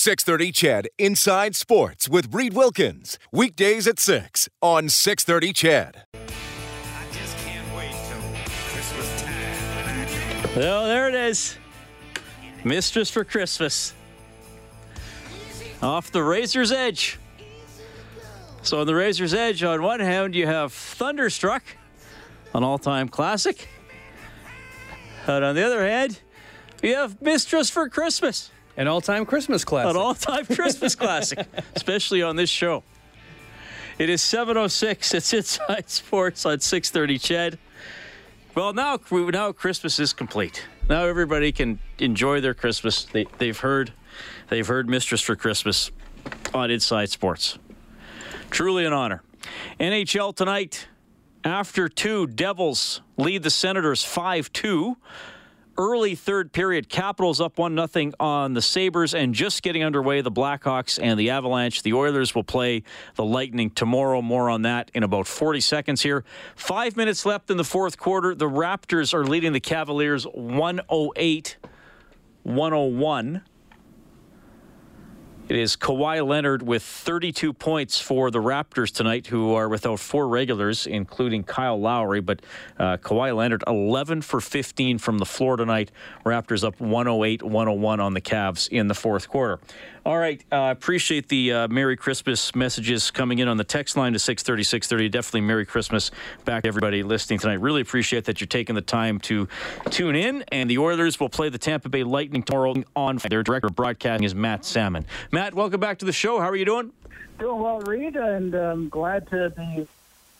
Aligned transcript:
630 0.00 0.50
Ched 0.50 0.86
Inside 0.96 1.54
Sports 1.54 2.08
with 2.08 2.34
Reid 2.34 2.54
Wilkins. 2.54 3.18
Weekdays 3.32 3.86
at 3.86 3.98
6 3.98 4.48
on 4.62 4.88
630 4.88 5.52
Ched. 5.52 5.94
Oh, 10.56 10.86
there 10.86 11.10
it 11.10 11.14
is. 11.14 11.58
Mistress 12.64 13.10
for 13.10 13.24
Christmas. 13.24 13.92
Off 15.82 16.10
the 16.10 16.22
razor's 16.22 16.72
edge. 16.72 17.18
So 18.62 18.80
on 18.80 18.86
the 18.86 18.94
razor's 18.94 19.34
edge, 19.34 19.62
on 19.62 19.82
one 19.82 20.00
hand, 20.00 20.34
you 20.34 20.46
have 20.46 20.72
Thunderstruck, 20.72 21.62
an 22.54 22.64
all-time 22.64 23.10
classic. 23.10 23.68
And 25.26 25.44
on 25.44 25.54
the 25.54 25.62
other 25.62 25.86
hand, 25.86 26.20
you 26.82 26.94
have 26.94 27.20
Mistress 27.20 27.68
for 27.68 27.86
Christmas, 27.90 28.50
An 28.80 28.88
all-time 28.88 29.26
Christmas 29.26 29.62
classic. 29.62 29.90
an 29.90 30.00
all-time 30.00 30.46
Christmas 30.46 30.94
classic, 30.94 31.46
especially 31.76 32.22
on 32.22 32.36
this 32.36 32.48
show. 32.48 32.82
It 33.98 34.08
is 34.08 34.22
7:06. 34.22 35.12
It's 35.12 35.34
Inside 35.34 35.90
Sports 35.90 36.46
on 36.46 36.60
6:30. 36.60 37.20
Ched. 37.20 37.58
Well, 38.54 38.72
now 38.72 38.98
now 39.10 39.52
Christmas 39.52 40.00
is 40.00 40.14
complete. 40.14 40.64
Now 40.88 41.04
everybody 41.04 41.52
can 41.52 41.78
enjoy 41.98 42.40
their 42.40 42.54
Christmas. 42.54 43.04
They, 43.04 43.26
they've 43.36 43.58
heard, 43.58 43.92
they've 44.48 44.66
heard 44.66 44.88
Mistress 44.88 45.20
for 45.20 45.36
Christmas 45.36 45.90
on 46.54 46.70
Inside 46.70 47.10
Sports. 47.10 47.58
Truly 48.48 48.86
an 48.86 48.94
honor. 48.94 49.22
NHL 49.78 50.34
tonight. 50.34 50.88
After 51.44 51.86
two, 51.90 52.26
Devils 52.26 53.02
lead 53.18 53.42
the 53.42 53.50
Senators 53.50 54.02
5 54.04 54.50
2. 54.54 54.96
Early 55.80 56.14
third 56.14 56.52
period, 56.52 56.90
Capitals 56.90 57.40
up 57.40 57.56
1 57.56 57.88
0 57.88 58.12
on 58.20 58.52
the 58.52 58.60
Sabres 58.60 59.14
and 59.14 59.34
just 59.34 59.62
getting 59.62 59.82
underway, 59.82 60.20
the 60.20 60.30
Blackhawks 60.30 60.98
and 61.02 61.18
the 61.18 61.30
Avalanche. 61.30 61.82
The 61.82 61.94
Oilers 61.94 62.34
will 62.34 62.44
play 62.44 62.82
the 63.14 63.24
Lightning 63.24 63.70
tomorrow. 63.70 64.20
More 64.20 64.50
on 64.50 64.60
that 64.60 64.90
in 64.92 65.02
about 65.04 65.26
40 65.26 65.58
seconds 65.60 66.02
here. 66.02 66.22
Five 66.54 66.98
minutes 66.98 67.24
left 67.24 67.50
in 67.50 67.56
the 67.56 67.64
fourth 67.64 67.98
quarter. 67.98 68.34
The 68.34 68.44
Raptors 68.44 69.14
are 69.14 69.24
leading 69.24 69.54
the 69.54 69.60
Cavaliers 69.60 70.24
108 70.24 71.56
101. 72.42 73.42
It 75.50 75.56
is 75.56 75.74
Kawhi 75.74 76.24
Leonard 76.24 76.62
with 76.62 76.84
32 76.84 77.52
points 77.52 78.00
for 78.00 78.30
the 78.30 78.38
Raptors 78.38 78.92
tonight, 78.92 79.26
who 79.26 79.52
are 79.54 79.68
without 79.68 79.98
four 79.98 80.28
regulars, 80.28 80.86
including 80.86 81.42
Kyle 81.42 81.80
Lowry. 81.80 82.20
But 82.20 82.42
uh, 82.78 82.98
Kawhi 82.98 83.34
Leonard, 83.34 83.64
11 83.66 84.22
for 84.22 84.40
15 84.40 84.98
from 84.98 85.18
the 85.18 85.24
floor 85.24 85.56
tonight. 85.56 85.90
Raptors 86.24 86.62
up 86.62 86.80
108 86.80 87.42
101 87.42 87.98
on 87.98 88.14
the 88.14 88.20
Cavs 88.20 88.68
in 88.68 88.86
the 88.86 88.94
fourth 88.94 89.28
quarter. 89.28 89.58
All 90.04 90.18
right. 90.18 90.42
Uh, 90.50 90.68
appreciate 90.70 91.28
the 91.28 91.52
uh, 91.52 91.68
Merry 91.68 91.96
Christmas 91.96 92.54
messages 92.54 93.10
coming 93.10 93.38
in 93.38 93.48
on 93.48 93.58
the 93.58 93.64
text 93.64 93.98
line 93.98 94.14
to 94.14 94.18
630 94.18 94.62
630. 94.62 95.08
Definitely 95.10 95.42
Merry 95.42 95.66
Christmas 95.66 96.10
back 96.46 96.62
to 96.62 96.68
everybody 96.68 97.02
listening 97.02 97.38
tonight. 97.38 97.60
Really 97.60 97.82
appreciate 97.82 98.24
that 98.24 98.40
you're 98.40 98.48
taking 98.48 98.74
the 98.74 98.80
time 98.80 99.18
to 99.20 99.46
tune 99.90 100.16
in. 100.16 100.42
And 100.48 100.70
the 100.70 100.78
Oilers 100.78 101.20
will 101.20 101.28
play 101.28 101.50
the 101.50 101.58
Tampa 101.58 101.90
Bay 101.90 102.02
Lightning 102.02 102.42
tomorrow 102.42 102.74
on 102.96 103.18
their 103.28 103.42
director 103.42 103.66
of 103.66 103.76
broadcasting 103.76 104.24
is 104.24 104.34
Matt 104.34 104.64
Salmon. 104.64 105.04
Matt, 105.32 105.54
welcome 105.54 105.80
back 105.80 105.98
to 105.98 106.06
the 106.06 106.12
show. 106.12 106.40
How 106.40 106.48
are 106.48 106.56
you 106.56 106.64
doing? 106.64 106.92
Doing 107.38 107.60
well, 107.60 107.80
Reid, 107.80 108.16
and 108.16 108.54
i 108.54 108.70
um, 108.70 108.88
glad 108.88 109.28
to 109.30 109.50
be 109.50 109.86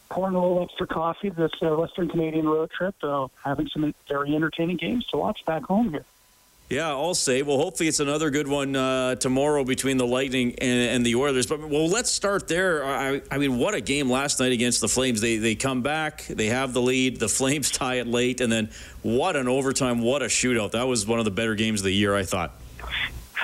pouring 0.09 0.35
a 0.35 0.41
little 0.41 0.63
extra 0.63 0.87
coffee 0.87 1.29
this 1.29 1.53
uh, 1.63 1.77
Western 1.77 2.09
Canadian 2.09 2.49
road 2.49 2.71
trip. 2.71 2.95
Uh, 3.03 3.29
having 3.45 3.69
some 3.69 3.95
very 4.09 4.35
entertaining 4.35 4.77
games 4.77 5.07
to 5.09 5.19
watch 5.19 5.45
back 5.45 5.63
home 5.65 5.91
here. 5.91 6.05
Yeah, 6.71 6.91
I'll 6.91 7.15
say. 7.15 7.43
Well, 7.43 7.57
hopefully 7.57 7.89
it's 7.89 7.99
another 7.99 8.31
good 8.31 8.47
one 8.47 8.77
uh, 8.77 9.17
tomorrow 9.17 9.65
between 9.65 9.97
the 9.97 10.07
Lightning 10.07 10.55
and, 10.61 10.95
and 10.95 11.05
the 11.05 11.17
Oilers. 11.17 11.47
But 11.47 11.69
well, 11.69 11.89
let's 11.89 12.13
start 12.13 12.47
there. 12.47 12.85
I, 12.85 13.21
I 13.29 13.39
mean, 13.39 13.59
what 13.59 13.75
a 13.75 13.81
game 13.81 14.09
last 14.09 14.39
night 14.39 14.53
against 14.53 14.81
the 14.81 14.87
Flames. 14.87 15.21
They 15.21 15.39
they 15.39 15.57
come 15.57 15.83
back, 15.83 16.25
they 16.29 16.47
have 16.47 16.73
the 16.73 16.81
lead, 16.81 17.19
the 17.19 17.29
Flames 17.41 17.73
tie 17.73 17.97
it 17.97 18.07
late, 18.07 18.41
and 18.41 18.53
then 18.53 18.71
what 19.03 19.35
an 19.35 19.49
overtime, 19.49 20.01
what 20.01 20.23
a 20.23 20.27
shootout. 20.27 20.71
That 20.71 20.87
was 20.87 21.05
one 21.05 21.19
of 21.19 21.25
the 21.25 21.33
better 21.33 21.57
games 21.57 21.81
of 21.81 21.85
the 21.87 21.93
year, 21.93 22.15
I 22.15 22.23
thought. 22.23 22.53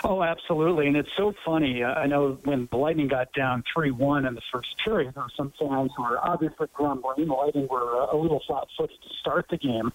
Oh, 0.04 0.22
absolutely. 0.22 0.86
And 0.86 0.97
it's 0.97 1.09
so 1.16 1.32
funny. 1.44 1.82
I 1.82 2.06
know 2.06 2.38
when 2.44 2.69
the 2.70 2.76
Lightning 2.76 3.09
got 3.09 3.32
down 3.32 3.65
3 3.75 3.91
1 3.91 4.25
in 4.25 4.34
the 4.36 4.42
first 4.53 4.69
period, 4.84 5.15
there 5.15 5.25
were 5.25 5.31
some 5.36 5.53
fans 5.59 5.91
who 5.97 6.04
were 6.04 6.20
obviously 6.25 6.69
grumbling. 6.75 7.26
The 7.26 7.32
Lightning 7.32 7.66
were 7.69 7.91
a 7.91 8.16
little 8.16 8.41
flat 8.47 8.69
footed 8.78 9.03
to 9.03 9.09
start 9.20 9.47
the 9.50 9.56
game. 9.56 9.92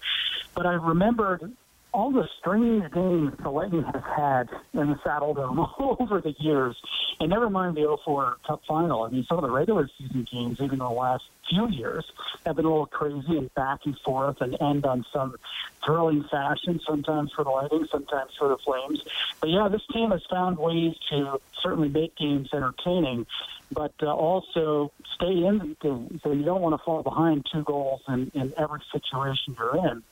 But 0.54 0.66
I 0.66 0.74
remembered 0.74 1.50
all 1.92 2.10
the 2.10 2.26
strange 2.38 2.90
games 2.92 3.32
the 3.42 3.50
Lightning 3.50 3.82
has 3.82 4.02
had 4.16 4.48
in 4.72 4.88
the 4.88 4.94
Saddledome 5.04 5.68
over 6.00 6.20
the 6.20 6.34
years. 6.38 6.76
And 7.20 7.30
never 7.30 7.50
mind 7.50 7.76
the 7.76 7.98
04 8.04 8.38
Cup 8.46 8.62
final. 8.66 9.02
I 9.02 9.10
mean, 9.10 9.24
some 9.24 9.38
of 9.38 9.42
the 9.42 9.50
regular 9.50 9.88
season 9.98 10.26
games, 10.30 10.58
even 10.60 10.74
in 10.74 10.78
the 10.78 10.88
last 10.88 11.24
few 11.48 11.68
years, 11.68 12.10
have 12.46 12.56
been 12.56 12.64
a 12.64 12.68
little 12.68 12.86
crazy 12.86 13.36
and 13.36 13.52
back 13.54 13.80
and 13.84 13.98
forth 13.98 14.40
and 14.40 14.60
end 14.60 14.86
on 14.86 15.04
some 15.12 15.36
thrilling 15.84 16.24
fashion, 16.30 16.80
sometimes 16.86 17.32
for 17.32 17.44
the 17.44 17.50
Lightning, 17.50 17.86
sometimes 17.90 18.32
for 18.38 18.48
the 18.48 18.56
Flames. 18.58 19.02
But 19.40 19.50
yeah, 19.50 19.68
this 19.68 19.82
team 19.92 20.10
has 20.10 20.22
found 20.30 20.58
ways 20.58 20.94
to 21.10 21.40
certainly 21.62 21.88
make 21.88 22.16
games 22.16 22.48
entertaining, 22.52 23.26
but 23.70 23.92
uh, 24.02 24.12
also 24.12 24.92
stay 25.14 25.44
in 25.44 25.58
the 25.58 25.76
game. 25.80 26.20
So 26.22 26.32
you 26.32 26.44
don't 26.44 26.62
want 26.62 26.78
to 26.78 26.84
fall 26.84 27.02
behind 27.02 27.46
two 27.52 27.62
goals 27.62 28.00
in, 28.08 28.30
in 28.34 28.54
every 28.56 28.80
situation 28.92 29.56
you're 29.58 29.76
in. 29.90 30.02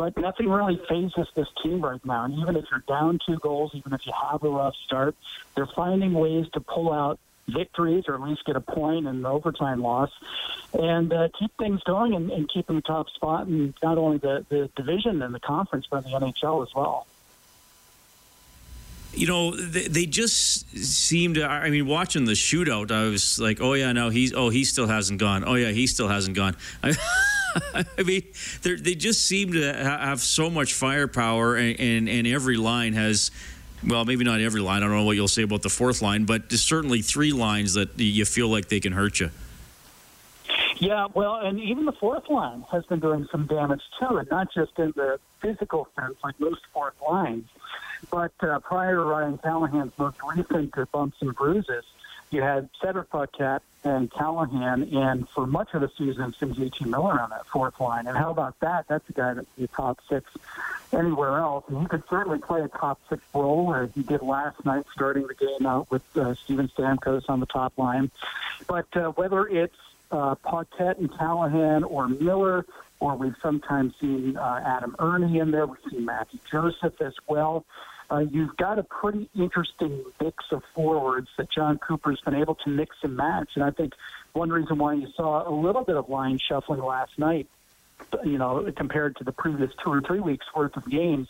But 0.00 0.16
nothing 0.16 0.48
really 0.48 0.80
phases 0.88 1.28
this 1.34 1.48
team 1.62 1.82
right 1.82 2.02
now. 2.06 2.24
And 2.24 2.32
even 2.38 2.56
if 2.56 2.64
you're 2.70 2.82
down 2.88 3.18
two 3.26 3.36
goals, 3.36 3.72
even 3.74 3.92
if 3.92 4.06
you 4.06 4.14
have 4.30 4.42
a 4.42 4.48
rough 4.48 4.74
start, 4.86 5.14
they're 5.54 5.66
finding 5.66 6.14
ways 6.14 6.46
to 6.54 6.60
pull 6.60 6.90
out 6.90 7.20
victories 7.46 8.04
or 8.08 8.14
at 8.14 8.22
least 8.22 8.46
get 8.46 8.56
a 8.56 8.62
point 8.62 9.06
in 9.06 9.20
the 9.20 9.28
overtime 9.28 9.82
loss 9.82 10.10
and 10.72 11.12
uh, 11.12 11.28
keep 11.38 11.54
things 11.58 11.82
going 11.82 12.14
and, 12.14 12.30
and 12.30 12.48
keep 12.48 12.70
in 12.70 12.76
the 12.76 12.80
top 12.80 13.10
spot 13.10 13.46
in 13.46 13.74
not 13.82 13.98
only 13.98 14.16
the, 14.16 14.46
the 14.48 14.70
division 14.74 15.20
and 15.20 15.34
the 15.34 15.40
conference, 15.40 15.86
but 15.90 16.02
the 16.04 16.10
NHL 16.12 16.66
as 16.66 16.74
well. 16.74 17.06
You 19.12 19.26
know, 19.26 19.54
they, 19.54 19.86
they 19.86 20.06
just 20.06 20.70
seem 20.78 21.34
to. 21.34 21.44
I 21.44 21.68
mean, 21.68 21.86
watching 21.86 22.24
the 22.24 22.32
shootout, 22.32 22.90
I 22.90 23.10
was 23.10 23.38
like, 23.38 23.60
"Oh 23.60 23.74
yeah, 23.74 23.90
no, 23.92 24.08
he's. 24.08 24.32
Oh, 24.32 24.50
he 24.50 24.64
still 24.64 24.86
hasn't 24.86 25.18
gone. 25.18 25.42
Oh 25.44 25.56
yeah, 25.56 25.72
he 25.72 25.88
still 25.88 26.06
hasn't 26.06 26.36
gone." 26.36 26.56
I, 26.80 26.94
I 27.74 28.02
mean, 28.02 28.22
they're- 28.62 28.76
just 28.76 29.24
seem 29.26 29.52
to 29.54 29.72
have 29.72 30.20
so 30.20 30.50
much 30.50 30.74
firepower, 30.74 31.56
and, 31.56 31.78
and 31.80 32.08
and 32.08 32.26
every 32.26 32.56
line 32.56 32.92
has. 32.92 33.30
Well, 33.86 34.04
maybe 34.04 34.24
not 34.24 34.42
every 34.42 34.60
line. 34.60 34.82
I 34.82 34.86
don't 34.86 34.94
know 34.96 35.04
what 35.04 35.16
you'll 35.16 35.26
say 35.26 35.42
about 35.42 35.62
the 35.62 35.70
fourth 35.70 36.02
line, 36.02 36.26
but 36.26 36.50
there's 36.50 36.60
certainly 36.60 37.00
three 37.00 37.32
lines 37.32 37.72
that 37.74 37.98
you 37.98 38.26
feel 38.26 38.48
like 38.48 38.68
they 38.68 38.78
can 38.78 38.92
hurt 38.92 39.20
you. 39.20 39.30
Yeah, 40.76 41.08
well, 41.14 41.36
and 41.36 41.58
even 41.60 41.86
the 41.86 41.92
fourth 41.92 42.28
line 42.28 42.64
has 42.70 42.84
been 42.86 43.00
doing 43.00 43.26
some 43.30 43.46
damage 43.46 43.80
too, 43.98 44.18
and 44.18 44.28
not 44.30 44.52
just 44.52 44.78
in 44.78 44.92
the 44.96 45.18
physical 45.40 45.88
sense, 45.98 46.16
like 46.22 46.38
most 46.40 46.60
fourth 46.74 46.94
lines, 47.06 47.44
but 48.10 48.32
uh, 48.42 48.58
prior 48.60 48.96
to 48.96 49.02
Ryan 49.02 49.38
Callahan's 49.38 49.92
most 49.98 50.18
recent 50.36 50.74
bumps 50.92 51.16
and 51.20 51.34
bruises, 51.34 51.84
you 52.30 52.42
had 52.42 52.68
Cedric 52.80 53.10
Paquette 53.10 53.62
and 53.84 54.10
Callahan, 54.10 54.82
and 54.94 55.28
for 55.28 55.46
much 55.46 55.68
of 55.74 55.80
the 55.80 55.90
season, 55.96 56.32
JT 56.32 56.86
Miller 56.86 57.20
on 57.20 57.30
that 57.30 57.46
fourth 57.46 57.80
line. 57.80 58.06
And 58.06 58.16
how 58.16 58.30
about 58.30 58.58
that? 58.60 58.86
That's 58.88 59.08
a 59.08 59.12
guy 59.12 59.34
that's 59.34 59.46
the 59.56 59.68
top 59.68 60.00
six 60.08 60.30
anywhere 60.92 61.38
else, 61.38 61.64
and 61.68 61.80
he 61.80 61.86
could 61.86 62.02
certainly 62.10 62.38
play 62.38 62.62
a 62.62 62.68
top 62.68 63.00
six 63.08 63.22
role 63.34 63.74
as 63.74 63.90
he 63.94 64.02
did 64.02 64.22
last 64.22 64.64
night, 64.64 64.84
starting 64.92 65.26
the 65.26 65.34
game 65.34 65.66
out 65.66 65.90
with 65.90 66.02
uh, 66.16 66.34
Steven 66.34 66.68
Stamkos 66.68 67.28
on 67.28 67.40
the 67.40 67.46
top 67.46 67.76
line. 67.78 68.10
But 68.66 68.94
uh, 68.96 69.10
whether 69.10 69.46
it's 69.46 69.76
uh, 70.10 70.34
Paquette 70.36 70.98
and 70.98 71.10
Callahan 71.16 71.84
or 71.84 72.08
Miller, 72.08 72.66
or 72.98 73.16
we've 73.16 73.36
sometimes 73.40 73.94
seen 74.00 74.36
uh, 74.36 74.62
Adam 74.64 74.94
Erne 74.98 75.34
in 75.36 75.50
there. 75.50 75.66
We've 75.66 75.78
seen 75.90 76.04
Mathieu 76.04 76.38
Joseph 76.50 77.00
as 77.00 77.14
well. 77.26 77.64
Uh, 78.10 78.18
you've 78.18 78.56
got 78.56 78.78
a 78.78 78.82
pretty 78.82 79.28
interesting 79.38 80.04
mix 80.20 80.44
of 80.50 80.62
forwards 80.74 81.28
that 81.38 81.48
Jon 81.50 81.78
Cooper's 81.78 82.20
been 82.24 82.34
able 82.34 82.56
to 82.56 82.70
mix 82.70 82.96
and 83.02 83.16
match. 83.16 83.50
And 83.54 83.62
I 83.62 83.70
think 83.70 83.92
one 84.32 84.50
reason 84.50 84.78
why 84.78 84.94
you 84.94 85.06
saw 85.16 85.48
a 85.48 85.54
little 85.54 85.84
bit 85.84 85.96
of 85.96 86.08
line 86.08 86.38
shuffling 86.38 86.82
last 86.82 87.18
night, 87.18 87.46
you 88.24 88.38
know, 88.38 88.70
compared 88.76 89.16
to 89.16 89.24
the 89.24 89.32
previous 89.32 89.70
two 89.84 89.90
or 89.90 90.00
three 90.00 90.20
weeks 90.20 90.46
worth 90.54 90.76
of 90.76 90.88
games, 90.90 91.28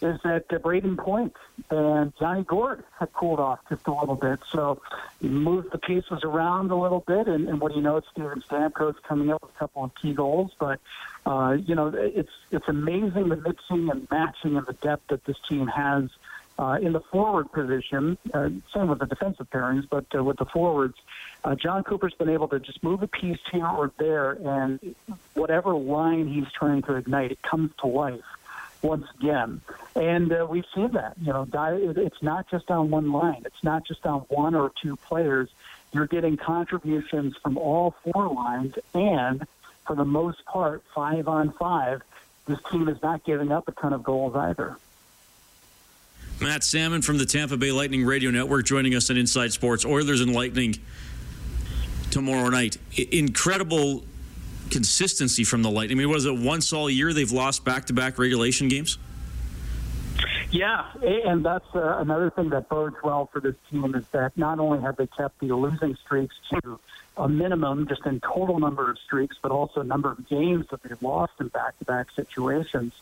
is 0.00 0.18
that 0.22 0.44
uh, 0.50 0.58
Brayden 0.58 0.96
Point 0.96 1.34
and 1.70 2.12
Yanni 2.20 2.44
Gourde 2.44 2.84
have 2.98 3.12
cooled 3.12 3.40
off 3.40 3.60
just 3.68 3.86
a 3.86 3.92
little 3.92 4.14
bit. 4.14 4.38
So 4.50 4.80
you 5.20 5.30
move 5.30 5.70
the 5.70 5.78
pieces 5.78 6.20
around 6.22 6.70
a 6.70 6.76
little 6.76 7.00
bit, 7.00 7.26
and, 7.26 7.48
and 7.48 7.60
what 7.60 7.72
do 7.72 7.76
you 7.76 7.82
know? 7.82 7.96
It's 7.96 8.08
Steven 8.08 8.42
Stamkos 8.42 9.02
coming 9.02 9.30
up 9.30 9.42
with 9.42 9.54
a 9.54 9.58
couple 9.58 9.84
of 9.84 9.94
key 9.94 10.14
goals. 10.14 10.52
But, 10.58 10.80
uh, 11.26 11.56
you 11.64 11.74
know, 11.74 11.88
it's, 11.88 12.32
it's 12.50 12.68
amazing 12.68 13.28
the 13.28 13.36
mixing 13.36 13.90
and 13.90 14.06
matching 14.10 14.56
and 14.56 14.66
the 14.66 14.74
depth 14.74 15.08
that 15.08 15.24
this 15.24 15.36
team 15.48 15.66
has 15.66 16.10
uh, 16.58 16.78
in 16.80 16.92
the 16.92 17.00
forward 17.00 17.50
position. 17.52 18.18
Uh, 18.32 18.50
same 18.72 18.88
with 18.88 19.00
the 19.00 19.06
defensive 19.06 19.48
pairings, 19.50 19.88
but 19.88 20.04
uh, 20.14 20.22
with 20.22 20.36
the 20.38 20.44
forwards, 20.44 20.96
uh, 21.44 21.54
Jon 21.54 21.84
Cooper's 21.84 22.14
been 22.14 22.28
able 22.28 22.48
to 22.48 22.58
just 22.58 22.82
move 22.82 23.02
a 23.02 23.06
piece 23.06 23.38
here 23.52 23.66
or 23.66 23.92
there, 23.98 24.32
and 24.32 24.94
whatever 25.34 25.74
line 25.74 26.26
he's 26.26 26.50
trying 26.52 26.82
to 26.82 26.94
ignite, 26.94 27.32
it 27.32 27.42
comes 27.42 27.70
to 27.80 27.86
life 27.86 28.24
once 28.82 29.06
again. 29.18 29.60
And 29.94 30.32
uh, 30.32 30.46
we've 30.48 30.64
seen 30.74 30.92
that. 30.92 31.14
You 31.20 31.32
know, 31.32 31.48
it's 31.96 32.22
not 32.22 32.48
just 32.50 32.70
on 32.70 32.90
one 32.90 33.12
line. 33.12 33.42
It's 33.44 33.64
not 33.64 33.86
just 33.86 34.06
on 34.06 34.20
one 34.28 34.54
or 34.54 34.72
two 34.80 34.96
players. 34.96 35.48
You're 35.92 36.06
getting 36.06 36.36
contributions 36.36 37.36
from 37.42 37.56
all 37.56 37.94
four 38.04 38.28
lines, 38.28 38.74
and 38.94 39.46
for 39.86 39.96
the 39.96 40.04
most 40.04 40.44
part, 40.44 40.82
five 40.94 41.28
on 41.28 41.52
five. 41.52 42.02
This 42.46 42.58
team 42.70 42.88
is 42.88 43.02
not 43.02 43.24
giving 43.24 43.52
up 43.52 43.68
a 43.68 43.72
ton 43.72 43.92
of 43.92 44.02
goals 44.02 44.34
either. 44.34 44.76
Matt 46.40 46.62
Salmon 46.62 47.02
from 47.02 47.18
the 47.18 47.26
Tampa 47.26 47.56
Bay 47.56 47.72
Lightning 47.72 48.04
Radio 48.04 48.30
Network 48.30 48.64
joining 48.64 48.94
us 48.94 49.10
on 49.10 49.16
Inside 49.16 49.52
Sports. 49.52 49.84
Oilers 49.84 50.20
and 50.20 50.32
Lightning 50.32 50.76
tomorrow 52.10 52.48
night. 52.48 52.76
Incredible 52.96 54.04
consistency 54.70 55.44
from 55.44 55.62
the 55.62 55.70
Lightning. 55.70 55.98
I 55.98 56.00
mean, 56.00 56.10
was 56.10 56.26
it 56.26 56.36
once 56.36 56.72
all 56.72 56.88
year 56.88 57.12
they've 57.12 57.30
lost 57.30 57.64
back 57.64 57.86
to 57.86 57.92
back 57.92 58.18
regulation 58.18 58.68
games? 58.68 58.98
Yeah, 60.50 60.86
and 61.02 61.44
that's 61.44 61.66
uh, 61.74 61.98
another 61.98 62.30
thing 62.30 62.48
that 62.50 62.68
bodes 62.68 62.96
well 63.04 63.28
for 63.32 63.40
this 63.40 63.54
team 63.70 63.94
is 63.94 64.06
that 64.08 64.36
not 64.36 64.58
only 64.58 64.80
have 64.80 64.96
they 64.96 65.06
kept 65.06 65.40
the 65.40 65.54
losing 65.54 65.94
streaks 65.96 66.36
to 66.50 66.80
a 67.18 67.28
minimum, 67.28 67.86
just 67.86 68.06
in 68.06 68.20
total 68.20 68.58
number 68.58 68.90
of 68.90 68.98
streaks, 68.98 69.36
but 69.42 69.50
also 69.50 69.82
number 69.82 70.10
of 70.10 70.26
games 70.28 70.66
that 70.70 70.82
they've 70.82 71.02
lost 71.02 71.32
in 71.40 71.48
back-to-back 71.48 72.10
situations. 72.12 72.94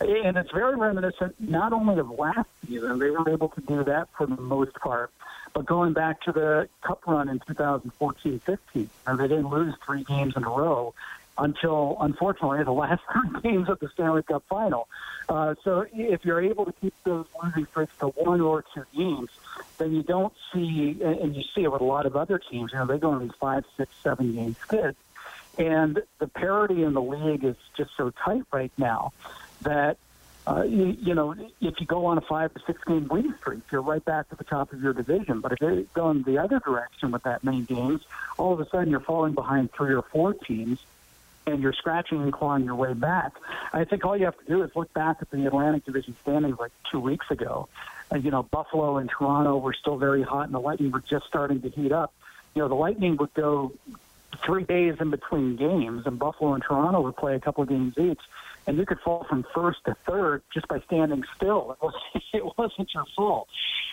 And 0.00 0.36
it's 0.36 0.52
very 0.52 0.76
reminiscent 0.76 1.34
not 1.38 1.72
only 1.72 1.98
of 1.98 2.10
last 2.10 2.48
season, 2.66 2.98
they 2.98 3.10
were 3.10 3.28
able 3.28 3.48
to 3.50 3.60
do 3.60 3.84
that 3.84 4.08
for 4.16 4.26
the 4.26 4.36
most 4.36 4.74
part, 4.74 5.10
but 5.52 5.66
going 5.66 5.92
back 5.92 6.22
to 6.22 6.32
the 6.32 6.68
cup 6.82 7.06
run 7.06 7.28
in 7.28 7.38
2014-15, 7.40 8.58
they 8.74 9.28
didn't 9.28 9.48
lose 9.48 9.74
three 9.84 10.04
games 10.04 10.34
in 10.36 10.44
a 10.44 10.50
row 10.50 10.94
until, 11.38 11.96
unfortunately, 12.00 12.62
the 12.64 12.72
last 12.72 13.02
three 13.12 13.40
games 13.42 13.68
of 13.68 13.78
the 13.80 13.88
Stanley 13.88 14.22
Cup 14.22 14.44
final. 14.48 14.88
Uh, 15.28 15.54
so 15.64 15.86
if 15.92 16.24
you're 16.24 16.40
able 16.40 16.64
to 16.64 16.72
keep 16.72 16.94
those 17.04 17.26
losing 17.42 17.66
streaks 17.66 17.92
to 18.00 18.06
one 18.08 18.40
or 18.40 18.64
two 18.74 18.84
games, 18.96 19.30
then 19.78 19.92
you 19.92 20.02
don't 20.02 20.32
see, 20.52 20.96
and 21.02 21.34
you 21.34 21.42
see 21.54 21.64
it 21.64 21.72
with 21.72 21.80
a 21.80 21.84
lot 21.84 22.06
of 22.06 22.16
other 22.16 22.38
teams, 22.38 22.72
you 22.72 22.78
know, 22.78 22.86
they 22.86 22.98
go 22.98 23.10
on 23.10 23.22
these 23.22 23.36
five, 23.38 23.64
six, 23.76 23.92
seven 24.02 24.34
game 24.34 24.54
skids. 24.62 24.96
And 25.58 26.02
the 26.18 26.28
parity 26.28 26.82
in 26.82 26.92
the 26.92 27.02
league 27.02 27.44
is 27.44 27.56
just 27.76 27.90
so 27.96 28.10
tight 28.10 28.42
right 28.52 28.72
now 28.76 29.12
that 29.62 29.96
uh, 30.46 30.62
you, 30.62 30.96
you, 31.00 31.14
know, 31.14 31.34
if 31.60 31.80
you 31.80 31.86
go 31.86 32.06
on 32.06 32.18
a 32.18 32.20
five 32.20 32.54
to 32.54 32.60
six 32.66 32.82
game 32.84 33.08
winning 33.08 33.34
streak, 33.40 33.60
you're 33.72 33.82
right 33.82 34.04
back 34.04 34.28
to 34.28 34.36
the 34.36 34.44
top 34.44 34.72
of 34.72 34.80
your 34.80 34.92
division. 34.92 35.40
But 35.40 35.52
if 35.52 35.60
you're 35.60 35.82
going 35.94 36.22
the 36.22 36.38
other 36.38 36.60
direction 36.60 37.10
with 37.10 37.24
that 37.24 37.42
many 37.42 37.62
games, 37.62 38.02
all 38.38 38.52
of 38.52 38.60
a 38.60 38.68
sudden 38.68 38.90
you're 38.90 39.00
falling 39.00 39.34
behind 39.34 39.72
three 39.72 39.92
or 39.92 40.02
four 40.02 40.34
teams 40.34 40.78
and 41.48 41.62
you're 41.62 41.72
scratching 41.72 42.22
and 42.22 42.32
clawing 42.32 42.64
your 42.64 42.76
way 42.76 42.92
back. 42.92 43.32
I 43.72 43.84
think 43.84 44.04
all 44.04 44.16
you 44.16 44.24
have 44.24 44.38
to 44.38 44.44
do 44.44 44.62
is 44.62 44.70
look 44.76 44.92
back 44.92 45.18
at 45.20 45.30
the 45.30 45.46
Atlantic 45.46 45.84
Division 45.84 46.14
standings 46.22 46.58
like 46.58 46.72
two 46.90 47.00
weeks 47.00 47.30
ago. 47.30 47.68
Uh, 48.12 48.16
you 48.16 48.30
know, 48.30 48.44
Buffalo 48.44 48.98
and 48.98 49.10
Toronto 49.10 49.56
were 49.56 49.72
still 49.72 49.96
very 49.96 50.22
hot, 50.22 50.46
and 50.46 50.54
the 50.54 50.60
Lightning 50.60 50.92
were 50.92 51.02
just 51.08 51.26
starting 51.26 51.60
to 51.62 51.68
heat 51.68 51.92
up. 51.92 52.12
You 52.54 52.62
know, 52.62 52.68
the 52.68 52.74
Lightning 52.74 53.16
would 53.16 53.34
go 53.34 53.72
three 54.44 54.64
days 54.64 54.96
in 55.00 55.10
between 55.10 55.56
games, 55.56 56.06
and 56.06 56.18
Buffalo 56.18 56.54
and 56.54 56.62
Toronto 56.62 57.00
would 57.02 57.16
play 57.16 57.34
a 57.34 57.40
couple 57.40 57.62
of 57.62 57.68
games 57.68 57.94
each 57.98 58.20
and 58.66 58.76
you 58.76 58.86
could 58.86 59.00
fall 59.00 59.24
from 59.28 59.46
first 59.54 59.84
to 59.84 59.96
third 60.06 60.42
just 60.52 60.68
by 60.68 60.80
standing 60.80 61.24
still. 61.36 61.76
It 62.32 62.44
wasn't, 62.58 62.92
your 62.92 63.04
fault. 63.16 63.48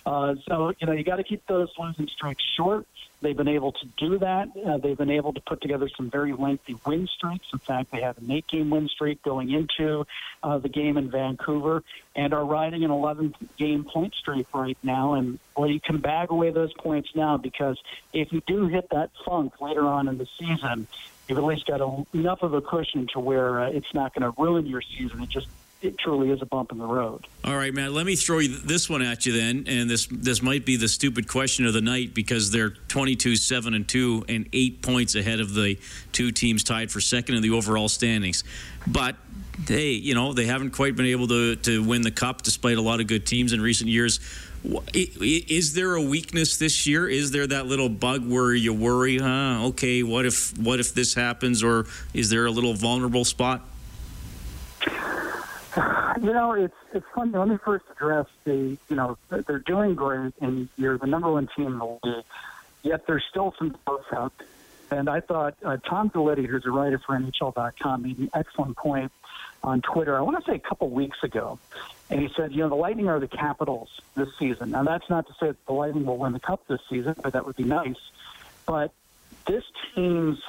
Uh, 0.05 0.35
so 0.47 0.73
you 0.77 0.87
know 0.87 0.91
you 0.91 1.05
got 1.05 1.15
to 1.15 1.23
keep 1.23 1.45
those 1.47 1.69
losing 1.77 2.09
streaks 2.09 2.43
short. 2.57 2.85
They've 3.21 3.37
been 3.37 3.47
able 3.47 3.71
to 3.71 3.85
do 3.97 4.19
that. 4.19 4.49
Uh, 4.65 4.77
they've 4.77 4.97
been 4.97 5.09
able 5.09 5.31
to 5.31 5.39
put 5.39 5.61
together 5.61 5.87
some 5.95 6.09
very 6.09 6.33
lengthy 6.33 6.75
win 6.85 7.07
streaks. 7.07 7.47
In 7.53 7.59
fact, 7.59 7.91
they 7.91 8.01
have 8.01 8.17
an 8.17 8.29
eight-game 8.29 8.69
win 8.69 8.89
streak 8.89 9.23
going 9.23 9.49
into 9.49 10.05
uh, 10.41 10.57
the 10.57 10.67
game 10.67 10.97
in 10.97 11.09
Vancouver, 11.09 11.83
and 12.17 12.33
are 12.33 12.43
riding 12.43 12.83
an 12.83 12.91
11-game 12.91 13.85
point 13.85 14.13
streak 14.15 14.47
right 14.53 14.77
now. 14.83 15.13
And 15.13 15.39
well, 15.55 15.69
you 15.69 15.79
can 15.79 15.99
bag 15.99 16.31
away 16.31 16.49
those 16.49 16.73
points 16.73 17.09
now 17.15 17.37
because 17.37 17.81
if 18.11 18.33
you 18.33 18.41
do 18.45 18.67
hit 18.67 18.89
that 18.89 19.11
funk 19.25 19.61
later 19.61 19.87
on 19.87 20.09
in 20.09 20.17
the 20.17 20.27
season, 20.37 20.87
you've 21.27 21.37
at 21.37 21.43
least 21.43 21.65
got 21.67 21.81
a, 21.81 22.05
enough 22.13 22.41
of 22.41 22.53
a 22.53 22.61
cushion 22.61 23.07
to 23.13 23.19
where 23.19 23.61
uh, 23.61 23.69
it's 23.69 23.93
not 23.93 24.13
going 24.13 24.23
to 24.23 24.41
ruin 24.41 24.65
your 24.65 24.81
season. 24.81 25.21
It 25.21 25.29
just 25.29 25.47
it 25.83 25.97
truly 25.97 26.29
is 26.29 26.41
a 26.41 26.45
bump 26.45 26.71
in 26.71 26.77
the 26.77 26.85
road. 26.85 27.27
All 27.43 27.57
right, 27.57 27.73
Matt. 27.73 27.91
Let 27.91 28.05
me 28.05 28.15
throw 28.15 28.41
this 28.41 28.89
one 28.89 29.01
at 29.01 29.25
you 29.25 29.33
then, 29.33 29.65
and 29.67 29.89
this 29.89 30.07
this 30.09 30.41
might 30.41 30.65
be 30.65 30.77
the 30.77 30.87
stupid 30.87 31.27
question 31.27 31.65
of 31.65 31.73
the 31.73 31.81
night 31.81 32.13
because 32.13 32.51
they're 32.51 32.69
22 32.69 33.35
seven 33.35 33.73
and 33.73 33.87
two 33.87 34.23
and 34.29 34.47
eight 34.53 34.81
points 34.81 35.15
ahead 35.15 35.39
of 35.39 35.53
the 35.53 35.77
two 36.11 36.31
teams 36.31 36.63
tied 36.63 36.91
for 36.91 37.01
second 37.01 37.35
in 37.35 37.41
the 37.41 37.51
overall 37.51 37.89
standings. 37.89 38.43
But 38.87 39.17
hey, 39.67 39.91
you 39.91 40.15
know 40.15 40.33
they 40.33 40.45
haven't 40.45 40.71
quite 40.71 40.95
been 40.95 41.07
able 41.07 41.27
to 41.27 41.55
to 41.57 41.83
win 41.83 42.01
the 42.01 42.11
cup 42.11 42.43
despite 42.43 42.77
a 42.77 42.81
lot 42.81 43.01
of 43.01 43.07
good 43.07 43.25
teams 43.25 43.51
in 43.53 43.61
recent 43.61 43.89
years. 43.89 44.19
Is 44.94 45.74
there 45.74 45.95
a 45.95 46.01
weakness 46.01 46.57
this 46.57 46.88
year? 46.88 47.07
Is 47.07 47.31
there 47.31 47.45
that 47.48 47.65
little 47.65 47.89
bug 47.89 48.25
where 48.25 48.54
you 48.54 48.74
worry, 48.74 49.18
huh? 49.18 49.65
Okay, 49.68 50.04
what 50.04 50.25
if 50.25 50.57
what 50.57 50.80
if 50.80 50.94
this 50.94 51.13
happens, 51.13 51.63
or 51.63 51.86
is 52.13 52.30
there 52.30 52.45
a 52.45 52.51
little 52.51 52.74
vulnerable 52.74 53.25
spot? 53.25 53.62
You 55.75 56.31
know, 56.31 56.54
it's 56.54 56.75
it's 56.94 57.06
funny. 57.13 57.38
Let 57.38 57.50
me 57.50 57.57
first 57.57 57.83
address 57.92 58.27
the 58.45 58.77
you 58.89 58.95
know 58.95 59.18
they're 59.30 59.60
doing 59.60 59.95
great, 59.95 60.33
and 60.39 60.69
you're 60.77 60.98
the 60.98 61.07
number 61.07 61.31
one 61.31 61.50
team 61.56 61.68
in 61.68 61.80
the 61.80 62.00
league. 62.04 62.24
Yet 62.83 63.06
there's 63.06 63.24
still 63.30 63.54
some 63.57 63.75
doubts 63.86 64.13
out. 64.13 64.33
And 64.92 65.10
I 65.10 65.21
thought 65.21 65.56
uh, 65.65 65.77
Tom 65.77 66.10
Gulitti, 66.10 66.45
who's 66.45 66.65
a 66.65 66.71
writer 66.71 67.00
for 67.00 67.18
NHL.com, 67.18 68.04
made 68.04 68.19
an 68.19 68.30
excellent 68.33 68.77
point 68.77 69.12
on 69.63 69.81
Twitter. 69.81 70.18
I 70.18 70.21
want 70.21 70.44
to 70.44 70.51
say 70.51 70.56
a 70.56 70.60
couple 70.60 70.89
weeks 70.89 71.24
ago, 71.24 71.57
and 72.10 72.19
he 72.19 72.30
said, 72.36 72.51
you 72.51 72.60
know, 72.60 72.69
the 72.69 72.75
Lightning 72.75 73.07
are 73.07 73.19
the 73.19 73.27
Capitals 73.27 73.89
this 74.15 74.30
season. 74.38 74.71
Now, 74.71 74.83
that's 74.83 75.10
not 75.10 75.27
to 75.27 75.33
say 75.33 75.48
that 75.48 75.65
the 75.65 75.74
Lightning 75.74 76.06
will 76.06 76.18
win 76.18 76.33
the 76.33 76.39
Cup 76.39 76.68
this 76.68 76.81
season, 76.89 77.15
but 77.22 77.34
that 77.34 77.46
would 77.46 77.55
be 77.55 77.63
nice. 77.63 77.96
But 78.65 78.91
this 79.48 79.63
team's 79.96 80.39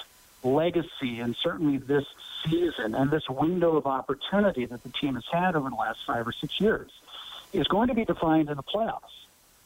legacy, 0.43 1.21
and 1.21 1.37
certainly 1.37 1.79
this 1.79 2.05
season 2.45 2.95
and 2.95 3.11
this 3.11 3.29
window 3.29 3.77
of 3.77 3.87
opportunity 3.87 4.67
that 4.67 4.83
the 4.83 4.91
team 4.91 5.15
has 5.15 5.25
had 5.33 5.57
over 5.57 5.71
the 5.71 5.77
last 5.77 6.01
five 6.07 6.27
or 6.27 6.33
six 6.33 6.61
years, 6.61 6.91
is 7.53 7.67
going 7.69 7.89
to 7.89 7.95
be 7.95 8.05
defined 8.05 8.51
in 8.51 8.57
the 8.57 8.63
playoffs. 8.63 9.01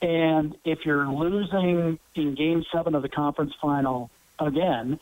And 0.00 0.56
if 0.64 0.86
you're 0.86 1.08
losing 1.08 1.98
in 2.14 2.34
Game 2.34 2.64
Seven 2.70 2.94
of 2.94 3.02
the 3.02 3.08
conference 3.08 3.54
final 3.60 4.10
again, 4.38 5.00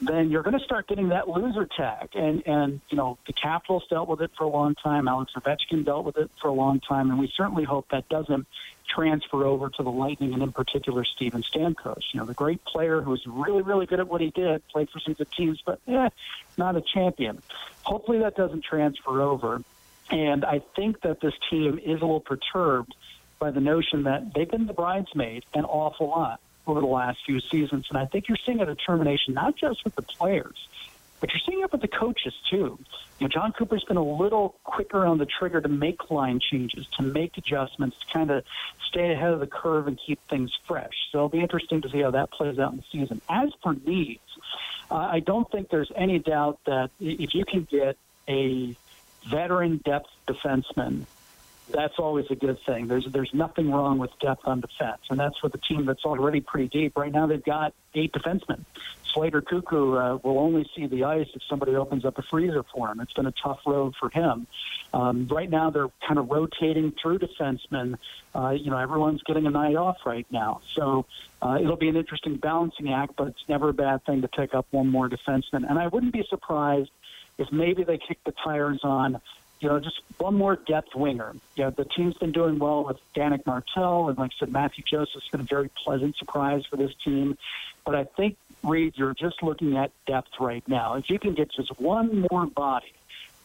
then 0.00 0.30
you're 0.30 0.42
going 0.42 0.58
to 0.58 0.64
start 0.64 0.86
getting 0.86 1.08
that 1.08 1.28
loser 1.28 1.66
tag. 1.66 2.10
And, 2.14 2.46
and, 2.46 2.80
you 2.88 2.96
know, 2.96 3.18
the 3.26 3.32
Capitals 3.32 3.84
dealt 3.90 4.08
with 4.08 4.20
it 4.20 4.30
for 4.36 4.44
a 4.44 4.48
long 4.48 4.74
time. 4.76 5.08
Alex 5.08 5.32
Ovechkin 5.36 5.84
dealt 5.84 6.04
with 6.04 6.16
it 6.16 6.30
for 6.40 6.48
a 6.48 6.52
long 6.52 6.80
time. 6.80 7.10
And 7.10 7.18
we 7.18 7.32
certainly 7.36 7.64
hope 7.64 7.88
that 7.90 8.08
doesn't 8.08 8.46
transfer 8.88 9.44
over 9.44 9.68
to 9.70 9.82
the 9.82 9.90
Lightning 9.90 10.32
and 10.34 10.42
in 10.42 10.52
particular 10.52 11.04
Steven 11.04 11.42
Stamkos. 11.42 12.02
You 12.12 12.20
know, 12.20 12.26
the 12.26 12.34
great 12.34 12.64
player 12.64 13.00
who 13.00 13.10
was 13.10 13.26
really, 13.26 13.62
really 13.62 13.86
good 13.86 14.00
at 14.00 14.08
what 14.08 14.20
he 14.20 14.30
did, 14.30 14.66
played 14.68 14.88
for 14.90 15.00
some 15.00 15.14
good 15.14 15.30
teams, 15.32 15.60
but 15.64 15.80
eh, 15.88 16.08
not 16.56 16.76
a 16.76 16.80
champion. 16.80 17.42
Hopefully 17.82 18.18
that 18.20 18.36
doesn't 18.36 18.64
transfer 18.64 19.20
over. 19.20 19.62
And 20.10 20.44
I 20.44 20.62
think 20.76 21.02
that 21.02 21.20
this 21.20 21.34
team 21.50 21.78
is 21.78 22.00
a 22.00 22.04
little 22.04 22.20
perturbed 22.20 22.94
by 23.38 23.50
the 23.50 23.60
notion 23.60 24.04
that 24.04 24.32
they've 24.34 24.50
been 24.50 24.66
the 24.66 24.72
bridesmaid 24.72 25.44
an 25.54 25.64
awful 25.64 26.08
lot 26.08 26.40
over 26.68 26.80
the 26.80 26.86
last 26.86 27.18
few 27.24 27.40
seasons. 27.40 27.86
And 27.88 27.98
I 27.98 28.06
think 28.06 28.28
you're 28.28 28.38
seeing 28.44 28.60
a 28.60 28.66
determination 28.66 29.34
not 29.34 29.56
just 29.56 29.84
with 29.84 29.94
the 29.94 30.02
players, 30.02 30.68
but 31.20 31.30
you're 31.32 31.40
seeing 31.44 31.62
it 31.62 31.72
with 31.72 31.80
the 31.80 31.88
coaches 31.88 32.34
too. 32.48 32.78
You 33.18 33.26
know, 33.26 33.28
Jon 33.28 33.52
Cooper's 33.52 33.82
been 33.84 33.96
a 33.96 34.04
little 34.04 34.54
quicker 34.62 35.04
on 35.04 35.18
the 35.18 35.26
trigger 35.26 35.60
to 35.60 35.68
make 35.68 36.10
line 36.10 36.38
changes, 36.38 36.86
to 36.96 37.02
make 37.02 37.36
adjustments, 37.36 37.96
to 37.98 38.12
kind 38.12 38.30
of 38.30 38.44
stay 38.88 39.12
ahead 39.12 39.32
of 39.32 39.40
the 39.40 39.46
curve 39.46 39.88
and 39.88 39.98
keep 40.06 40.20
things 40.28 40.56
fresh. 40.66 40.92
So 41.10 41.18
it'll 41.18 41.28
be 41.28 41.40
interesting 41.40 41.82
to 41.82 41.90
see 41.90 42.00
how 42.00 42.12
that 42.12 42.30
plays 42.30 42.58
out 42.58 42.72
in 42.72 42.78
the 42.78 42.84
season. 42.92 43.20
As 43.28 43.50
for 43.62 43.74
needs, 43.74 44.20
uh, 44.90 44.94
I 44.94 45.20
don't 45.20 45.50
think 45.50 45.70
there's 45.70 45.90
any 45.96 46.20
doubt 46.20 46.60
that 46.66 46.90
if 47.00 47.34
you 47.34 47.44
can 47.44 47.64
get 47.64 47.96
a 48.28 48.76
veteran 49.28 49.78
depth 49.84 50.10
defenseman 50.28 51.06
that's 51.70 51.98
always 51.98 52.26
a 52.30 52.34
good 52.34 52.58
thing. 52.64 52.86
There's 52.86 53.06
there's 53.06 53.32
nothing 53.34 53.70
wrong 53.70 53.98
with 53.98 54.10
depth 54.20 54.46
on 54.46 54.60
defense, 54.60 55.00
and 55.10 55.18
that's 55.18 55.38
for 55.38 55.48
the 55.48 55.58
team 55.58 55.84
that's 55.84 56.04
already 56.04 56.40
pretty 56.40 56.68
deep. 56.68 56.96
Right 56.96 57.12
now, 57.12 57.26
they've 57.26 57.44
got 57.44 57.74
eight 57.94 58.12
defensemen. 58.12 58.64
Slater 59.12 59.40
Koekkoek 59.40 60.14
uh, 60.14 60.18
will 60.22 60.38
only 60.38 60.68
see 60.76 60.86
the 60.86 61.04
ice 61.04 61.28
if 61.34 61.42
somebody 61.48 61.74
opens 61.74 62.04
up 62.04 62.18
a 62.18 62.22
freezer 62.22 62.62
for 62.62 62.90
him. 62.90 63.00
It's 63.00 63.12
been 63.12 63.26
a 63.26 63.32
tough 63.32 63.60
road 63.66 63.94
for 63.98 64.10
him. 64.10 64.46
Um, 64.92 65.26
right 65.28 65.48
now, 65.48 65.70
they're 65.70 65.88
kind 66.06 66.18
of 66.18 66.30
rotating 66.30 66.92
through 67.02 67.18
defensemen. 67.18 67.96
Uh, 68.34 68.50
you 68.50 68.70
know, 68.70 68.78
everyone's 68.78 69.22
getting 69.22 69.46
a 69.46 69.50
night 69.50 69.76
off 69.76 69.98
right 70.04 70.26
now, 70.30 70.60
so 70.74 71.06
uh, 71.42 71.58
it'll 71.60 71.76
be 71.76 71.88
an 71.88 71.96
interesting 71.96 72.36
balancing 72.36 72.92
act. 72.92 73.14
But 73.16 73.28
it's 73.28 73.48
never 73.48 73.70
a 73.70 73.74
bad 73.74 74.04
thing 74.04 74.22
to 74.22 74.28
pick 74.28 74.54
up 74.54 74.66
one 74.70 74.88
more 74.88 75.08
defenseman, 75.08 75.68
and 75.68 75.78
I 75.78 75.88
wouldn't 75.88 76.12
be 76.12 76.24
surprised 76.28 76.90
if 77.38 77.52
maybe 77.52 77.84
they 77.84 77.98
kick 77.98 78.18
the 78.24 78.34
tires 78.44 78.80
on 78.82 79.20
you 79.60 79.68
know, 79.68 79.80
just 79.80 80.00
one 80.18 80.34
more 80.34 80.56
depth 80.56 80.94
winger. 80.94 81.34
You 81.56 81.64
know, 81.64 81.70
the 81.70 81.84
team's 81.84 82.16
been 82.16 82.32
doing 82.32 82.58
well 82.58 82.84
with 82.84 82.98
Danick 83.14 83.44
Martel, 83.46 84.08
and 84.08 84.18
like 84.18 84.32
I 84.36 84.38
said, 84.38 84.52
Mathieu 84.52 84.84
Joseph's 84.84 85.28
been 85.28 85.40
a 85.40 85.44
very 85.44 85.70
pleasant 85.70 86.16
surprise 86.16 86.64
for 86.66 86.76
this 86.76 86.92
team. 87.04 87.36
But 87.84 87.94
I 87.94 88.04
think, 88.04 88.36
Reid, 88.62 88.94
you're 88.96 89.14
just 89.14 89.42
looking 89.42 89.76
at 89.76 89.90
depth 90.06 90.32
right 90.40 90.66
now. 90.68 90.94
If 90.94 91.10
you 91.10 91.18
can 91.18 91.34
get 91.34 91.50
just 91.50 91.80
one 91.80 92.26
more 92.30 92.46
body 92.46 92.92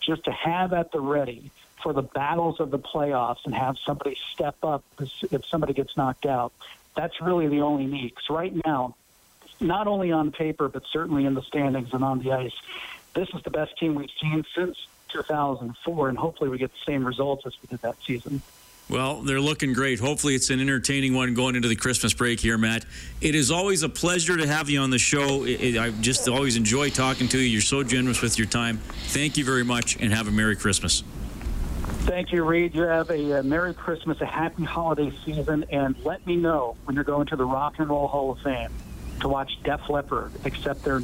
just 0.02 0.26
to 0.26 0.32
have 0.32 0.74
at 0.74 0.92
the 0.92 1.00
ready 1.00 1.50
for 1.82 1.94
the 1.94 2.02
battles 2.02 2.60
of 2.60 2.72
the 2.72 2.80
playoffs 2.80 3.46
and 3.46 3.56
have 3.56 3.78
somebody 3.86 4.18
step 4.34 4.56
up 4.64 4.84
if 5.00 5.46
somebody 5.46 5.74
gets 5.74 5.98
knocked 5.98 6.26
out, 6.26 6.54
that's 6.96 7.22
really 7.22 7.48
the 7.48 7.62
only 7.62 7.86
need. 7.86 8.10
Because 8.10 8.30
right 8.30 8.54
now, 8.66 8.96
not 9.60 9.88
only 9.88 10.12
on 10.12 10.32
paper, 10.32 10.68
but 10.70 10.84
certainly 10.92 11.26
in 11.26 11.34
the 11.34 11.42
standings 11.42 11.94
and 11.94 12.04
on 12.04 12.20
the 12.20 12.32
ice, 12.32 12.54
this 13.14 13.30
is 13.30 13.42
the 13.44 13.50
best 13.50 13.78
team 13.78 13.96
we've 13.96 14.10
seen 14.22 14.44
since 14.56 14.78
2004, 15.14 16.10
and 16.10 16.18
hopefully 16.18 16.50
we 16.50 16.58
get 16.58 16.72
the 16.72 16.92
same 16.92 17.06
results 17.06 17.46
as 17.46 17.54
we 17.62 17.68
did 17.68 17.82
that 17.82 17.96
season. 18.06 18.42
Well, 18.90 19.22
they're 19.22 19.40
looking 19.40 19.72
great. 19.72 20.00
Hopefully, 20.00 20.36
it's 20.36 20.50
an 20.50 20.60
entertaining 20.60 21.14
one 21.14 21.34
going 21.34 21.56
into 21.56 21.70
the 21.70 21.76
Christmas 21.76 22.14
break 22.14 22.40
here, 22.40 22.58
Matt. 22.58 22.86
It 23.22 23.34
is 23.34 23.50
always 23.50 23.82
a 23.82 23.90
pleasure 23.90 24.36
to 24.36 24.46
have 24.46 24.70
you 24.70 24.82
on 24.82 24.90
the 24.90 25.00
show. 25.00 25.46
It, 25.46 25.62
it, 25.62 25.78
I 25.78 25.92
just 25.92 26.28
always 26.28 26.58
enjoy 26.58 26.90
talking 26.90 27.30
to 27.30 27.40
you. 27.40 27.46
You're 27.46 27.62
so 27.62 27.84
generous 27.84 28.22
with 28.22 28.38
your 28.38 28.48
time. 28.48 28.80
Thank 29.08 29.38
you 29.38 29.46
very 29.46 29.64
much, 29.64 29.96
and 30.02 30.14
have 30.14 30.28
a 30.28 30.32
Merry 30.32 30.58
Christmas. 30.58 31.04
Thank 32.04 32.34
you, 32.34 32.44
Reid. 32.44 32.76
You 32.76 32.82
have 32.82 33.10
a, 33.10 33.40
a 33.40 33.44
Merry 33.44 33.74
Christmas, 33.74 34.20
a 34.20 34.26
happy 34.26 34.66
holiday 34.66 35.14
season, 35.24 35.64
and 35.72 35.96
let 36.04 36.28
me 36.28 36.36
know 36.36 36.76
when 36.84 36.96
you're 36.96 37.06
going 37.06 37.28
to 37.28 37.38
the 37.38 37.46
Rock 37.46 37.76
and 37.80 37.88
Roll 37.88 38.08
Hall 38.08 38.32
of 38.32 38.40
Fame 38.40 38.70
to 39.22 39.30
watch 39.30 39.58
Def 39.64 39.90
Leppard 39.90 40.34
accept 40.44 40.84
their 40.84 41.02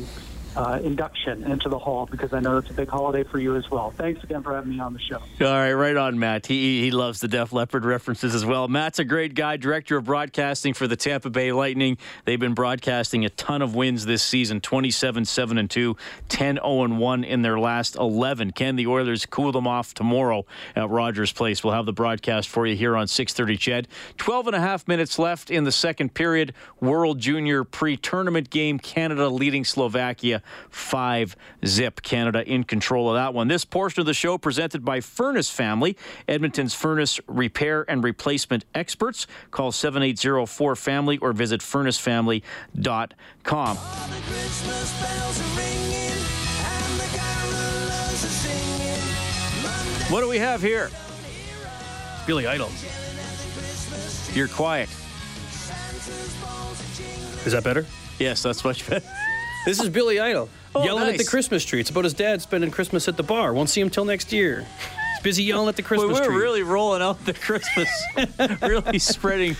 uh, 0.59 0.77
induction 0.83 1.49
into 1.49 1.69
the 1.69 1.79
hall 1.79 2.05
because 2.05 2.33
I 2.33 2.41
know 2.41 2.57
it's 2.57 2.69
a 2.69 2.73
big 2.73 2.89
holiday 2.89 3.23
for 3.23 3.39
you 3.39 3.55
as 3.55 3.71
well. 3.71 3.91
Thanks 3.91 4.21
again 4.25 4.43
for 4.43 4.53
having 4.53 4.71
me 4.71 4.79
on 4.81 4.91
the 4.91 4.99
show. 4.99 5.19
All 5.19 5.47
right, 5.47 5.71
right 5.71 5.95
on, 5.95 6.19
Matt. 6.19 6.47
He 6.47 6.81
he 6.81 6.91
loves 6.91 7.21
the 7.21 7.29
Def 7.29 7.53
Leppard 7.53 7.85
references 7.85 8.35
as 8.35 8.45
well. 8.45 8.67
Matt's 8.67 8.99
a 8.99 9.05
great 9.05 9.35
guy, 9.35 9.55
director 9.55 9.95
of 9.95 10.03
broadcasting 10.03 10.73
for 10.73 10.85
the 10.85 10.97
Tampa 10.97 11.29
Bay 11.29 11.53
Lightning. 11.53 11.97
They've 12.25 12.39
been 12.39 12.55
broadcasting 12.55 13.23
a 13.23 13.29
ton 13.29 13.61
of 13.61 13.73
wins 13.73 14.05
this 14.05 14.21
season 14.21 14.59
27 14.59 15.23
7 15.23 15.57
and 15.57 15.69
2, 15.69 15.95
10 16.27 16.55
0 16.55 16.83
and 16.83 16.99
1 16.99 17.23
in 17.23 17.41
their 17.41 17.57
last 17.57 17.95
11. 17.95 18.51
Can 18.51 18.75
the 18.75 18.87
Oilers 18.87 19.25
cool 19.25 19.53
them 19.53 19.65
off 19.65 19.93
tomorrow 19.93 20.45
at 20.75 20.89
Rogers 20.89 21.31
Place? 21.31 21.63
We'll 21.63 21.73
have 21.73 21.85
the 21.85 21.93
broadcast 21.93 22.49
for 22.49 22.67
you 22.67 22.75
here 22.75 22.97
on 22.97 23.07
6:30 23.07 23.57
Ched. 23.57 23.85
12 24.17 24.47
and 24.47 24.55
a 24.57 24.59
half 24.59 24.89
minutes 24.89 25.17
left 25.17 25.49
in 25.49 25.63
the 25.63 25.71
second 25.71 26.13
period. 26.13 26.53
World 26.81 27.19
Junior 27.19 27.63
pre-tournament 27.63 28.49
game. 28.49 28.77
Canada 28.77 29.29
leading 29.29 29.63
Slovakia 29.63 30.43
five 30.69 31.35
zip. 31.65 32.01
Canada 32.01 32.47
in 32.47 32.63
control 32.63 33.09
of 33.09 33.15
that 33.15 33.33
one. 33.33 33.47
This 33.47 33.65
portion 33.65 33.99
of 33.99 34.05
the 34.05 34.13
show 34.13 34.37
presented 34.37 34.83
by 34.83 35.01
Furnace 35.01 35.49
Family, 35.49 35.97
Edmonton's 36.27 36.73
furnace 36.73 37.19
repair 37.27 37.85
and 37.89 38.03
replacement 38.03 38.65
experts. 38.73 39.27
Call 39.51 39.71
7804 39.71 40.75
Family 40.75 41.17
or 41.19 41.33
visit 41.33 41.61
furnacefamily.com. 41.61 43.77
What 50.09 50.21
do 50.21 50.27
we 50.27 50.39
have 50.39 50.61
here? 50.61 50.89
Billy 52.25 52.47
Idol. 52.47 52.69
You're 54.33 54.47
quiet. 54.47 54.89
Is 57.45 57.53
that 57.53 57.63
better? 57.63 57.85
Yes, 58.19 58.43
that's 58.43 58.63
much 58.63 58.87
better. 58.89 59.05
This 59.65 59.79
is 59.81 59.89
Billy 59.89 60.19
Idol 60.19 60.49
Oh, 60.75 60.83
yelling 60.83 61.09
at 61.09 61.17
the 61.17 61.23
Christmas 61.25 61.65
tree. 61.65 61.79
It's 61.79 61.89
about 61.89 62.03
his 62.03 62.13
dad 62.13 62.41
spending 62.43 62.69
Christmas 62.69 63.07
at 63.07 63.17
the 63.17 63.23
bar. 63.23 63.53
Won't 63.53 63.69
see 63.69 63.81
him 63.81 63.89
till 63.89 64.05
next 64.05 64.31
year. 64.31 64.65
He's 65.15 65.23
busy 65.23 65.43
yelling 65.43 65.67
at 65.67 65.75
the 65.75 65.81
Christmas 65.81 66.17
tree. 66.19 66.27
we're 66.27 66.33
tree. 66.33 66.43
really 66.43 66.63
rolling 66.63 67.01
out 67.01 67.23
the 67.25 67.33
Christmas, 67.33 67.89
really 68.61 68.99
spreading 68.99 69.55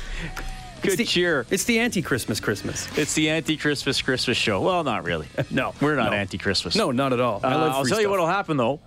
good 0.83 0.89
it's 0.93 0.95
the, 0.97 1.05
cheer. 1.05 1.45
It's 1.49 1.63
the 1.63 1.79
anti-Christmas 1.79 2.39
Christmas. 2.39 2.87
It's 2.97 3.15
the 3.15 3.29
anti-Christmas 3.31 4.01
Christmas 4.03 4.37
show. 4.37 4.61
Well, 4.61 4.83
not 4.83 5.03
really. 5.03 5.27
No, 5.49 5.73
We're 5.81 5.95
not 5.95 6.11
no. 6.11 6.17
anti-Christmas. 6.17 6.75
No, 6.75 6.91
not 6.91 7.11
at 7.11 7.19
all. 7.19 7.41
I 7.43 7.53
Uh, 7.53 7.57
love 7.57 7.71
I'll 7.73 7.81
free 7.81 7.89
tell 7.91 8.01
you 8.01 8.09
what'll 8.11 8.27
happen 8.27 8.55
though. 8.57 8.79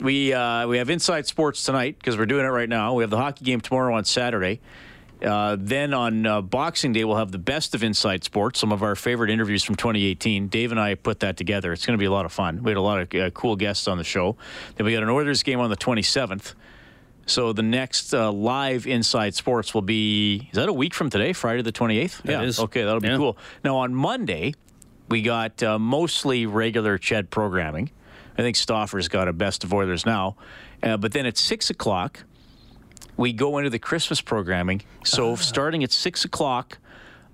We 0.00 0.32
uh, 0.32 0.66
we 0.66 0.78
have 0.78 0.90
Inside 0.90 1.26
Sports 1.26 1.64
tonight 1.64 1.96
because 1.98 2.18
we're 2.18 2.26
doing 2.26 2.44
it 2.44 2.48
right 2.48 2.68
now. 2.68 2.94
We 2.94 3.04
have 3.04 3.10
the 3.10 3.18
hockey 3.18 3.44
game 3.44 3.60
tomorrow 3.60 3.94
on 3.94 4.04
Saturday. 4.04 4.60
Uh, 5.22 5.56
then 5.58 5.92
on 5.92 6.26
uh, 6.26 6.40
Boxing 6.40 6.92
Day, 6.92 7.04
we'll 7.04 7.16
have 7.16 7.30
the 7.32 7.38
best 7.38 7.74
of 7.74 7.82
Inside 7.82 8.24
Sports, 8.24 8.58
some 8.58 8.72
of 8.72 8.82
our 8.82 8.96
favorite 8.96 9.30
interviews 9.30 9.62
from 9.62 9.74
2018. 9.74 10.48
Dave 10.48 10.70
and 10.70 10.80
I 10.80 10.94
put 10.94 11.20
that 11.20 11.36
together. 11.36 11.72
It's 11.72 11.84
going 11.84 11.98
to 11.98 12.00
be 12.00 12.06
a 12.06 12.10
lot 12.10 12.24
of 12.24 12.32
fun. 12.32 12.62
We 12.62 12.70
had 12.70 12.78
a 12.78 12.82
lot 12.82 13.00
of 13.00 13.14
uh, 13.20 13.30
cool 13.30 13.56
guests 13.56 13.86
on 13.86 13.98
the 13.98 14.04
show. 14.04 14.36
Then 14.76 14.86
we 14.86 14.92
got 14.94 15.02
an 15.02 15.10
Oilers 15.10 15.42
game 15.42 15.60
on 15.60 15.68
the 15.70 15.76
27th. 15.76 16.54
So 17.26 17.52
the 17.52 17.62
next 17.62 18.12
uh, 18.14 18.32
live 18.32 18.86
Inside 18.86 19.34
Sports 19.34 19.72
will 19.74 19.82
be 19.82 20.48
is 20.50 20.56
that 20.56 20.68
a 20.68 20.72
week 20.72 20.94
from 20.94 21.10
today, 21.10 21.32
Friday 21.32 21.62
the 21.62 21.70
28th? 21.72 22.22
That 22.22 22.32
yeah. 22.32 22.42
is. 22.42 22.58
Okay, 22.58 22.82
that'll 22.82 23.00
be 23.00 23.08
Yeah. 23.08 23.16
cool. 23.18 23.36
Now 23.62 23.76
on 23.76 23.94
Monday, 23.94 24.54
we 25.08 25.22
got 25.22 25.62
uh, 25.62 25.78
mostly 25.78 26.46
regular 26.46 26.98
Ched 26.98 27.30
programming. 27.30 27.90
I 28.36 28.42
think 28.42 28.56
Stauffer's 28.56 29.08
got 29.08 29.28
a 29.28 29.32
best 29.32 29.64
of 29.64 29.74
Oilers 29.74 30.06
now, 30.06 30.36
uh, 30.82 30.96
but 30.96 31.12
then 31.12 31.26
at 31.26 31.36
six 31.36 31.68
o'clock, 31.68 32.24
we 33.20 33.34
go 33.34 33.58
into 33.58 33.68
the 33.68 33.78
Christmas 33.78 34.22
programming. 34.22 34.80
So 35.04 35.36
starting 35.36 35.84
at 35.84 35.92
six 35.92 36.24
o'clock 36.24 36.78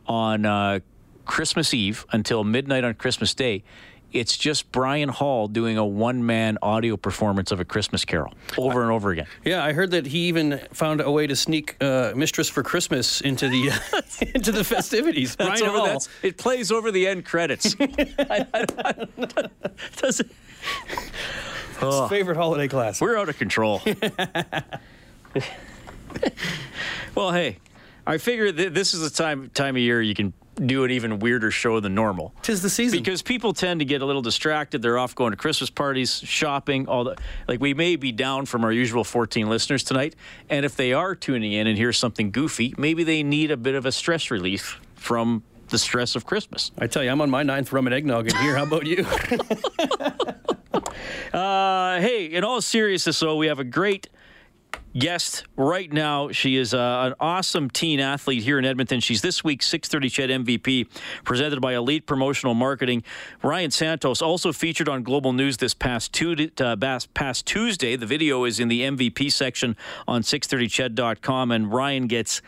on 0.06 0.44
uh, 0.44 0.80
Christmas 1.26 1.72
Eve 1.72 2.04
until 2.12 2.42
midnight 2.42 2.82
on 2.82 2.94
Christmas 2.94 3.34
Day. 3.34 3.62
It's 4.12 4.36
just 4.36 4.72
Bryan 4.72 5.08
Hall 5.10 5.46
doing 5.46 5.76
a 5.78 5.84
one-man 5.84 6.58
audio 6.62 6.96
performance 6.96 7.52
of 7.52 7.60
a 7.60 7.64
Christmas 7.64 8.04
Carol 8.04 8.32
over 8.56 8.82
and 8.82 8.90
over 8.90 9.10
again. 9.10 9.26
Yeah, 9.44 9.62
I 9.62 9.72
heard 9.72 9.90
that 9.92 10.06
he 10.06 10.28
even 10.28 10.58
found 10.72 11.00
a 11.00 11.10
way 11.10 11.26
to 11.26 11.36
sneak 11.36 11.76
uh, 11.82 12.12
"Mistress 12.16 12.48
for 12.48 12.62
Christmas" 12.62 13.20
into 13.20 13.48
the 13.48 13.68
into 14.34 14.52
the 14.52 14.64
festivities. 14.64 15.36
Bryan 15.36 15.62
over, 15.64 15.78
Hall. 15.78 16.02
it 16.22 16.36
plays 16.38 16.72
over 16.72 16.90
the 16.90 17.06
end 17.06 17.24
credits. 17.26 17.76
I- 17.78 18.46
I- 18.54 18.64
I- 18.84 19.06
does 19.96 20.20
it? 20.20 20.30
His 21.80 22.08
favorite 22.08 22.36
holiday 22.38 22.68
classic. 22.68 23.02
We're 23.02 23.18
out 23.18 23.28
of 23.28 23.38
control. 23.38 23.82
well, 27.14 27.32
hey, 27.32 27.58
I 28.06 28.18
figure 28.18 28.52
th- 28.52 28.72
this 28.72 28.94
is 28.94 29.00
the 29.00 29.10
time 29.10 29.50
time 29.54 29.76
of 29.76 29.82
year 29.82 30.00
you 30.00 30.14
can 30.14 30.32
do 30.64 30.84
an 30.84 30.90
even 30.90 31.18
weirder 31.18 31.50
show 31.50 31.80
than 31.80 31.94
normal. 31.94 32.32
Tis 32.42 32.62
the 32.62 32.70
season. 32.70 32.98
Because 32.98 33.20
people 33.20 33.52
tend 33.52 33.80
to 33.80 33.84
get 33.84 34.00
a 34.00 34.06
little 34.06 34.22
distracted. 34.22 34.80
They're 34.80 34.96
off 34.96 35.14
going 35.14 35.32
to 35.32 35.36
Christmas 35.36 35.68
parties, 35.68 36.20
shopping, 36.24 36.88
all 36.88 37.04
the 37.04 37.16
like. 37.46 37.60
We 37.60 37.74
may 37.74 37.96
be 37.96 38.12
down 38.12 38.46
from 38.46 38.64
our 38.64 38.72
usual 38.72 39.04
14 39.04 39.48
listeners 39.48 39.84
tonight, 39.84 40.14
and 40.48 40.64
if 40.64 40.76
they 40.76 40.92
are 40.92 41.14
tuning 41.14 41.52
in 41.52 41.66
and 41.66 41.76
hear 41.76 41.92
something 41.92 42.30
goofy, 42.30 42.74
maybe 42.78 43.04
they 43.04 43.22
need 43.22 43.50
a 43.50 43.56
bit 43.56 43.74
of 43.74 43.84
a 43.86 43.92
stress 43.92 44.30
relief 44.30 44.80
from 44.94 45.42
the 45.68 45.78
stress 45.78 46.14
of 46.14 46.24
Christmas. 46.24 46.70
I 46.78 46.86
tell 46.86 47.02
you, 47.02 47.10
I'm 47.10 47.20
on 47.20 47.28
my 47.28 47.42
ninth 47.42 47.72
rum 47.72 47.86
and 47.86 47.94
eggnog 47.94 48.28
in 48.28 48.36
here. 48.36 48.56
How 48.56 48.62
about 48.62 48.86
you? 48.86 49.04
Uh, 51.32 52.00
hey, 52.00 52.26
in 52.26 52.44
all 52.44 52.62
seriousness, 52.62 53.20
though, 53.20 53.36
we 53.36 53.46
have 53.46 53.58
a 53.58 53.64
great 53.64 54.08
guest 54.98 55.44
right 55.56 55.92
now. 55.92 56.30
She 56.30 56.56
is 56.56 56.72
uh, 56.72 57.06
an 57.06 57.14
awesome 57.20 57.70
teen 57.70 58.00
athlete 58.00 58.42
here 58.42 58.58
in 58.58 58.64
Edmonton. 58.64 59.00
She's 59.00 59.22
this 59.22 59.44
week's 59.44 59.66
630 59.66 60.44
Ched 60.44 60.44
MVP, 60.44 60.88
presented 61.24 61.60
by 61.60 61.74
Elite 61.74 62.06
Promotional 62.06 62.54
Marketing. 62.54 63.02
Ryan 63.42 63.70
Santos 63.70 64.22
also 64.22 64.52
featured 64.52 64.88
on 64.88 65.02
Global 65.02 65.32
News 65.32 65.58
this 65.58 65.74
past, 65.74 66.12
tu- 66.12 66.50
uh, 66.58 66.76
past 67.14 67.46
Tuesday. 67.46 67.96
The 67.96 68.06
video 68.06 68.44
is 68.44 68.58
in 68.58 68.68
the 68.68 68.82
MVP 68.82 69.30
section 69.30 69.76
on 70.08 70.22
630ched.com, 70.22 71.50
and 71.50 71.72
Ryan 71.72 72.06
gets 72.06 72.42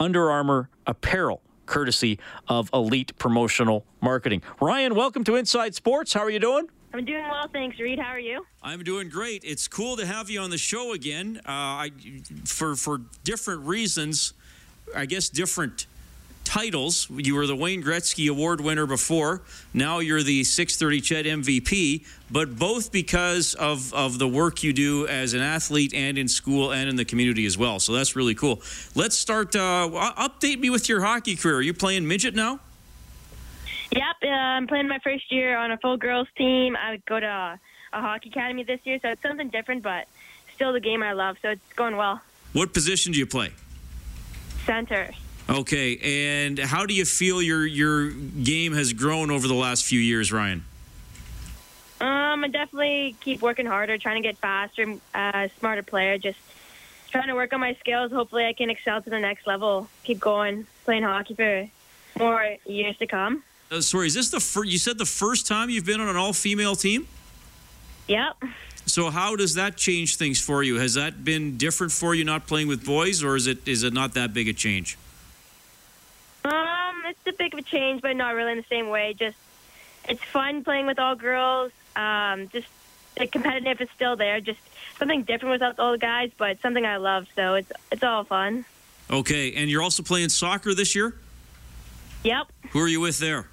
Under 0.00 0.30
Armour 0.30 0.68
apparel. 0.86 1.40
Courtesy 1.66 2.18
of 2.46 2.68
Elite 2.74 3.16
Promotional 3.16 3.86
Marketing. 4.02 4.42
Ryan, 4.60 4.94
welcome 4.94 5.24
to 5.24 5.34
Inside 5.34 5.74
Sports. 5.74 6.12
How 6.12 6.20
are 6.20 6.28
you 6.28 6.38
doing? 6.38 6.68
I'm 6.94 7.04
doing 7.04 7.24
well, 7.28 7.48
thanks, 7.48 7.80
Reid. 7.80 7.98
How 7.98 8.10
are 8.10 8.20
you? 8.20 8.46
I'm 8.62 8.84
doing 8.84 9.08
great. 9.08 9.42
It's 9.42 9.66
cool 9.66 9.96
to 9.96 10.06
have 10.06 10.30
you 10.30 10.38
on 10.38 10.50
the 10.50 10.58
show 10.58 10.92
again. 10.92 11.38
Uh, 11.38 11.50
I, 11.50 11.90
for 12.44 12.76
for 12.76 13.00
different 13.24 13.62
reasons, 13.62 14.32
I 14.94 15.04
guess 15.06 15.28
different 15.28 15.86
titles. 16.44 17.08
You 17.10 17.34
were 17.34 17.48
the 17.48 17.56
Wayne 17.56 17.82
Gretzky 17.82 18.30
Award 18.30 18.60
winner 18.60 18.86
before. 18.86 19.42
Now 19.72 19.98
you're 19.98 20.22
the 20.22 20.44
630 20.44 21.00
Ched 21.00 21.42
MVP, 21.42 22.06
but 22.30 22.56
both 22.56 22.92
because 22.92 23.54
of, 23.54 23.92
of 23.92 24.20
the 24.20 24.28
work 24.28 24.62
you 24.62 24.72
do 24.72 25.08
as 25.08 25.34
an 25.34 25.40
athlete 25.40 25.92
and 25.94 26.16
in 26.16 26.28
school 26.28 26.70
and 26.70 26.88
in 26.88 26.94
the 26.94 27.04
community 27.04 27.44
as 27.44 27.58
well. 27.58 27.80
So 27.80 27.92
that's 27.92 28.14
really 28.14 28.36
cool. 28.36 28.62
Let's 28.94 29.16
start. 29.18 29.56
Uh, 29.56 30.12
update 30.16 30.60
me 30.60 30.70
with 30.70 30.88
your 30.88 31.00
hockey 31.00 31.34
career. 31.34 31.56
Are 31.56 31.62
you 31.62 31.74
playing 31.74 32.06
midget 32.06 32.36
now? 32.36 32.60
Yep, 33.92 34.16
uh, 34.24 34.28
I'm 34.28 34.66
playing 34.66 34.88
my 34.88 34.98
first 34.98 35.30
year 35.30 35.56
on 35.56 35.70
a 35.70 35.78
full 35.78 35.96
girls 35.96 36.28
team. 36.36 36.76
I 36.76 37.00
go 37.06 37.20
to 37.20 37.26
a, 37.26 37.60
a 37.92 38.00
hockey 38.00 38.30
academy 38.30 38.64
this 38.64 38.80
year, 38.84 38.98
so 39.00 39.08
it's 39.08 39.22
something 39.22 39.48
different, 39.48 39.82
but 39.82 40.08
still 40.54 40.72
the 40.72 40.80
game 40.80 41.02
I 41.02 41.12
love, 41.12 41.36
so 41.42 41.50
it's 41.50 41.72
going 41.74 41.96
well. 41.96 42.20
What 42.52 42.72
position 42.72 43.12
do 43.12 43.18
you 43.18 43.26
play? 43.26 43.50
Center. 44.64 45.10
Okay, 45.48 45.98
and 46.42 46.58
how 46.58 46.86
do 46.86 46.94
you 46.94 47.04
feel 47.04 47.42
your 47.42 47.66
your 47.66 48.10
game 48.10 48.72
has 48.72 48.92
grown 48.94 49.30
over 49.30 49.46
the 49.46 49.54
last 49.54 49.84
few 49.84 50.00
years, 50.00 50.32
Ryan? 50.32 50.64
Um, 52.00 52.44
I 52.44 52.48
definitely 52.48 53.16
keep 53.20 53.42
working 53.42 53.66
harder, 53.66 53.98
trying 53.98 54.22
to 54.22 54.26
get 54.26 54.38
faster, 54.38 54.96
uh, 55.14 55.48
smarter 55.58 55.82
player. 55.82 56.16
Just 56.16 56.38
trying 57.10 57.28
to 57.28 57.34
work 57.34 57.52
on 57.52 57.60
my 57.60 57.74
skills. 57.80 58.10
Hopefully, 58.10 58.46
I 58.46 58.54
can 58.54 58.70
excel 58.70 59.02
to 59.02 59.10
the 59.10 59.20
next 59.20 59.46
level. 59.46 59.88
Keep 60.04 60.20
going, 60.20 60.66
playing 60.84 61.02
hockey 61.02 61.34
for 61.34 61.68
more 62.18 62.56
years 62.64 62.96
to 62.98 63.06
come. 63.06 63.42
Uh, 63.70 63.80
sorry, 63.80 64.06
is 64.06 64.14
this 64.14 64.30
the 64.30 64.40
first? 64.40 64.70
You 64.70 64.78
said 64.78 64.98
the 64.98 65.06
first 65.06 65.46
time 65.46 65.70
you've 65.70 65.86
been 65.86 66.00
on 66.00 66.08
an 66.08 66.16
all-female 66.16 66.76
team? 66.76 67.06
Yep. 68.08 68.36
So 68.86 69.10
how 69.10 69.34
does 69.34 69.54
that 69.54 69.76
change 69.76 70.16
things 70.16 70.40
for 70.40 70.62
you? 70.62 70.76
Has 70.76 70.94
that 70.94 71.24
been 71.24 71.56
different 71.56 71.92
for 71.92 72.14
you 72.14 72.24
not 72.24 72.46
playing 72.46 72.68
with 72.68 72.84
boys, 72.84 73.22
or 73.22 73.34
is 73.34 73.46
it 73.46 73.66
is 73.66 73.82
it 73.82 73.92
not 73.92 74.14
that 74.14 74.34
big 74.34 74.46
a 74.48 74.52
change? 74.52 74.98
Um, 76.44 77.02
it's 77.06 77.26
a 77.26 77.32
big 77.32 77.54
of 77.54 77.60
a 77.60 77.62
change, 77.62 78.02
but 78.02 78.14
not 78.14 78.34
really 78.34 78.52
in 78.52 78.58
the 78.58 78.64
same 78.68 78.90
way. 78.90 79.14
Just 79.14 79.36
it's 80.06 80.22
fun 80.22 80.62
playing 80.62 80.86
with 80.86 80.98
all 80.98 81.14
girls. 81.14 81.72
Um, 81.96 82.48
just 82.48 82.66
the 83.16 83.26
competitive 83.26 83.80
is 83.80 83.88
still 83.94 84.16
there. 84.16 84.40
Just 84.40 84.60
something 84.98 85.22
different 85.22 85.52
without 85.52 85.78
all 85.78 85.92
the 85.92 85.98
guys, 85.98 86.30
but 86.36 86.60
something 86.60 86.84
I 86.84 86.98
love. 86.98 87.26
So 87.34 87.54
it's 87.54 87.72
it's 87.90 88.02
all 88.02 88.24
fun. 88.24 88.66
Okay, 89.10 89.54
and 89.54 89.70
you're 89.70 89.82
also 89.82 90.02
playing 90.02 90.28
soccer 90.28 90.74
this 90.74 90.94
year. 90.94 91.14
Yep. 92.22 92.46
Who 92.70 92.80
are 92.80 92.88
you 92.88 93.00
with 93.00 93.18
there? 93.18 93.48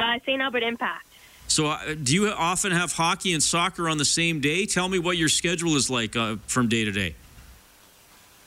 Uh, 0.00 0.18
St. 0.24 0.40
Albert 0.40 0.62
Impact. 0.62 1.06
So, 1.46 1.66
uh, 1.66 1.94
do 2.02 2.14
you 2.14 2.30
often 2.30 2.72
have 2.72 2.92
hockey 2.92 3.34
and 3.34 3.42
soccer 3.42 3.88
on 3.88 3.98
the 3.98 4.04
same 4.04 4.40
day? 4.40 4.64
Tell 4.64 4.88
me 4.88 4.98
what 4.98 5.18
your 5.18 5.28
schedule 5.28 5.76
is 5.76 5.90
like 5.90 6.16
uh, 6.16 6.36
from 6.46 6.68
day 6.68 6.84
to 6.84 6.92
day. 6.92 7.14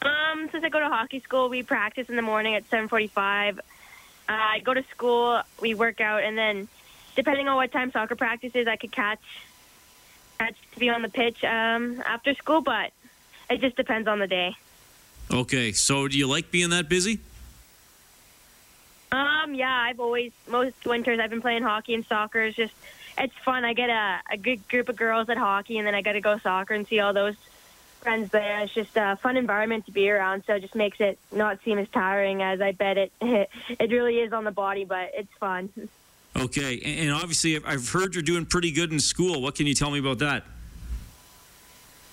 Um, 0.01 0.49
since 0.51 0.63
I 0.63 0.69
go 0.69 0.79
to 0.79 0.87
hockey 0.87 1.19
school, 1.19 1.49
we 1.49 1.61
practice 1.61 2.09
in 2.09 2.15
the 2.15 2.21
morning 2.23 2.55
at 2.55 2.67
7:45. 2.71 3.59
Uh, 3.59 3.61
I 4.27 4.59
go 4.59 4.73
to 4.73 4.83
school, 4.89 5.41
we 5.61 5.75
work 5.75 6.01
out, 6.01 6.23
and 6.23 6.35
then 6.37 6.67
depending 7.15 7.47
on 7.47 7.55
what 7.55 7.71
time 7.71 7.91
soccer 7.91 8.15
practice 8.15 8.53
is, 8.55 8.67
I 8.67 8.77
could 8.77 8.91
catch 8.91 9.19
catch 10.39 10.55
to 10.71 10.79
be 10.79 10.89
on 10.89 11.03
the 11.03 11.09
pitch 11.09 11.43
um, 11.43 12.01
after 12.05 12.33
school. 12.33 12.61
But 12.61 12.93
it 13.49 13.61
just 13.61 13.75
depends 13.75 14.07
on 14.07 14.17
the 14.17 14.27
day. 14.27 14.55
Okay, 15.29 15.71
so 15.71 16.07
do 16.07 16.17
you 16.17 16.25
like 16.25 16.49
being 16.49 16.71
that 16.71 16.89
busy? 16.89 17.19
Um, 19.13 19.53
yeah, 19.53 19.71
I've 19.71 19.99
always 19.99 20.31
most 20.47 20.87
winters 20.87 21.19
I've 21.19 21.29
been 21.29 21.41
playing 21.41 21.61
hockey 21.61 21.93
and 21.93 22.03
soccer. 22.03 22.41
It's 22.41 22.57
just 22.57 22.73
it's 23.15 23.35
fun. 23.45 23.63
I 23.63 23.73
get 23.73 23.91
a, 23.91 24.19
a 24.31 24.37
good 24.37 24.67
group 24.67 24.89
of 24.89 24.95
girls 24.95 25.29
at 25.29 25.37
hockey, 25.37 25.77
and 25.77 25.85
then 25.85 25.93
I 25.93 26.01
got 26.01 26.13
to 26.13 26.21
go 26.21 26.39
soccer 26.39 26.73
and 26.73 26.87
see 26.87 26.99
all 26.99 27.13
those 27.13 27.35
friends 28.01 28.31
there. 28.31 28.61
It's 28.61 28.73
just 28.73 28.97
a 28.97 29.15
fun 29.17 29.37
environment 29.37 29.85
to 29.85 29.91
be 29.91 30.09
around, 30.09 30.45
so 30.47 30.55
it 30.55 30.61
just 30.61 30.73
makes 30.73 30.99
it 30.99 31.19
not 31.31 31.59
seem 31.63 31.77
as 31.77 31.87
tiring 31.89 32.41
as 32.41 32.59
I 32.59 32.71
bet 32.71 32.97
it 32.97 33.11
it 33.21 33.91
really 33.91 34.17
is 34.17 34.33
on 34.33 34.45
the 34.45 34.51
body, 34.51 34.83
but 34.83 35.11
it's 35.13 35.33
fun. 35.39 35.69
Okay, 36.35 36.81
and 36.81 37.11
obviously 37.11 37.63
I've 37.63 37.87
heard 37.89 38.15
you're 38.15 38.23
doing 38.23 38.47
pretty 38.47 38.71
good 38.71 38.91
in 38.91 38.99
school. 38.99 39.43
What 39.43 39.53
can 39.53 39.67
you 39.67 39.75
tell 39.75 39.91
me 39.91 39.99
about 39.99 40.17
that? 40.19 40.43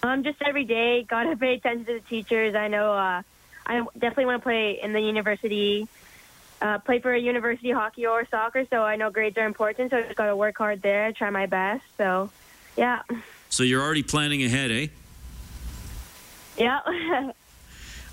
Um, 0.03 0.23
just 0.23 0.43
every 0.43 0.65
day, 0.65 1.03
gotta 1.03 1.35
pay 1.35 1.55
attention 1.55 1.87
to 1.87 1.95
the 1.95 2.01
teachers. 2.01 2.55
I 2.55 2.69
know 2.69 2.93
uh, 2.93 3.23
I 3.67 3.87
definitely 3.95 4.27
want 4.27 4.43
to 4.43 4.45
play 4.45 4.79
in 4.83 4.93
the 4.93 5.01
university, 5.01 5.89
uh, 6.61 6.79
play 6.79 7.01
for 7.01 7.13
a 7.13 7.19
university 7.19 7.71
hockey 7.71 8.07
or 8.07 8.27
soccer. 8.31 8.67
So 8.71 8.83
I 8.83 8.97
know 8.97 9.11
grades 9.11 9.37
are 9.39 9.47
important. 9.47 9.91
So 9.91 9.99
I 9.99 10.03
just 10.03 10.17
gotta 10.17 10.37
work 10.37 10.59
hard 10.59 10.83
there, 10.83 11.13
try 11.13 11.31
my 11.31 11.47
best. 11.47 11.85
So, 11.97 12.31
yeah. 12.77 13.03
So 13.49 13.63
you're 13.63 13.83
already 13.83 14.03
planning 14.03 14.45
ahead, 14.45 14.71
eh? 14.71 14.87
Yeah. 16.57 16.81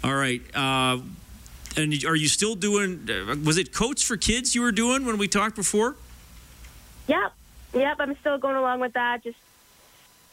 All 0.04 0.16
right. 0.16 0.42
Uh, 0.56 1.00
and 1.76 1.94
are 2.06 2.16
you 2.16 2.28
still 2.28 2.56
doing? 2.56 3.08
Uh, 3.10 3.36
was 3.44 3.58
it 3.58 3.74
Coats 3.74 4.02
for 4.02 4.18
Kids 4.18 4.56
you 4.56 4.62
were 4.62 4.72
doing 4.72 5.06
when 5.06 5.18
we 5.18 5.28
talked 5.28 5.56
before? 5.56 5.96
Yep. 7.08 7.34
Yep. 7.74 7.98
I'm 8.00 8.18
still 8.18 8.38
going 8.38 8.56
along 8.56 8.80
with 8.80 8.94
that. 8.94 9.24
Just 9.24 9.38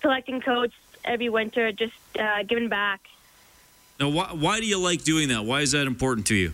collecting 0.00 0.40
coats 0.40 0.74
every 1.04 1.28
winter, 1.28 1.72
just 1.72 1.94
uh, 2.18 2.42
giving 2.44 2.68
back. 2.68 3.00
Now, 4.00 4.08
why, 4.08 4.32
why 4.32 4.60
do 4.60 4.66
you 4.66 4.78
like 4.78 5.04
doing 5.04 5.28
that? 5.28 5.44
Why 5.44 5.60
is 5.60 5.72
that 5.72 5.86
important 5.86 6.26
to 6.28 6.34
you? 6.34 6.52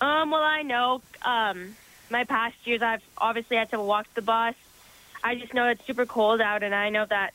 Um, 0.00 0.30
well, 0.30 0.42
I 0.42 0.62
know 0.62 1.02
um, 1.22 1.76
my 2.10 2.24
past 2.24 2.56
years 2.64 2.82
I've 2.82 3.02
obviously 3.18 3.56
had 3.56 3.70
to 3.70 3.80
walk 3.80 4.06
the 4.14 4.22
bus. 4.22 4.54
I 5.22 5.34
just 5.36 5.54
know 5.54 5.68
it's 5.68 5.84
super 5.86 6.04
cold 6.06 6.40
out, 6.40 6.62
and 6.62 6.74
I 6.74 6.90
know 6.90 7.06
that, 7.06 7.32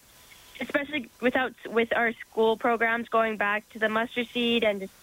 especially 0.61 1.09
without 1.21 1.53
with 1.67 1.95
our 1.95 2.13
school 2.13 2.57
programs 2.57 3.09
going 3.09 3.37
back 3.37 3.67
to 3.69 3.79
the 3.79 3.89
mustard 3.89 4.27
seed 4.27 4.63
and 4.63 4.81
just 4.81 4.93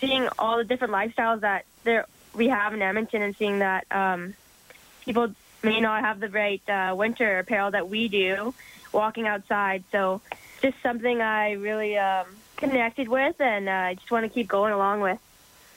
seeing 0.00 0.28
all 0.38 0.56
the 0.56 0.64
different 0.64 0.94
lifestyles 0.94 1.40
that 1.40 1.66
there 1.84 2.06
we 2.34 2.48
have 2.48 2.72
in 2.72 2.80
Edmonton, 2.80 3.22
and 3.22 3.36
seeing 3.36 3.58
that 3.58 3.86
um, 3.90 4.34
people 5.04 5.34
may 5.62 5.80
not 5.80 6.00
have 6.02 6.20
the 6.20 6.28
right 6.28 6.62
uh, 6.68 6.94
winter 6.96 7.38
apparel 7.40 7.72
that 7.72 7.88
we 7.88 8.08
do, 8.08 8.54
walking 8.92 9.26
outside. 9.26 9.84
So, 9.92 10.22
just 10.62 10.76
something 10.82 11.20
I 11.20 11.52
really 11.52 11.98
um, 11.98 12.26
connected 12.56 13.08
with, 13.08 13.40
and 13.40 13.68
uh, 13.68 13.72
I 13.72 13.94
just 13.94 14.10
want 14.10 14.24
to 14.24 14.30
keep 14.30 14.48
going 14.48 14.72
along 14.72 15.00
with. 15.00 15.18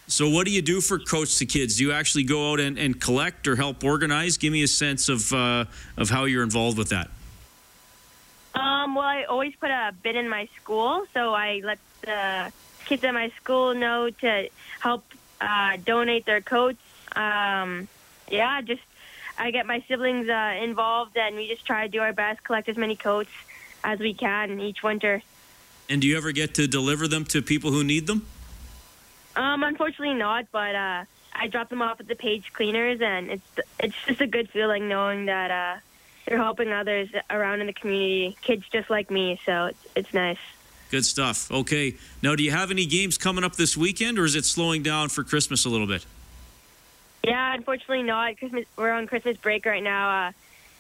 So, 0.08 0.30
what 0.30 0.46
do 0.46 0.52
you 0.52 0.62
do 0.62 0.82
for 0.82 1.00
Coats 1.00 1.40
to 1.40 1.46
Kids? 1.46 1.78
Do 1.78 1.86
you 1.86 1.92
actually 1.92 2.26
go 2.26 2.52
out 2.52 2.60
and, 2.60 2.78
and 2.78 3.00
collect 3.00 3.48
or 3.48 3.56
help 3.56 3.84
organize? 3.84 4.38
Give 4.38 4.52
me 4.52 4.64
a 4.64 4.68
sense 4.68 5.10
of 5.10 5.32
uh, 5.32 5.66
of 5.98 6.10
how 6.10 6.26
you're 6.26 6.44
involved 6.44 6.78
with 6.78 6.90
that. 6.90 7.10
Um, 8.54 8.96
well, 8.96 9.06
I 9.06 9.24
always 9.24 9.56
put 9.56 9.72
a 9.72 9.94
bid 10.04 10.16
in 10.16 10.30
my 10.30 10.48
school, 10.62 11.06
so 11.14 11.34
I 11.34 11.62
let 11.64 11.80
the 12.02 12.52
kids 12.86 13.04
at 13.04 13.14
my 13.14 13.32
school 13.42 13.74
know 13.74 14.10
to 14.10 14.50
help 14.82 15.04
uh, 15.40 15.78
donate 15.84 16.26
their 16.26 16.42
coats. 16.42 16.82
Um, 17.16 17.88
yeah, 18.30 18.62
just 18.62 18.82
I 19.38 19.52
get 19.52 19.66
my 19.66 19.84
siblings 19.88 20.30
uh, 20.30 20.60
involved, 20.62 21.18
and 21.18 21.36
we 21.36 21.48
just 21.48 21.66
try 21.66 21.84
to 21.86 21.92
do 21.92 22.02
our 22.02 22.14
best, 22.14 22.44
collect 22.44 22.70
as 22.70 22.78
many 22.78 22.96
coats 22.96 23.32
as 23.84 24.00
we 24.00 24.14
can 24.14 24.60
each 24.60 24.84
winter. 24.84 25.22
And 25.90 26.02
do 26.02 26.08
you 26.08 26.18
ever 26.18 26.32
get 26.32 26.54
to 26.56 26.68
deliver 26.68 27.08
them 27.08 27.26
to 27.26 27.42
people 27.42 27.72
who 27.72 27.84
need 27.84 28.08
them? 28.08 28.26
Um, 29.36 29.64
unfortunately 29.64 30.14
not, 30.14 30.46
but 30.52 30.76
uh, 30.76 31.06
I 31.34 31.48
drop 31.48 31.70
them 31.70 31.82
off 31.82 32.00
at 32.00 32.08
the 32.08 32.16
page 32.16 32.54
cleaners, 32.54 33.02
and 33.02 33.32
it's 33.32 33.60
it's 33.80 33.96
just 34.06 34.22
a 34.22 34.28
good 34.28 34.50
feeling 34.50 34.88
knowing 34.88 35.26
that 35.26 35.52
uh, 35.52 35.80
they're 36.26 36.38
helping 36.38 36.72
others 36.72 37.10
around 37.30 37.62
in 37.62 37.68
the 37.68 37.74
community, 37.74 38.38
kids 38.42 38.64
just 38.72 38.90
like 38.90 39.10
me. 39.10 39.40
So 39.46 39.66
it's 39.66 39.88
it's 39.96 40.14
nice. 40.14 40.38
Good 40.92 41.06
stuff. 41.06 41.52
Okay, 41.52 41.98
now 42.22 42.36
do 42.36 42.44
you 42.44 42.52
have 42.52 42.70
any 42.70 42.86
games 42.86 43.18
coming 43.18 43.44
up 43.44 43.56
this 43.56 43.76
weekend, 43.76 44.20
or 44.20 44.26
is 44.26 44.36
it 44.36 44.46
slowing 44.46 44.84
down 44.84 45.10
for 45.10 45.24
Christmas 45.24 45.66
a 45.66 45.70
little 45.70 45.88
bit? 45.88 46.06
Yeah, 47.24 47.56
unfortunately 47.56 48.04
not. 48.04 48.38
Christmas 48.38 48.66
we're 48.78 48.92
on 48.92 49.08
Christmas 49.08 49.38
break 49.38 49.66
right 49.66 49.82
now. 49.82 50.28
Uh, 50.28 50.32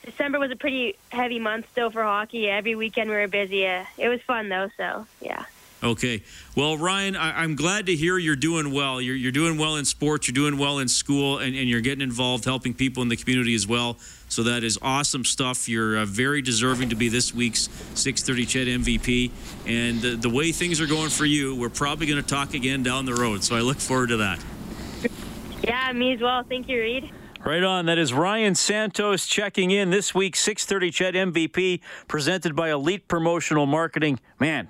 December 0.05 0.37
was 0.37 0.51
a 0.51 0.55
pretty 0.55 0.95
heavy 1.09 1.39
month 1.39 1.65
still 1.71 1.89
for 1.89 2.03
hockey. 2.03 2.49
Every 2.49 2.75
weekend 2.75 3.09
we 3.09 3.15
were 3.15 3.27
busy. 3.27 3.65
Uh, 3.65 3.85
it 3.97 4.09
was 4.09 4.21
fun 4.21 4.49
though, 4.49 4.69
so 4.77 5.07
yeah. 5.21 5.45
Okay. 5.83 6.23
Well, 6.55 6.77
Ryan, 6.77 7.17
I, 7.17 7.43
am 7.43 7.55
glad 7.55 7.87
to 7.87 7.95
hear 7.95 8.17
you're 8.17 8.37
doing 8.37 8.71
well. 8.71 9.01
You're, 9.01 9.17
you're 9.17 9.33
doing 9.33 9.57
well 9.57 9.75
in 9.75 9.83
sports, 9.83 10.27
you're 10.29 10.33
doing 10.33 10.57
well 10.57 10.79
in 10.79 10.87
school, 10.87 11.39
and, 11.39 11.53
and, 11.55 11.67
you're 11.67 11.81
getting 11.81 12.01
involved 12.01 12.45
helping 12.45 12.73
people 12.73 13.03
in 13.03 13.09
the 13.09 13.17
community 13.17 13.53
as 13.53 13.67
well. 13.67 13.97
So 14.29 14.43
that 14.43 14.63
is 14.63 14.79
awesome 14.81 15.25
stuff. 15.25 15.67
You're 15.67 15.97
uh, 15.97 16.05
very 16.05 16.41
deserving 16.41 16.89
to 16.89 16.95
be 16.95 17.09
this 17.09 17.33
week's 17.33 17.67
630 17.95 18.45
Ched 18.45 18.83
MVP. 18.83 19.31
And 19.67 20.01
the, 20.01 20.15
the 20.15 20.29
way 20.29 20.53
things 20.53 20.79
are 20.79 20.87
going 20.87 21.09
for 21.09 21.25
you, 21.25 21.53
we're 21.53 21.69
probably 21.69 22.07
going 22.07 22.21
to 22.21 22.27
talk 22.27 22.53
again 22.53 22.81
down 22.81 23.05
the 23.05 23.15
road. 23.15 23.43
So 23.43 23.55
I 23.55 23.59
look 23.59 23.77
forward 23.77 24.09
to 24.09 24.17
that. 24.17 24.43
Yeah, 25.63 25.91
me 25.91 26.13
as 26.13 26.21
well. 26.21 26.43
Thank 26.43 26.69
you, 26.69 26.79
Reid. 26.79 27.11
Right 27.45 27.63
on. 27.63 27.87
That 27.87 27.97
is 27.97 28.13
Ryan 28.13 28.55
Santos 28.55 29.25
checking 29.25 29.69
in 29.69 29.89
this 29.89 30.15
week 30.15 30.37
630 30.37 30.91
Ched 30.91 31.33
MVP 31.33 31.81
presented 32.07 32.55
by 32.55 32.71
Elite 32.71 33.09
Promotional 33.09 33.65
Marketing. 33.65 34.17
Man, 34.39 34.69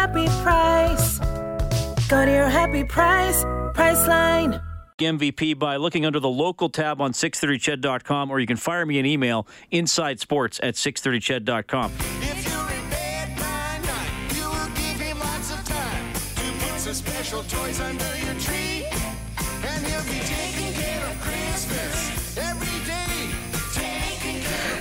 happy 0.00 0.26
price. 0.42 1.18
Go 2.08 2.24
to 2.24 2.30
your 2.30 2.48
happy 2.48 2.84
price, 2.84 3.44
Priceline. 3.74 4.62
MVP 4.98 5.58
by 5.58 5.76
looking 5.76 6.04
under 6.04 6.20
the 6.20 6.28
local 6.28 6.68
tab 6.68 7.00
on 7.00 7.12
630ched.com, 7.12 8.30
or 8.30 8.38
you 8.38 8.46
can 8.46 8.56
fire 8.56 8.84
me 8.84 8.98
an 8.98 9.06
email 9.06 9.46
inside 9.70 10.20
sports 10.20 10.60
at 10.62 10.74
630ched.com. 10.74 11.92
If 12.22 12.40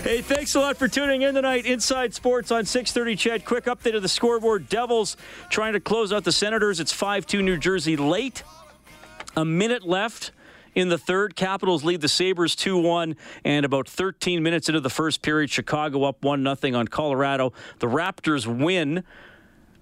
Hey, 0.04 0.22
thanks 0.22 0.56
a 0.56 0.62
lot 0.62 0.78
for 0.78 0.88
tuning 0.88 1.24
in 1.24 1.36
tonight. 1.36 1.66
Inside 1.66 2.14
Sports 2.14 2.52
on 2.52 2.64
6:30. 2.64 3.18
Ched, 3.18 3.44
Quick 3.44 3.66
update 3.66 3.96
of 3.96 4.02
the 4.02 4.08
scoreboard. 4.08 4.70
Devils 4.70 5.18
trying 5.50 5.74
to 5.74 5.82
close 5.82 6.14
out 6.14 6.24
the 6.24 6.32
Senators. 6.32 6.80
It's 6.80 6.94
5 6.94 7.26
2 7.28 7.42
New 7.42 7.58
Jersey 7.58 7.98
late. 7.98 8.44
A 9.36 9.44
minute 9.44 9.84
left 9.86 10.32
in 10.74 10.88
the 10.88 10.98
third. 10.98 11.36
Capitals 11.36 11.84
lead 11.84 12.00
the 12.00 12.08
Sabres 12.08 12.56
2 12.56 12.78
1. 12.78 13.18
And 13.44 13.66
about 13.66 13.90
13 13.90 14.42
minutes 14.42 14.70
into 14.70 14.80
the 14.80 14.90
first 14.90 15.22
period, 15.22 15.50
Chicago 15.50 16.06
up 16.06 16.24
1 16.24 16.56
0 16.56 16.80
on 16.80 16.88
Colorado. 16.88 17.52
The 17.80 17.88
Raptors 17.88 18.48
win 18.48 19.04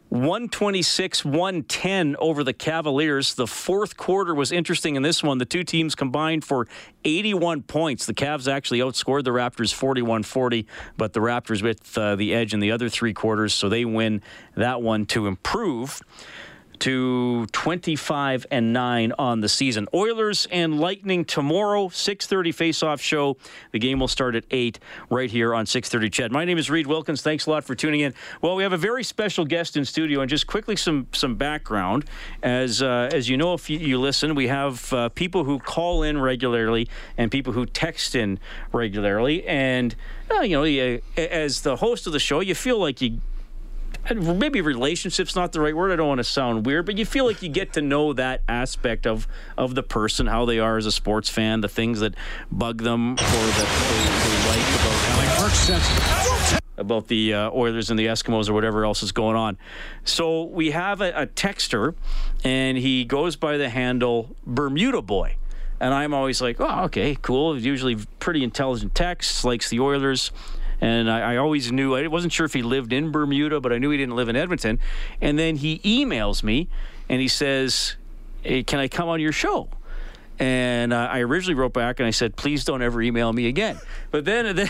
126 0.09 1.25
110 1.25 2.15
over 2.17 2.43
the 2.43 2.53
Cavaliers. 2.53 3.33
The 3.33 3.47
fourth 3.47 3.97
quarter 3.97 4.33
was 4.33 4.51
interesting 4.51 4.95
in 4.95 5.03
this 5.03 5.21
one. 5.21 5.37
The 5.37 5.45
two 5.45 5.63
teams 5.63 5.95
combined 5.95 6.45
for 6.45 6.67
81 7.03 7.63
points. 7.63 8.05
The 8.05 8.13
Cavs 8.13 8.51
actually 8.51 8.79
outscored 8.79 9.25
the 9.25 9.31
Raptors 9.31 9.73
41 9.73 10.23
40, 10.23 10.65
but 10.95 11.13
the 11.13 11.19
Raptors 11.19 11.61
with 11.61 11.97
uh, 11.97 12.15
the 12.15 12.33
edge 12.33 12.53
in 12.53 12.61
the 12.61 12.71
other 12.71 12.87
three 12.87 13.13
quarters, 13.13 13.53
so 13.53 13.67
they 13.67 13.83
win 13.83 14.21
that 14.55 14.81
one 14.81 15.05
to 15.07 15.27
improve 15.27 16.01
to 16.79 17.45
25 17.47 18.45
and 18.51 18.73
9 18.73 19.13
on 19.17 19.41
the 19.41 19.49
season. 19.49 19.87
Oilers 19.93 20.47
and 20.51 20.79
Lightning 20.79 21.25
tomorrow, 21.25 21.89
6:30 21.89 22.51
face-off 22.53 23.01
show. 23.01 23.37
The 23.71 23.79
game 23.79 23.99
will 23.99 24.07
start 24.07 24.35
at 24.35 24.43
8 24.51 24.79
right 25.09 25.29
here 25.29 25.53
on 25.53 25.65
6:30 25.65 26.09
Ched. 26.09 26.31
My 26.31 26.45
name 26.45 26.57
is 26.57 26.69
Reid 26.69 26.87
Wilkins. 26.87 27.21
Thanks 27.21 27.45
a 27.45 27.49
lot 27.49 27.63
for 27.63 27.75
tuning 27.75 28.01
in. 28.01 28.13
Well, 28.41 28.55
we 28.55 28.63
have 28.63 28.73
a 28.73 28.77
very 28.77 29.03
special 29.03 29.45
guest 29.45 29.77
in 29.77 29.85
studio 29.85 30.21
and 30.21 30.29
just 30.29 30.47
quickly 30.47 30.75
some 30.75 31.07
some 31.11 31.35
background 31.35 32.05
as 32.43 32.81
uh, 32.81 33.09
as 33.13 33.29
you 33.29 33.37
know 33.37 33.53
if 33.53 33.69
you, 33.69 33.79
you 33.79 33.99
listen, 33.99 34.35
we 34.35 34.47
have 34.47 34.91
uh, 34.93 35.09
people 35.09 35.43
who 35.43 35.59
call 35.59 36.03
in 36.03 36.19
regularly 36.19 36.87
and 37.17 37.31
people 37.31 37.53
who 37.53 37.65
text 37.65 38.15
in 38.15 38.39
regularly 38.71 39.45
and 39.47 39.95
uh, 40.29 40.41
you 40.41 40.57
know, 40.57 40.63
you, 40.63 41.01
as 41.15 41.61
the 41.61 41.77
host 41.77 42.05
of 42.07 42.13
the 42.13 42.19
show, 42.19 42.41
you 42.41 42.53
feel 42.53 42.79
like 42.79 43.01
you 43.01 43.19
maybe 44.15 44.62
relationship's 44.62 45.36
not 45.36 45.52
the 45.52 45.62
right 45.62 45.76
word. 45.76 45.91
I 45.91 45.95
don't 45.95 46.08
want 46.08 46.19
to 46.19 46.23
sound 46.23 46.65
weird, 46.65 46.86
but 46.86 46.97
you 46.97 47.06
feel 47.06 47.26
like 47.26 47.41
you 47.41 47.50
get 47.50 47.73
to 47.73 47.82
know 47.82 48.13
that 48.13 48.41
aspect 48.47 49.06
of 49.06 49.28
of 49.58 49.76
the 49.76 49.84
person, 49.84 50.28
how 50.28 50.45
they 50.45 50.60
are 50.60 50.78
as 50.78 50.86
a 50.86 50.91
sports 50.91 51.30
fan, 51.30 51.62
the 51.62 51.69
things 51.69 52.00
that 52.00 52.15
bug 52.52 52.84
them 52.84 53.13
or 53.13 53.15
that 53.17 53.67
they, 53.89 54.30
they 54.30 54.50
like 54.50 54.67
about 54.82 56.62
about 56.78 57.08
the 57.08 57.34
uh, 57.34 57.52
Oilers 57.52 57.89
and 57.89 58.00
the 58.00 58.06
Eskimos 58.06 58.50
or 58.50 58.54
whatever 58.54 58.86
else 58.86 59.04
is 59.04 59.12
going 59.12 59.36
on. 59.36 59.58
So 60.04 60.43
we 60.43 60.71
have 60.71 61.02
a, 61.02 61.12
a 61.12 61.28
texter, 61.28 61.95
and 62.43 62.78
he 62.78 63.04
goes 63.04 63.36
by 63.36 63.58
the 63.58 63.69
handle 63.69 64.36
Bermuda 64.45 65.02
Boy. 65.02 65.38
And 65.80 65.93
I'm 65.93 66.13
always 66.13 66.41
like, 66.41 66.58
oh, 66.60 66.86
okay, 66.86 67.15
cool. 67.21 67.60
Usually 67.60 67.97
pretty 68.19 68.43
intelligent 68.43 68.95
texts, 68.95 69.43
likes 69.43 69.69
the 69.69 69.80
Oilers. 69.80 70.32
And 70.79 71.09
I, 71.09 71.33
I, 71.33 71.37
always 71.37 71.71
knew, 71.71 71.95
I 71.95 72.05
wasn't 72.07 72.33
sure 72.33 72.45
if 72.45 72.53
he 72.53 72.61
lived 72.61 72.93
in 72.93 73.11
Bermuda, 73.11 73.59
but 73.59 73.73
I 73.73 73.79
knew 73.79 73.89
he 73.89 73.97
didn't 73.97 74.15
live 74.15 74.29
in 74.29 74.35
Edmonton. 74.35 74.79
And 75.21 75.37
then 75.39 75.55
he 75.55 75.79
emails 75.79 76.43
me 76.43 76.69
and 77.09 77.19
he 77.19 77.27
says, 77.27 77.95
hey, 78.43 78.63
Can 78.63 78.79
I 78.79 78.87
come 78.87 79.09
on 79.09 79.19
your 79.19 79.31
show? 79.31 79.69
And 80.39 80.93
uh, 80.93 81.07
I 81.11 81.19
originally 81.21 81.55
wrote 81.55 81.73
back 81.73 81.99
and 81.99 82.05
I 82.05 82.11
said, 82.11 82.35
please 82.35 82.63
don't 82.63 82.81
ever 82.81 83.01
email 83.01 83.33
me 83.33 83.47
again. 83.47 83.79
But 84.11 84.25
then, 84.25 84.55
then, 84.55 84.69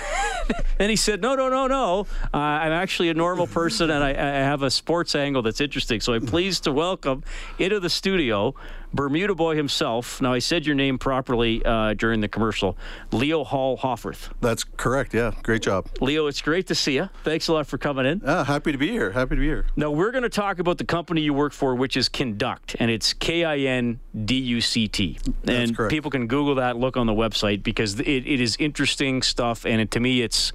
then 0.77 0.89
he 0.89 0.95
said, 0.95 1.21
no, 1.21 1.35
no, 1.35 1.49
no, 1.49 1.67
no. 1.67 2.07
Uh, 2.33 2.37
I'm 2.37 2.71
actually 2.71 3.09
a 3.09 3.13
normal 3.13 3.47
person 3.47 3.89
and 3.89 4.03
I, 4.03 4.11
I, 4.11 4.13
have 4.13 4.63
a 4.63 4.71
sports 4.71 5.13
angle 5.13 5.41
that's 5.41 5.59
interesting. 5.59 5.99
So 5.99 6.13
I'm 6.13 6.25
pleased 6.25 6.63
to 6.63 6.71
welcome 6.71 7.23
into 7.59 7.79
the 7.79 7.89
studio 7.89 8.55
Bermuda 8.93 9.35
Boy 9.35 9.55
himself. 9.55 10.21
Now, 10.21 10.33
I 10.33 10.39
said 10.39 10.65
your 10.65 10.75
name 10.75 10.97
properly 10.97 11.63
uh, 11.65 11.93
during 11.93 12.21
the 12.21 12.27
commercial. 12.27 12.77
Leo 13.11 13.43
Hall 13.43 13.77
Hofferth. 13.77 14.29
That's 14.41 14.63
correct. 14.63 15.13
Yeah. 15.13 15.33
Great 15.43 15.61
job. 15.61 15.87
Leo, 16.01 16.27
it's 16.27 16.41
great 16.41 16.67
to 16.67 16.75
see 16.75 16.95
you. 16.95 17.09
Thanks 17.23 17.47
a 17.47 17.53
lot 17.53 17.67
for 17.67 17.77
coming 17.77 18.05
in. 18.05 18.21
Ah, 18.25 18.43
happy 18.43 18.71
to 18.71 18.77
be 18.77 18.89
here. 18.89 19.11
Happy 19.11 19.35
to 19.35 19.41
be 19.41 19.47
here. 19.47 19.65
Now, 19.75 19.91
we're 19.91 20.11
going 20.11 20.23
to 20.23 20.29
talk 20.29 20.59
about 20.59 20.77
the 20.77 20.85
company 20.85 21.21
you 21.21 21.33
work 21.33 21.53
for, 21.53 21.75
which 21.75 21.97
is 21.97 22.09
Kinduct, 22.09 22.75
and 22.79 22.89
it's 22.89 23.13
K 23.13 23.43
I 23.43 23.57
N 23.57 23.99
D 24.25 24.35
U 24.35 24.61
C 24.61 24.87
T. 24.87 25.19
And 25.45 25.75
correct. 25.75 25.91
people 25.91 26.09
can 26.09 26.27
Google 26.27 26.55
that, 26.55 26.77
look 26.77 26.97
on 26.97 27.07
the 27.07 27.13
website, 27.13 27.63
because 27.63 27.99
it, 27.99 28.07
it 28.07 28.41
is 28.41 28.55
interesting 28.57 29.21
stuff. 29.21 29.65
And 29.65 29.81
it, 29.81 29.91
to 29.91 29.99
me, 29.99 30.21
it's 30.21 30.53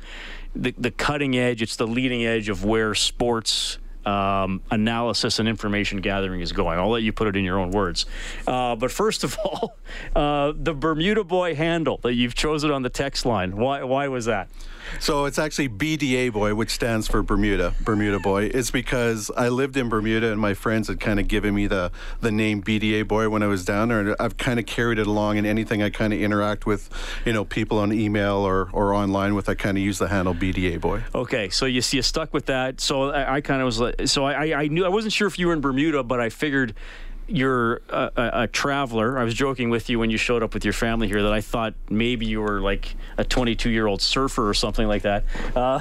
the, 0.55 0.75
the 0.79 0.91
cutting 0.91 1.37
edge, 1.37 1.63
it's 1.63 1.77
the 1.77 1.87
leading 1.87 2.25
edge 2.25 2.49
of 2.49 2.65
where 2.65 2.95
sports 2.95 3.79
um, 4.07 4.61
analysis 4.71 5.39
and 5.39 5.49
information 5.49 6.01
gathering 6.01 6.41
is 6.41 6.53
going. 6.53 6.79
I'll 6.79 6.91
let 6.91 7.03
you 7.03 7.13
put 7.13 7.29
it 7.29 7.37
in 7.37 7.45
your 7.45 7.59
own 7.59 7.71
words. 7.71 8.07
Uh, 8.47 8.77
but 8.77 8.91
first 8.91 9.25
of 9.25 9.37
all, 9.45 9.77
uh, 10.15 10.53
the 10.57 10.75
Bermuda 10.75 11.25
Boy 11.25 11.55
handle 11.55 11.99
that 11.99 12.15
you've 12.15 12.35
chosen 12.35 12.71
on 12.71 12.83
the 12.83 12.91
text 12.91 13.25
line. 13.27 13.57
Why? 13.57 13.83
Why 13.83 14.09
was 14.09 14.27
that? 14.27 14.49
So 15.01 15.25
it's 15.25 15.39
actually 15.39 15.69
BDA 15.69 16.33
Boy, 16.33 16.55
which 16.55 16.71
stands 16.71 17.09
for 17.09 17.23
Bermuda, 17.23 17.75
Bermuda 17.81 18.19
Boy. 18.19 18.45
It's 18.45 18.71
because 18.71 19.31
I 19.37 19.49
lived 19.49 19.77
in 19.77 19.89
Bermuda 19.89 20.33
and 20.33 20.41
my 20.41 20.55
friends 20.55 20.89
had 20.89 21.01
kind 21.01 21.19
of 21.21 21.29
given 21.29 21.55
me 21.55 21.67
the, 21.67 21.91
the 22.21 22.31
name 22.31 22.63
BDA 22.63 23.07
Boy 23.07 23.29
when 23.29 23.43
I 23.43 23.47
was 23.47 23.65
down 23.65 23.89
there. 23.89 24.01
And 24.01 24.17
I've 24.21 24.37
kind 24.37 24.59
of 24.59 24.67
carried 24.67 24.99
it 24.99 25.07
along 25.07 25.37
in 25.37 25.47
anything 25.47 25.83
I 25.83 25.91
kind 25.91 26.13
of 26.13 26.21
interact 26.21 26.67
with, 26.67 26.91
you 27.25 27.33
know, 27.33 27.45
people 27.45 27.79
on 27.79 27.93
email 27.93 28.37
or, 28.37 28.69
or 28.73 28.95
online 28.95 29.35
with, 29.35 29.49
I 29.49 29.55
kind 29.55 29.77
of 29.77 29.85
use 29.85 29.99
the 29.99 30.09
handle 30.09 30.35
BDA 30.35 30.81
Boy. 30.81 31.03
Okay, 31.15 31.49
so 31.51 31.67
you, 31.67 31.83
see 31.83 31.99
you 31.99 32.03
stuck 32.03 32.33
with 32.33 32.47
that. 32.47 32.81
So 32.81 33.11
I, 33.11 33.37
I 33.37 33.41
kind 33.41 33.61
of 33.61 33.67
was 33.67 33.81
like, 33.81 34.07
so 34.07 34.25
I, 34.25 34.63
I 34.63 34.69
knew, 34.69 34.85
I 34.85 34.89
wasn't 34.89 35.13
sure 35.13 35.29
if 35.29 35.39
you 35.39 35.47
were 35.47 35.53
in 35.53 35.61
Bermuda, 35.61 36.03
but 36.03 36.21
I 36.21 36.29
figured 36.29 36.75
you're 37.27 37.81
a, 37.89 38.11
a, 38.17 38.31
a, 38.43 38.47
traveler. 38.47 39.19
I 39.19 39.25
was 39.25 39.35
joking 39.35 39.71
with 39.71 39.89
you 39.89 39.99
when 39.99 40.11
you 40.11 40.17
showed 40.17 40.43
up 40.43 40.55
with 40.55 40.65
your 40.65 40.73
family 40.73 41.09
here 41.09 41.23
that 41.23 41.33
I 41.33 41.41
thought 41.41 41.75
maybe 41.89 42.27
you 42.27 42.41
were 42.41 42.61
like 42.61 42.95
a 43.17 43.25
22 43.25 43.71
year 43.71 43.87
old 43.87 44.03
surfer 44.03 44.49
or 44.49 44.55
something 44.55 44.87
like 44.87 45.03
that. 45.03 45.25
Uh, 45.55 45.81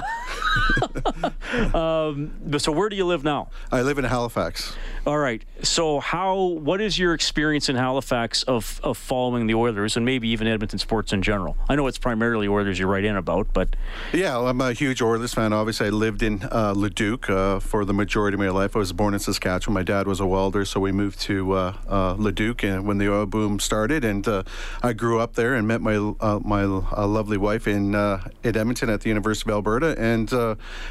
um, 1.76 2.32
but 2.44 2.62
so 2.62 2.72
where 2.72 2.88
do 2.88 2.96
you 2.96 3.04
live 3.04 3.24
now? 3.24 3.50
I 3.70 3.82
live 3.82 3.98
in 3.98 4.04
Halifax. 4.04 4.74
All 5.06 5.18
right. 5.18 5.42
So 5.62 6.00
how? 6.00 6.36
What 6.36 6.80
is 6.80 6.98
your 6.98 7.14
experience 7.14 7.68
in 7.68 7.76
Halifax 7.76 8.42
of, 8.44 8.80
of 8.82 8.96
following 8.96 9.46
the 9.46 9.54
Oilers 9.54 9.96
and 9.96 10.06
maybe 10.06 10.28
even 10.28 10.46
Edmonton 10.46 10.78
sports 10.78 11.12
in 11.12 11.22
general? 11.22 11.56
I 11.68 11.76
know 11.76 11.86
it's 11.86 11.98
primarily 11.98 12.48
Oilers 12.48 12.78
you 12.78 12.86
write 12.86 13.04
in 13.04 13.16
about, 13.16 13.52
but 13.52 13.74
yeah, 14.12 14.38
I'm 14.38 14.60
a 14.60 14.72
huge 14.72 15.02
Oilers 15.02 15.34
fan. 15.34 15.52
Obviously, 15.52 15.88
I 15.88 15.90
lived 15.90 16.22
in 16.22 16.46
uh, 16.50 16.72
Leduc 16.76 17.28
uh, 17.28 17.60
for 17.60 17.84
the 17.84 17.94
majority 17.94 18.34
of 18.36 18.40
my 18.40 18.50
life. 18.50 18.76
I 18.76 18.78
was 18.78 18.92
born 18.92 19.14
in 19.14 19.20
Saskatchewan. 19.20 19.74
My 19.74 19.82
dad 19.82 20.06
was 20.06 20.20
a 20.20 20.26
welder, 20.26 20.64
so 20.64 20.80
we 20.80 20.92
moved 20.92 21.20
to 21.22 21.31
uh, 21.40 21.76
uh, 21.88 22.14
Leduc 22.18 22.62
and 22.62 22.86
when 22.86 22.98
the 22.98 23.12
oil 23.12 23.26
boom 23.26 23.58
started, 23.58 24.04
and 24.04 24.26
uh, 24.28 24.42
I 24.82 24.92
grew 24.92 25.18
up 25.18 25.34
there 25.34 25.54
and 25.54 25.66
met 25.66 25.80
my 25.80 25.96
uh, 25.96 26.40
my 26.44 26.64
uh, 26.64 27.06
lovely 27.06 27.36
wife 27.36 27.66
in 27.66 27.94
in 27.94 28.56
Edmonton 28.56 28.90
at 28.90 29.00
the 29.00 29.08
University 29.08 29.50
of 29.50 29.54
Alberta, 29.54 29.94
and 29.98 30.30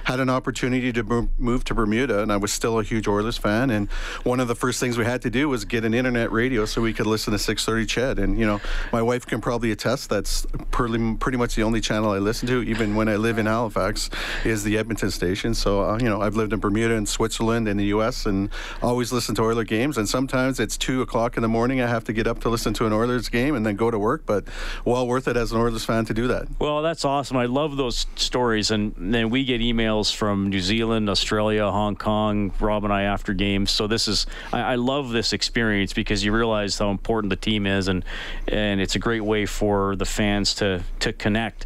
had 0.04 0.20
an 0.20 0.30
opportunity 0.30 0.92
to 0.94 1.30
move 1.38 1.64
to 1.66 1.74
Bermuda. 1.74 2.22
And 2.22 2.32
I 2.32 2.38
was 2.38 2.52
still 2.52 2.80
a 2.80 2.84
huge 2.84 3.08
Oilers 3.08 3.38
fan. 3.38 3.70
And 3.70 3.90
one 4.24 4.40
of 4.40 4.48
the 4.48 4.56
first 4.56 4.80
things 4.80 4.98
we 4.98 5.06
had 5.06 5.22
to 5.22 5.30
do 5.30 5.50
was 5.50 5.66
get 5.66 5.86
an 5.86 5.94
internet 5.94 6.32
radio 6.32 6.66
so 6.66 6.82
we 6.82 6.94
could 6.94 7.08
listen 7.08 7.32
to 7.32 7.40
6:30 7.40 7.86
Ched. 7.86 8.18
And 8.18 8.40
you 8.40 8.46
know, 8.46 8.60
my 8.92 9.02
wife 9.02 9.26
can 9.26 9.42
probably 9.42 9.72
attest 9.72 10.10
that's 10.10 10.46
pretty 10.72 11.16
pretty 11.16 11.38
much 11.38 11.56
the 11.56 11.64
only 11.64 11.82
channel 11.82 12.12
I 12.12 12.20
listen 12.20 12.48
to, 12.48 12.62
even 12.64 12.96
when 12.96 13.08
I 13.08 13.16
live 13.16 13.38
in 13.38 13.46
Halifax, 13.46 14.10
is 14.44 14.64
the 14.64 14.78
Edmonton 14.78 15.12
station. 15.12 15.54
So 15.54 15.98
you 15.98 16.10
know, 16.10 16.22
I've 16.22 16.36
lived 16.36 16.54
in 16.54 16.60
Bermuda 16.60 16.96
and 16.96 17.08
Switzerland 17.08 17.68
and 17.68 17.80
the 17.80 17.86
U.S. 17.96 18.26
and 18.26 18.50
always 18.82 19.12
listened 19.12 19.36
to 19.38 19.44
Oiler 19.44 19.64
games, 19.64 19.98
and 19.98 20.08
sometimes 20.08 20.31
sometimes 20.32 20.62
it's 20.62 20.78
two 20.78 21.02
o'clock 21.02 21.36
in 21.36 21.42
the 21.42 21.50
morning. 21.50 21.82
I 21.82 21.88
have 21.88 22.06
to 22.06 22.14
get 22.14 22.26
up 22.26 22.40
to 22.42 22.50
listen 22.50 22.74
to 22.76 22.86
an 22.86 22.94
Oilers 22.94 23.28
game 23.28 23.54
and 23.54 23.66
then 23.66 23.76
go 23.76 23.92
to 23.92 24.00
work. 24.00 24.26
But 24.26 24.46
well 24.86 25.06
worth 25.06 25.28
it 25.28 25.36
as 25.36 25.52
an 25.52 25.60
Oilers 25.60 25.84
fan 25.84 26.06
to 26.06 26.14
do 26.14 26.28
that. 26.30 26.48
Well, 26.58 26.82
that's 26.82 27.04
awesome. 27.04 27.36
I 27.36 27.48
love 27.48 27.76
those 27.76 28.08
stories, 28.16 28.72
and 28.72 28.96
then 28.98 29.30
we 29.30 29.44
get 29.44 29.60
emails 29.60 30.16
from 30.16 30.50
New 30.50 30.62
Zealand, 30.62 31.10
Australia, 31.10 31.70
Hong 31.70 31.98
Kong, 31.98 32.54
Rob 32.62 32.86
and 32.86 32.94
I 32.94 33.04
after 33.04 33.34
games. 33.34 33.72
So 33.72 33.88
this 33.88 34.08
is 34.08 34.26
I, 34.54 34.62
I 34.62 34.76
love 34.76 35.10
this 35.10 35.34
experience 35.34 35.92
because 35.92 36.24
you 36.24 36.32
realize 36.32 36.80
how 36.80 36.92
important 36.92 37.30
the 37.30 37.36
team 37.36 37.68
is, 37.68 37.90
and 37.90 38.06
and 38.48 38.80
it's 38.80 38.96
a 38.96 39.00
great 39.00 39.26
way 39.26 39.46
for 39.46 39.98
the 39.98 40.06
fans 40.06 40.56
to 40.56 40.82
to 41.00 41.12
connect. 41.12 41.66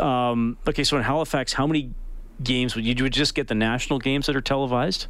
Um, 0.00 0.56
okay, 0.66 0.84
so 0.84 0.96
in 0.96 1.02
Halifax, 1.02 1.52
how 1.52 1.66
many 1.66 1.92
games 2.42 2.74
would 2.76 2.84
you, 2.86 2.94
you 2.96 3.02
would 3.02 3.12
just 3.12 3.34
get 3.34 3.48
the 3.48 3.54
national 3.54 3.98
games 3.98 4.26
that 4.26 4.36
are 4.36 4.40
televised? 4.40 5.06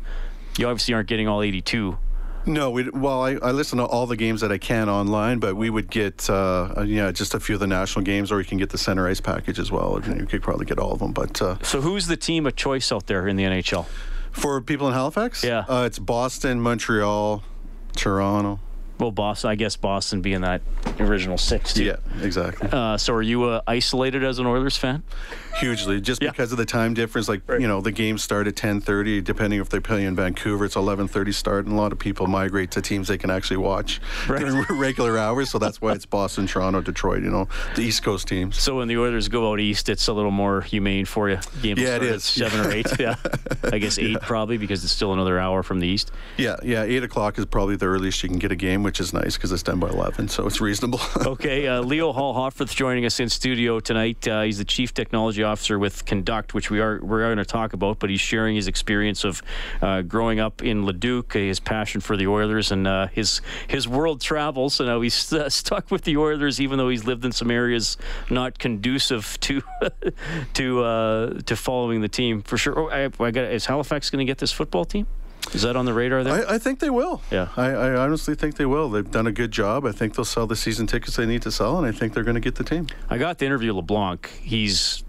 You 0.59 0.69
obviously 0.69 0.95
aren't 0.95 1.09
getting 1.09 1.29
all 1.29 1.42
82. 1.42 1.99
No, 2.47 2.71
we, 2.71 2.89
well, 2.91 3.23
I, 3.23 3.33
I 3.43 3.51
listen 3.51 3.79
to 3.79 3.85
all 3.85 4.07
the 4.07 4.17
games 4.17 4.41
that 4.41 4.53
I 4.53 4.59
can 4.59 4.89
online, 4.89 5.41
but 5.41 5.57
we 5.57 5.69
would 5.69 5.91
get, 5.91 6.31
uh, 6.31 6.85
yeah, 6.87 7.11
just 7.11 7.35
a 7.35 7.41
few 7.41 7.57
of 7.57 7.61
the 7.61 7.67
national 7.67 8.05
games, 8.05 8.31
or 8.31 8.39
you 8.39 8.45
can 8.45 8.57
get 8.57 8.71
the 8.71 8.79
center 8.79 9.09
ice 9.09 9.21
package 9.21 9.59
as 9.59 9.73
well. 9.73 10.01
You 10.07 10.27
could 10.27 10.43
probably 10.43 10.65
get 10.67 10.79
all 10.79 10.93
of 10.93 11.01
them, 11.01 11.13
but. 11.13 11.43
Uh, 11.43 11.57
So 11.63 11.81
who's 11.81 12.07
the 12.07 12.17
team 12.17 12.47
of 12.47 12.55
choice 12.55 12.93
out 12.93 13.07
there 13.09 13.27
in 13.27 13.37
the 13.37 13.43
NHL? 13.45 13.85
For 14.31 14.61
people 14.61 14.87
in 14.87 14.95
Halifax? 14.95 15.43
Yeah. 15.43 15.65
Uh, 15.69 15.85
it's 15.87 15.99
Boston, 15.99 16.61
Montreal, 16.61 17.43
Toronto. 17.97 18.61
Well, 18.99 19.11
Boston, 19.11 19.51
I 19.51 19.55
guess 19.57 19.77
Boston 19.77 20.21
being 20.23 20.41
that 20.41 20.63
original 20.99 21.37
six. 21.39 21.75
Too. 21.75 21.85
Yeah, 21.85 21.97
exactly. 22.23 22.69
Uh, 22.73 22.97
so 22.97 23.13
are 23.15 23.23
you 23.23 23.45
uh, 23.45 23.61
isolated 23.67 24.25
as 24.25 24.39
an 24.39 24.47
Oilers 24.47 24.77
fan? 24.77 25.03
Hugely, 25.59 26.01
just 26.01 26.21
because 26.21 26.53
of 26.53 26.59
the 26.59 26.65
time 26.67 26.95
difference. 26.95 27.29
Like 27.29 27.43
you 27.49 27.67
know, 27.69 27.81
the 27.81 27.93
games 27.93 28.23
start 28.23 28.47
at 28.47 28.55
10:30. 28.55 29.25
Depending 29.25 29.61
if 29.61 29.69
they 29.69 29.81
play 29.81 30.05
in 30.05 30.15
Vancouver, 30.17 30.65
it's 30.67 30.75
11:30 30.77 31.33
start, 31.35 31.65
and 31.67 31.75
a 31.75 31.77
lot 31.79 31.93
of 31.93 31.99
people 31.99 32.27
migrate 32.27 32.71
to 32.73 32.83
teams 32.83 33.09
they 33.09 33.19
can 33.19 33.31
actually 33.31 33.57
watch 33.57 34.01
during 34.27 34.63
regular 34.71 35.19
hours. 35.19 35.51
So 35.51 35.59
that's 35.59 35.81
why 35.81 35.93
it's 35.93 36.07
Boston, 36.07 36.47
Toronto, 36.47 36.81
Detroit. 36.83 37.23
You 37.23 37.31
know, 37.31 37.49
the 37.75 37.83
East 37.83 38.03
Coast 38.03 38.29
teams. 38.29 38.61
So 38.61 38.77
when 38.77 38.89
the 38.89 38.99
Oilers 38.99 39.29
go 39.29 39.51
out 39.51 39.61
east, 39.61 39.89
it's 39.89 40.09
a 40.09 40.13
little 40.13 40.31
more 40.31 40.61
humane 40.61 41.05
for 41.07 41.31
you. 41.31 41.39
Games 41.63 41.81
Yeah, 41.81 41.97
it 41.97 42.03
is. 42.03 42.25
seven 42.25 42.61
or 42.67 42.71
eight. 42.73 42.87
Yeah, 42.99 43.17
I 43.65 43.79
guess 43.79 43.99
eight 43.99 44.21
probably 44.23 44.57
because 44.57 44.83
it's 44.83 44.93
still 44.93 45.13
another 45.13 45.39
hour 45.39 45.63
from 45.63 45.81
the 45.81 45.87
east. 45.87 46.13
Yeah, 46.39 46.57
yeah. 46.63 46.83
Eight 46.83 47.03
o'clock 47.03 47.39
is 47.39 47.45
probably 47.47 47.77
the 47.77 47.87
earliest 47.87 48.23
you 48.23 48.29
can 48.29 48.39
get 48.39 48.51
a 48.53 48.57
game, 48.57 48.83
which 48.87 49.01
is 49.01 49.12
nice 49.12 49.37
because 49.37 49.51
it's 49.51 49.64
done 49.64 49.81
by 49.81 49.88
11, 49.88 50.29
so 50.29 50.46
it's 50.46 50.61
reasonable. 50.61 51.01
Okay, 51.27 51.66
uh, 51.66 51.81
Leo 51.83 52.12
Hall 52.12 52.35
Hofforth's 52.35 52.72
joining 52.72 53.05
us 53.05 53.18
in 53.18 53.29
studio 53.29 53.81
tonight. 53.81 54.29
Uh, 54.29 54.42
he's 54.42 54.59
the 54.59 54.64
chief 54.64 54.94
technology 54.94 55.42
officer 55.42 55.77
with 55.77 56.05
Kinduct, 56.05 56.55
which 56.55 56.70
we 56.70 56.79
are 56.79 57.01
we're 57.03 57.20
going 57.20 57.38
to 57.38 57.44
talk 57.44 57.72
about. 57.72 57.99
But 57.99 58.11
he's 58.11 58.20
sharing 58.20 58.55
his 58.55 58.68
experience 58.68 59.25
of 59.25 59.42
uh, 59.83 60.03
growing 60.03 60.38
up 60.38 60.62
in 60.62 60.87
Leduc, 60.87 61.35
uh, 61.35 61.40
his 61.40 61.59
passion 61.59 62.01
for 62.01 62.16
the 62.16 62.29
Oilers, 62.29 62.70
and 62.70 62.87
uh, 62.87 63.09
his 63.09 63.40
his 63.66 63.88
world 63.88 64.20
travels. 64.20 64.75
So 64.75 64.85
now 64.85 65.01
he's 65.01 65.33
uh, 65.33 65.49
stuck 65.49 65.90
with 65.90 66.03
the 66.03 66.16
Oilers, 66.16 66.61
even 66.61 66.79
though 66.79 66.88
he's 66.88 67.05
lived 67.05 67.25
in 67.25 67.33
some 67.33 67.51
areas 67.51 67.96
not 68.31 68.61
conducive 68.61 69.38
to 69.40 69.62
to 70.55 70.85
uh, 70.85 71.40
to 71.46 71.57
following 71.57 72.03
the 72.03 72.09
team 72.09 72.40
for 72.40 72.57
sure. 72.57 72.79
Oh, 72.79 72.88
I, 72.88 73.07
I 73.22 73.31
got, 73.33 73.46
is 73.46 73.66
Halifax 73.66 74.11
going 74.11 74.25
to 74.25 74.31
get 74.31 74.38
this 74.38 74.53
football 74.53 74.85
team? 74.85 75.09
Is 75.55 75.63
that 75.63 75.77
on 75.77 75.85
the 75.85 75.95
radar 75.95 76.23
there? 76.25 76.49
I, 76.49 76.55
I 76.55 76.59
think 76.59 76.81
they 76.81 76.91
will. 76.91 77.23
Yeah. 77.31 77.49
I, 77.57 77.67
I 77.71 77.97
honestly 77.97 78.35
think 78.35 78.57
they 78.57 78.67
will. 78.67 78.89
They've 78.91 79.11
done 79.11 79.27
a 79.27 79.33
good 79.33 79.53
job. 79.53 79.87
I 79.87 79.93
think 79.93 80.15
they'll 80.15 80.25
sell 80.25 80.47
the 80.47 80.57
season 80.57 80.87
tickets 80.87 81.17
they 81.17 81.27
need 81.27 81.43
to 81.43 81.51
sell, 81.53 81.79
and 81.79 81.87
I 81.87 81.93
think 81.93 82.13
they're 82.15 82.25
going 82.25 82.35
to 82.35 82.41
get 82.41 82.57
the 82.57 82.65
team. 82.65 82.89
I 83.09 83.19
got 83.19 83.39
to 83.39 83.47
interview 83.47 83.73
LeBlanc. 83.75 84.29
He's 84.43 85.03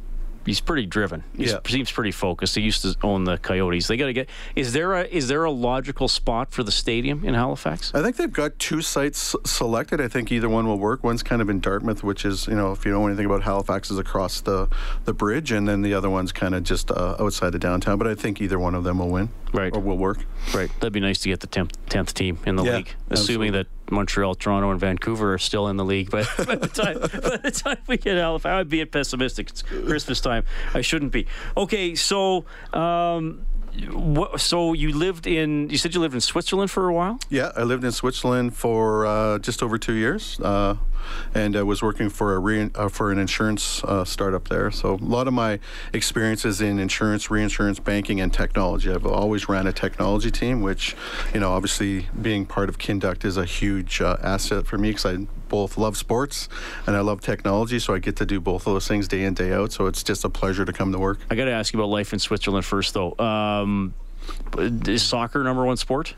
he's 0.45 0.61
pretty 0.61 0.85
driven. 0.85 1.25
He 1.35 1.43
Yeah. 1.47 1.57
seems 1.67 1.91
pretty 1.91 2.11
focused. 2.13 2.55
He 2.55 2.61
used 2.61 2.81
to 2.83 2.95
own 3.03 3.25
the 3.25 3.37
Coyotes. 3.37 3.87
They 3.87 3.97
got 3.97 4.05
to 4.05 4.13
get. 4.13 4.29
Is 4.55 4.71
there 4.71 4.93
a 4.93 5.03
is 5.03 5.27
there 5.27 5.43
a 5.43 5.51
logical 5.51 6.07
spot 6.07 6.51
for 6.53 6.63
the 6.63 6.71
stadium 6.71 7.25
in 7.25 7.33
Halifax? 7.33 7.91
I 7.93 8.01
think 8.01 8.15
they've 8.15 8.31
got 8.31 8.57
two 8.57 8.81
sites 8.81 9.35
selected. 9.45 9.99
I 9.99 10.07
think 10.07 10.31
either 10.31 10.47
one 10.47 10.65
will 10.65 10.79
work. 10.79 11.03
One's 11.03 11.21
kind 11.21 11.41
of 11.41 11.49
in 11.49 11.59
Dartmouth, 11.59 12.01
which 12.01 12.23
is, 12.23 12.47
you 12.47 12.55
know, 12.55 12.71
if 12.71 12.85
you 12.85 12.91
know 12.93 13.05
anything 13.07 13.25
about 13.25 13.43
Halifax, 13.43 13.91
is 13.91 13.97
across 13.99 14.39
the, 14.39 14.69
the 15.03 15.13
bridge, 15.13 15.51
and 15.51 15.67
then 15.67 15.81
the 15.81 15.93
other 15.93 16.09
one's 16.09 16.31
kind 16.31 16.55
of 16.55 16.63
just 16.63 16.91
uh, 16.91 17.17
outside 17.19 17.53
of 17.53 17.59
downtown. 17.59 17.97
But 17.97 18.07
I 18.07 18.15
think 18.15 18.39
either 18.39 18.57
one 18.57 18.73
of 18.73 18.85
them 18.85 18.99
will 18.99 19.09
win. 19.09 19.27
Right. 19.53 19.73
Or 19.75 19.79
will 19.79 19.97
work. 19.97 20.19
Right. 20.53 20.69
That'd 20.79 20.93
be 20.93 20.99
nice 20.99 21.19
to 21.19 21.29
get 21.29 21.39
the 21.39 21.47
tenth 21.47 21.71
tenth 21.87 22.13
team 22.13 22.37
in 22.45 22.55
the 22.57 22.63
Yeah, 22.63 22.77
league, 22.77 22.93
assuming 23.09 23.53
that 23.53 23.67
Montreal, 23.89 24.35
Toronto, 24.35 24.71
and 24.71 24.79
Vancouver 24.79 25.33
are 25.33 25.37
still 25.37 25.67
in 25.69 25.77
the 25.77 25.85
league. 25.85 26.09
But 26.11 26.27
by 26.37 26.55
the 26.55 26.67
time 26.73 26.99
by 26.99 27.37
the 27.37 27.51
time 27.51 27.77
we 27.87 27.97
get 27.97 28.17
Halifax, 28.17 28.51
I'd 28.51 28.69
be 28.69 28.83
pessimistic. 28.85 29.49
It's 29.49 29.61
Christmas 29.61 30.19
time. 30.19 30.43
I 30.73 30.81
shouldn't 30.81 31.11
be. 31.11 31.27
Okay, 31.55 31.95
so. 31.95 32.45
Um, 32.73 33.45
what, 33.91 34.39
so 34.41 34.73
you 34.73 34.93
lived 34.93 35.27
in? 35.27 35.69
You 35.69 35.77
said 35.77 35.93
you 35.93 36.01
lived 36.01 36.15
in 36.15 36.21
Switzerland 36.21 36.71
for 36.71 36.87
a 36.87 36.93
while. 36.93 37.19
Yeah, 37.29 37.51
I 37.55 37.63
lived 37.63 37.83
in 37.83 37.91
Switzerland 37.91 38.55
for 38.55 39.05
uh, 39.05 39.39
just 39.39 39.61
over 39.63 39.77
two 39.77 39.93
years, 39.93 40.39
uh, 40.41 40.75
and 41.33 41.55
I 41.55 41.63
was 41.63 41.81
working 41.81 42.09
for 42.09 42.35
a 42.35 42.39
re- 42.39 42.71
uh, 42.75 42.89
for 42.89 43.11
an 43.11 43.19
insurance 43.19 43.83
uh, 43.83 44.05
startup 44.05 44.47
there. 44.49 44.71
So 44.71 44.95
a 44.95 44.97
lot 44.97 45.27
of 45.27 45.33
my 45.33 45.59
experiences 45.93 46.61
in 46.61 46.79
insurance, 46.79 47.29
reinsurance, 47.29 47.79
banking, 47.79 48.19
and 48.21 48.33
technology. 48.33 48.91
I've 48.91 49.05
always 49.05 49.47
ran 49.49 49.67
a 49.67 49.73
technology 49.73 50.31
team, 50.31 50.61
which, 50.61 50.95
you 51.33 51.39
know, 51.39 51.51
obviously 51.51 52.07
being 52.21 52.45
part 52.45 52.69
of 52.69 52.77
Kinduct 52.77 53.25
is 53.25 53.37
a 53.37 53.45
huge 53.45 54.01
uh, 54.01 54.17
asset 54.21 54.65
for 54.65 54.77
me 54.77 54.89
because 54.89 55.05
I 55.05 55.27
both 55.47 55.77
love 55.77 55.95
sports 55.95 56.49
and 56.85 56.95
I 56.95 56.99
love 56.99 57.21
technology. 57.21 57.79
So 57.79 57.93
I 57.93 57.99
get 57.99 58.15
to 58.17 58.25
do 58.25 58.41
both 58.41 58.67
of 58.67 58.73
those 58.73 58.87
things 58.87 59.07
day 59.07 59.23
in 59.23 59.33
day 59.33 59.53
out. 59.53 59.71
So 59.71 59.85
it's 59.85 60.03
just 60.03 60.25
a 60.25 60.29
pleasure 60.29 60.65
to 60.65 60.73
come 60.73 60.91
to 60.91 60.99
work. 60.99 61.19
I 61.29 61.35
got 61.35 61.45
to 61.45 61.51
ask 61.51 61.73
you 61.73 61.79
about 61.79 61.89
life 61.89 62.11
in 62.13 62.19
Switzerland 62.19 62.65
first, 62.65 62.93
though. 62.93 63.17
Um, 63.17 63.66
is 64.57 65.03
soccer 65.03 65.43
number 65.43 65.65
one 65.65 65.77
sport? 65.77 66.15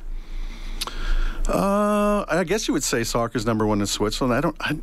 Uh, 1.48 2.26
I 2.28 2.44
guess 2.44 2.68
you 2.68 2.76
would 2.76 2.84
say 2.84 3.04
soccer's 3.04 3.44
number 3.44 3.66
one 3.66 3.82
in 3.82 3.88
Switzerland. 3.88 4.36
I 4.38 4.42
don't, 4.42 4.56
I, 4.60 4.78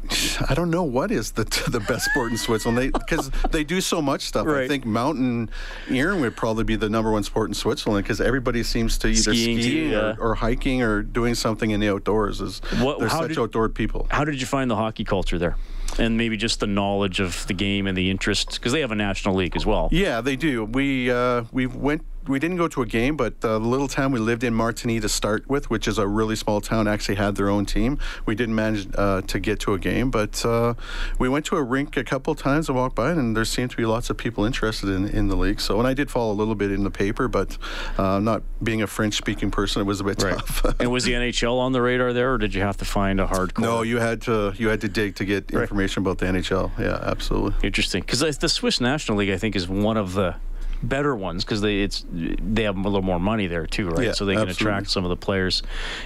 I 0.50 0.55
don't 0.55 0.70
know 0.70 0.83
what 0.83 1.12
is 1.12 1.33
the 1.33 1.44
the 1.70 1.79
best 1.79 2.07
sport 2.07 2.33
in 2.33 2.38
Switzerland. 2.38 2.79
They 2.79 2.88
because 2.90 3.31
they 3.52 3.62
do 3.62 3.81
so 3.81 4.02
much 4.02 4.22
stuff. 4.22 4.48
I 4.48 4.66
think 4.66 4.85
mountain 4.85 5.48
earing 5.88 6.20
would 6.22 6.35
probably 6.37 6.64
be 6.64 6.74
the 6.74 6.88
number 6.88 7.12
one 7.12 7.22
sport 7.22 7.50
in 7.50 7.55
Switzerland 7.55 8.02
because 8.05 8.20
everybody 8.20 8.64
seems 8.64 8.98
to 8.98 9.09
either 9.09 9.33
Skiing, 9.33 9.61
ski 9.61 9.70
too, 9.70 9.87
or, 9.96 10.00
yeah. 10.00 10.14
or 10.18 10.35
hiking 10.35 10.83
or 10.83 11.02
doing 11.02 11.37
something 11.37 11.70
in 11.70 11.79
the 11.79 11.88
outdoors. 11.88 12.40
Is 12.40 12.61
What- 12.81 12.98
they're 12.98 13.09
how 13.09 13.20
such 13.20 13.29
did- 13.29 13.38
outdoor 13.38 13.68
people. 13.68 14.09
How 14.11 14.24
did 14.24 14.40
you 14.40 14.46
find 14.46 14.68
the 14.68 14.76
hockey 14.76 15.05
culture 15.05 15.38
there? 15.38 15.57
And 16.00 16.16
maybe 16.16 16.37
just 16.37 16.59
the 16.59 16.66
knowledge 16.66 17.20
of 17.20 17.46
the 17.46 17.55
game 17.55 17.87
and 17.87 17.96
the 17.96 18.11
interest, 18.11 18.55
because 18.55 18.72
they 18.72 18.81
have 18.81 18.90
a 18.90 18.96
national 18.96 19.37
league 19.37 19.55
as 19.55 19.64
well. 19.64 19.88
Yeah, 19.92 20.20
they 20.20 20.35
do. 20.35 20.64
We 20.64 21.12
uh, 21.12 21.44
we 21.52 21.66
went. 21.66 22.02
We 22.28 22.38
didn't 22.38 22.56
go 22.56 22.68
to 22.68 22.82
a 22.82 22.86
game, 22.86 23.16
but 23.16 23.34
uh, 23.44 23.58
the 23.58 23.66
little 23.66 23.88
town 23.88 24.12
we 24.12 24.18
lived 24.18 24.44
in, 24.44 24.54
Martigny, 24.54 25.00
to 25.00 25.08
start 25.08 25.48
with, 25.48 25.70
which 25.70 25.86
is 25.86 25.98
a 25.98 26.06
really 26.06 26.36
small 26.36 26.60
town, 26.60 26.88
actually 26.88 27.16
had 27.16 27.36
their 27.36 27.48
own 27.48 27.66
team. 27.66 27.98
We 28.26 28.34
didn't 28.34 28.54
manage 28.54 28.88
uh, 28.96 29.22
to 29.22 29.38
get 29.38 29.60
to 29.60 29.74
a 29.74 29.78
game, 29.78 30.10
but 30.10 30.44
uh, 30.44 30.74
we 31.18 31.28
went 31.28 31.44
to 31.46 31.56
a 31.56 31.62
rink 31.62 31.96
a 31.96 32.04
couple 32.04 32.34
times 32.34 32.68
and 32.68 32.76
walked 32.76 32.96
by, 32.96 33.12
it, 33.12 33.18
and 33.18 33.36
there 33.36 33.44
seemed 33.44 33.70
to 33.70 33.76
be 33.76 33.84
lots 33.84 34.10
of 34.10 34.16
people 34.16 34.44
interested 34.44 34.88
in, 34.88 35.08
in 35.08 35.28
the 35.28 35.36
league. 35.36 35.60
So, 35.60 35.78
and 35.78 35.86
I 35.86 35.94
did 35.94 36.10
follow 36.10 36.32
a 36.32 36.34
little 36.34 36.54
bit 36.54 36.72
in 36.72 36.84
the 36.84 36.90
paper, 36.90 37.28
but 37.28 37.56
uh, 37.98 38.18
not 38.18 38.42
being 38.62 38.82
a 38.82 38.86
French-speaking 38.86 39.50
person, 39.50 39.82
it 39.82 39.84
was 39.84 40.00
a 40.00 40.04
bit 40.04 40.18
tough. 40.18 40.64
and 40.80 40.90
was 40.90 41.04
the 41.04 41.12
NHL 41.12 41.58
on 41.58 41.72
the 41.72 41.82
radar 41.82 42.12
there, 42.12 42.32
or 42.32 42.38
did 42.38 42.54
you 42.54 42.62
have 42.62 42.76
to 42.78 42.84
find 42.84 43.20
a 43.20 43.26
hardcore? 43.26 43.62
no, 43.62 43.82
you 43.82 43.98
had 43.98 44.22
to 44.22 44.52
you 44.56 44.68
had 44.68 44.80
to 44.80 44.88
dig 44.88 45.14
to 45.16 45.24
get 45.24 45.50
information 45.50 46.02
about 46.02 46.18
the 46.18 46.26
NHL. 46.26 46.70
Yeah, 46.78 46.98
absolutely. 47.02 47.54
Interesting, 47.62 48.02
because 48.02 48.38
the 48.38 48.48
Swiss 48.48 48.80
National 48.80 49.18
League, 49.18 49.30
I 49.30 49.38
think, 49.38 49.56
is 49.56 49.68
one 49.68 49.96
of 49.96 50.14
the 50.14 50.36
better 50.82 51.14
ones 51.14 51.44
because 51.44 51.60
they 51.60 51.80
it's 51.80 52.04
they 52.10 52.64
have 52.64 52.76
a 52.76 52.80
little 52.80 53.02
more 53.02 53.20
money 53.20 53.46
there 53.46 53.66
too, 53.66 53.88
right? 53.88 54.06
Yeah, 54.06 54.12
so 54.12 54.24
they 54.24 54.34
can 54.34 54.48
absolutely. 54.48 54.72
attract 54.72 54.90
some 54.90 55.04
of 55.04 55.10
the 55.10 55.16
players. 55.16 55.62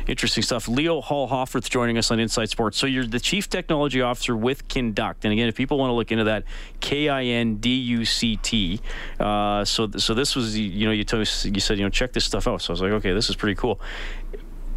Interesting 0.07 0.43
stuff. 0.43 0.69
Leo 0.69 1.01
Hall 1.01 1.29
Hofferth 1.29 1.69
joining 1.69 1.99
us 1.99 2.11
on 2.11 2.21
Inside 2.21 2.51
Sports. 2.51 2.79
So 2.79 2.87
you're 2.87 3.07
the 3.07 3.21
chief 3.21 3.49
technology 3.49 4.01
officer 4.01 4.37
with 4.37 4.67
Kinduct, 4.69 5.25
and 5.25 5.33
again, 5.33 5.49
if 5.49 5.55
people 5.55 5.79
want 5.79 5.91
to 5.91 5.95
look 5.95 6.13
into 6.13 6.25
that, 6.25 6.45
K 6.81 7.09
I 7.09 7.25
N 7.25 7.57
D 7.57 7.75
U 7.75 8.05
C 8.05 8.37
T. 8.37 8.81
Uh, 9.19 9.65
So 9.65 9.91
so 9.97 10.15
this 10.15 10.37
was 10.37 10.57
you 10.59 10.87
know 10.87 10.93
you 10.93 11.05
told 11.05 11.21
me 11.21 11.51
you 11.51 11.61
said 11.61 11.79
you 11.79 11.85
know 11.85 11.91
check 11.91 12.13
this 12.13 12.25
stuff 12.25 12.47
out. 12.47 12.63
So 12.63 12.71
I 12.71 12.73
was 12.73 12.83
like, 12.83 12.93
okay, 12.93 13.13
this 13.13 13.31
is 13.31 13.37
pretty 13.37 13.55
cool. 13.55 13.81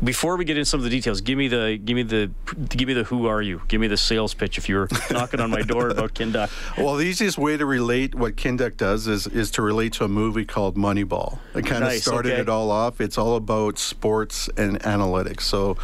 Before 0.04 0.36
we 0.36 0.46
get 0.46 0.58
into 0.58 0.66
some 0.70 0.80
of 0.80 0.84
the 0.84 0.90
details, 0.90 1.22
give 1.22 1.38
me 1.38 1.48
the 1.48 1.80
give 1.84 1.96
me 1.96 2.04
the 2.04 2.32
give 2.70 2.88
me 2.88 2.94
the 2.94 3.04
who 3.06 3.28
are 3.28 3.42
you? 3.42 3.62
Give 3.68 3.80
me 3.80 3.88
the 3.88 3.98
sales 3.98 4.34
pitch 4.34 4.58
if 4.58 4.68
you 4.68 4.76
were 4.76 4.90
knocking 5.12 5.40
on 5.40 5.50
my 5.50 5.62
door 5.62 5.90
about 5.90 6.14
Kinduct. 6.14 6.52
Well, 6.78 6.96
the 6.96 7.06
easiest 7.06 7.38
way 7.38 7.56
to 7.56 7.66
relate 7.66 8.14
what 8.16 8.36
Kinduct 8.36 8.78
does 8.78 9.08
is 9.08 9.28
is 9.28 9.52
to 9.52 9.62
relate 9.62 9.94
to 9.94 10.04
a 10.04 10.08
movie 10.08 10.46
called 10.46 10.76
Moneyball. 10.76 11.40
It 11.56 11.66
kind 11.66 11.84
of 11.84 11.92
Nice, 11.92 12.04
started 12.04 12.34
okay. 12.34 12.42
it 12.42 12.50
all 12.50 12.70
off. 12.72 13.00
It's 13.00 13.18
all 13.18 13.36
about 13.36 13.78
sports 13.78 14.50
and 14.58 14.80
analytics. 14.82 15.42
So, 15.42 15.78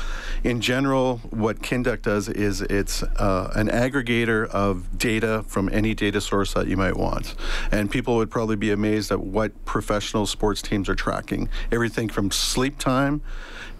in 0.43 0.59
general, 0.59 1.17
what 1.29 1.61
Kinduct 1.61 2.01
does 2.01 2.27
is 2.27 2.61
it's 2.61 3.03
uh, 3.03 3.51
an 3.55 3.69
aggregator 3.69 4.47
of 4.49 4.97
data 4.97 5.43
from 5.47 5.69
any 5.71 5.93
data 5.93 6.19
source 6.19 6.53
that 6.53 6.67
you 6.67 6.75
might 6.75 6.97
want. 6.97 7.35
And 7.71 7.89
people 7.89 8.17
would 8.17 8.29
probably 8.29 8.55
be 8.55 8.71
amazed 8.71 9.11
at 9.11 9.21
what 9.21 9.65
professional 9.65 10.25
sports 10.25 10.61
teams 10.61 10.89
are 10.89 10.95
tracking. 10.95 11.49
Everything 11.71 12.09
from 12.09 12.31
sleep 12.31 12.77
time 12.77 13.21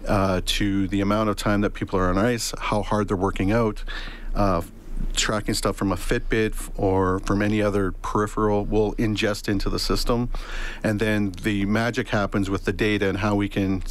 uh, 0.06 0.40
to 0.44 0.88
the 0.88 1.00
amount 1.00 1.28
of 1.28 1.36
time 1.36 1.60
that 1.62 1.70
people 1.70 1.98
are 1.98 2.08
on 2.08 2.18
ice, 2.18 2.52
how 2.58 2.82
hard 2.82 3.08
they're 3.08 3.16
working 3.16 3.52
out. 3.52 3.84
Uh, 4.34 4.62
tracking 5.14 5.54
stuff 5.54 5.76
from 5.76 5.92
a 5.92 5.96
Fitbit 5.96 6.70
or 6.76 7.20
from 7.20 7.42
any 7.42 7.60
other 7.62 7.92
peripheral 7.92 8.64
will 8.64 8.94
ingest 8.94 9.48
into 9.48 9.68
the 9.68 9.78
system. 9.78 10.30
And 10.82 11.00
then 11.00 11.32
the 11.42 11.64
magic 11.64 12.08
happens 12.08 12.50
with 12.50 12.64
the 12.64 12.72
data 12.72 13.08
and 13.08 13.18
how 13.18 13.34
we 13.34 13.48
can 13.48 13.82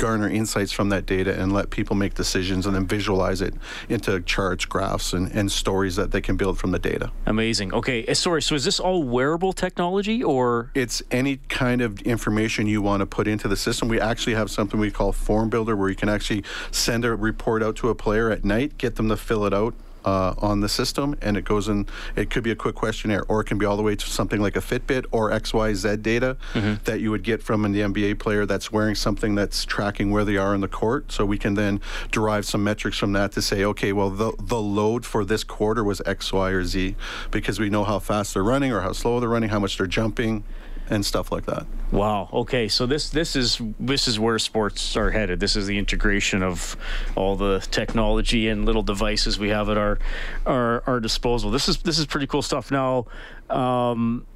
garner 0.00 0.28
insights 0.28 0.72
from 0.72 0.88
that 0.88 1.06
data 1.06 1.38
and 1.38 1.52
let 1.52 1.70
people 1.70 1.94
make 1.94 2.14
decisions 2.14 2.66
and 2.66 2.74
then 2.74 2.86
visualize 2.86 3.40
it 3.40 3.54
into 3.88 4.20
charts, 4.20 4.64
graphs, 4.64 5.12
and, 5.12 5.30
and 5.32 5.52
stories 5.52 5.96
that 5.96 6.10
they 6.10 6.20
can 6.20 6.36
build 6.36 6.58
from 6.58 6.70
the 6.70 6.78
data. 6.78 7.10
Amazing. 7.26 7.74
Okay, 7.74 8.06
uh, 8.06 8.14
sorry. 8.14 8.42
So 8.42 8.54
is 8.54 8.64
this 8.64 8.80
all 8.80 9.02
wearable 9.02 9.52
technology, 9.52 10.22
or 10.24 10.70
It's 10.74 11.02
any 11.10 11.36
kind 11.48 11.82
of 11.82 12.00
information 12.02 12.66
you 12.66 12.82
want 12.82 13.00
to 13.00 13.06
put 13.06 13.28
into 13.28 13.48
the 13.48 13.56
system. 13.56 13.88
We 13.88 14.00
actually 14.00 14.34
have 14.34 14.50
something 14.50 14.80
we 14.80 14.90
call 14.90 15.12
Form 15.12 15.50
Builder 15.50 15.76
where 15.76 15.90
you 15.90 15.96
can 15.96 16.08
actually 16.08 16.44
send 16.70 17.04
a 17.04 17.14
report 17.14 17.62
out 17.62 17.76
to 17.76 17.88
a 17.90 17.94
player 17.94 18.30
at 18.30 18.44
night, 18.44 18.78
get 18.78 18.96
them 18.96 19.08
to 19.08 19.16
fill 19.16 19.44
it 19.44 19.52
out. 19.52 19.74
Uh, 20.02 20.32
on 20.38 20.60
the 20.60 20.68
system, 20.68 21.14
and 21.20 21.36
it 21.36 21.44
goes 21.44 21.68
in. 21.68 21.86
It 22.16 22.30
could 22.30 22.42
be 22.42 22.50
a 22.50 22.56
quick 22.56 22.74
questionnaire, 22.74 23.22
or 23.28 23.42
it 23.42 23.44
can 23.44 23.58
be 23.58 23.66
all 23.66 23.76
the 23.76 23.82
way 23.82 23.94
to 23.96 24.06
something 24.06 24.40
like 24.40 24.56
a 24.56 24.60
Fitbit 24.60 25.04
or 25.10 25.28
XYZ 25.30 26.00
data 26.00 26.38
that 26.84 27.00
you 27.00 27.10
would 27.10 27.22
get 27.22 27.42
from 27.42 27.66
an 27.66 27.74
NBA 27.74 28.18
player 28.18 28.46
that's 28.46 28.72
wearing 28.72 28.94
something 28.94 29.34
that's 29.34 29.66
tracking 29.66 30.10
where 30.10 30.24
they 30.24 30.38
are 30.38 30.54
in 30.54 30.62
the 30.62 30.68
court. 30.68 31.12
So 31.12 31.26
we 31.26 31.36
can 31.36 31.52
then 31.52 31.82
derive 32.12 32.46
some 32.46 32.64
metrics 32.64 32.96
from 32.96 33.12
that 33.12 33.32
to 33.32 33.42
say, 33.42 33.62
okay, 33.64 33.92
well, 33.92 34.08
the 34.08 34.32
the 34.38 34.60
load 34.60 35.04
for 35.04 35.22
this 35.22 35.44
quarter 35.44 35.84
was 35.84 36.00
X, 36.06 36.32
Y, 36.32 36.48
or 36.50 36.64
Z, 36.64 36.96
because 37.30 37.60
we 37.60 37.68
know 37.68 37.84
how 37.84 37.98
fast 37.98 38.32
they're 38.32 38.42
running 38.42 38.72
or 38.72 38.80
how 38.80 38.92
slow 38.92 39.20
they're 39.20 39.28
running, 39.28 39.50
how 39.50 39.60
much 39.60 39.76
they're 39.76 39.86
jumping, 39.86 40.44
and 40.90 41.06
stuff 41.06 41.30
like 41.32 41.46
that. 41.46 41.66
Wow. 41.92 42.28
Okay. 42.32 42.68
So 42.68 42.84
this 42.84 43.08
this 43.10 43.36
is 43.36 43.60
this 43.78 44.06
is 44.08 44.18
where 44.18 44.38
sports 44.38 44.96
are 44.96 45.10
headed. 45.12 45.40
This 45.40 45.56
is 45.56 45.66
the 45.66 45.78
integration 45.78 46.42
of 46.42 46.76
all 47.16 47.36
the 47.36 47.60
technology 47.70 48.48
and 48.48 48.66
little 48.66 48.82
devices 48.82 49.38
we 49.38 49.48
have 49.50 49.68
at 49.70 49.78
our 49.78 49.98
our, 50.44 50.82
our 50.86 51.00
disposal. 51.00 51.50
This 51.50 51.68
is 51.68 51.78
this 51.78 51.98
is 51.98 52.06
pretty 52.06 52.26
cool 52.26 52.42
stuff. 52.42 52.70
Now, 52.70 53.06
um, 53.48 54.26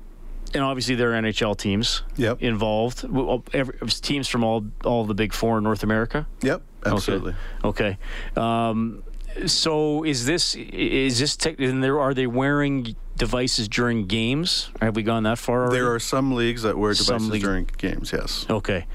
and 0.54 0.62
obviously 0.62 0.94
there 0.94 1.10
are 1.12 1.20
NHL 1.20 1.56
teams 1.58 2.02
Yep. 2.16 2.40
involved. 2.42 3.04
Every, 3.52 3.76
teams 3.88 4.28
from 4.28 4.44
all 4.44 4.64
all 4.84 5.04
the 5.04 5.14
big 5.14 5.32
four 5.32 5.58
in 5.58 5.64
North 5.64 5.82
America. 5.82 6.26
Yep, 6.42 6.62
absolutely. 6.86 7.34
Okay. 7.64 7.98
Um, 8.36 9.02
so 9.46 10.04
is 10.04 10.26
this 10.26 10.54
is 10.54 11.18
this 11.18 11.34
tech? 11.36 11.58
And 11.58 11.82
there 11.82 11.98
are 11.98 12.14
they 12.14 12.28
wearing 12.28 12.94
devices 13.16 13.68
during 13.68 14.06
games? 14.06 14.70
Have 14.80 14.96
we 14.96 15.02
gone 15.02 15.22
that 15.24 15.38
far? 15.38 15.62
Already? 15.64 15.76
There 15.76 15.92
are 15.94 16.00
some 16.00 16.34
leagues 16.34 16.62
that 16.62 16.76
wear 16.76 16.94
Some 16.94 17.16
devices 17.18 17.30
leagues- 17.30 17.44
during 17.44 17.68
games. 17.78 18.12
Yes. 18.12 18.46
Okay. 18.50 18.86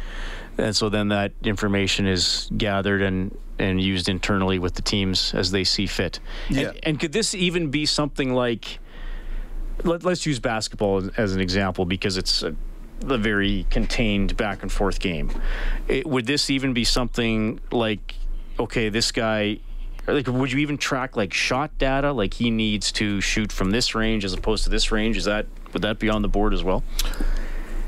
And 0.57 0.75
so 0.75 0.89
then 0.89 1.07
that 1.09 1.31
information 1.43 2.05
is 2.05 2.49
gathered 2.57 3.01
and, 3.01 3.35
and 3.57 3.79
used 3.81 4.09
internally 4.09 4.59
with 4.59 4.73
the 4.73 4.81
teams 4.81 5.33
as 5.33 5.51
they 5.51 5.63
see 5.63 5.87
fit. 5.87 6.19
Yeah. 6.49 6.69
And, 6.69 6.79
and 6.83 6.99
could 6.99 7.13
this 7.13 7.33
even 7.33 7.69
be 7.71 7.85
something 7.85 8.33
like, 8.33 8.79
let, 9.85 10.03
let's 10.03 10.25
use 10.25 10.39
basketball 10.39 10.97
as, 10.97 11.09
as 11.15 11.33
an 11.33 11.39
example 11.39 11.85
because 11.85 12.17
it's 12.17 12.43
a, 12.43 12.53
a 13.07 13.17
very 13.17 13.65
contained 13.69 14.35
back 14.35 14.61
and 14.61 14.69
forth 14.69 14.99
game. 14.99 15.31
It, 15.87 16.05
would 16.05 16.25
this 16.25 16.49
even 16.49 16.73
be 16.73 16.83
something 16.83 17.61
like, 17.71 18.15
okay, 18.59 18.89
this 18.89 19.13
guy, 19.13 19.59
like, 20.13 20.27
would 20.27 20.51
you 20.51 20.59
even 20.59 20.77
track 20.77 21.15
like 21.15 21.33
shot 21.33 21.77
data? 21.77 22.11
Like 22.11 22.33
he 22.33 22.51
needs 22.51 22.91
to 22.93 23.21
shoot 23.21 23.51
from 23.51 23.71
this 23.71 23.95
range 23.95 24.25
as 24.25 24.33
opposed 24.33 24.63
to 24.65 24.69
this 24.69 24.91
range. 24.91 25.17
Is 25.17 25.25
that, 25.25 25.45
would 25.73 25.81
that 25.81 25.99
be 25.99 26.09
on 26.09 26.21
the 26.21 26.27
board 26.27 26.53
as 26.53 26.63
well? 26.63 26.83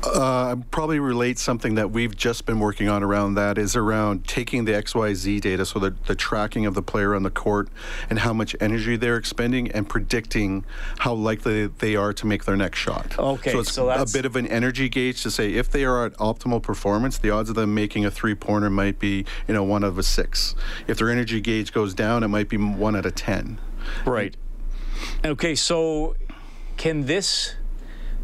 Uh, 0.04 0.56
I 0.56 0.62
probably 0.72 0.98
relate 0.98 1.38
something 1.38 1.76
that 1.76 1.92
we've 1.92 2.16
just 2.16 2.44
been 2.44 2.58
working 2.58 2.88
on 2.88 3.04
around 3.04 3.34
that 3.34 3.56
is 3.56 3.76
around 3.76 4.26
taking 4.26 4.64
the 4.64 4.72
XYZ 4.72 5.40
data, 5.40 5.64
so 5.64 5.78
the, 5.78 5.94
the 6.06 6.16
tracking 6.16 6.66
of 6.66 6.74
the 6.74 6.82
player 6.82 7.14
on 7.14 7.22
the 7.22 7.30
court 7.30 7.68
and 8.10 8.18
how 8.18 8.32
much 8.32 8.56
energy 8.60 8.96
they're 8.96 9.16
expending 9.16 9.70
and 9.70 9.88
predicting 9.88 10.64
how 10.98 11.12
likely 11.14 11.68
they 11.68 11.94
are 11.94 12.12
to 12.14 12.26
make 12.26 12.44
their 12.44 12.56
next 12.56 12.78
shot. 12.80 13.16
Okay, 13.16 13.52
So 13.52 13.60
it's 13.60 13.72
so 13.72 13.86
that's- 13.86 14.10
a 14.10 14.12
bit 14.12 14.24
of 14.24 14.34
an 14.34 14.46
energy 14.48 14.88
gauge 14.88 15.22
to 15.22 15.30
say 15.30 15.52
if 15.54 15.70
they 15.70 15.84
are 15.84 16.06
at 16.06 16.14
optimal 16.14 16.60
performance, 16.62 17.18
the 17.18 17.30
odds 17.30 17.48
of 17.48 17.54
them 17.54 17.72
making 17.72 18.04
a 18.04 18.10
three 18.10 18.34
pointer 18.34 18.70
might 18.70 18.98
be, 18.98 19.24
you 19.46 19.54
know, 19.54 19.62
one 19.62 19.84
out 19.84 19.88
of 19.88 19.98
a 19.98 20.02
six. 20.02 20.56
If 20.88 20.98
their 20.98 21.10
energy 21.10 21.40
gauge 21.40 21.72
goes 21.72 21.94
down, 21.94 22.24
it 22.24 22.28
might 22.28 22.48
be 22.48 22.56
one 22.56 22.96
out 22.96 23.06
of 23.06 23.14
10. 23.14 23.60
Right. 24.04 24.36
Okay, 25.24 25.54
so 25.54 26.16
can 26.76 27.06
this 27.06 27.54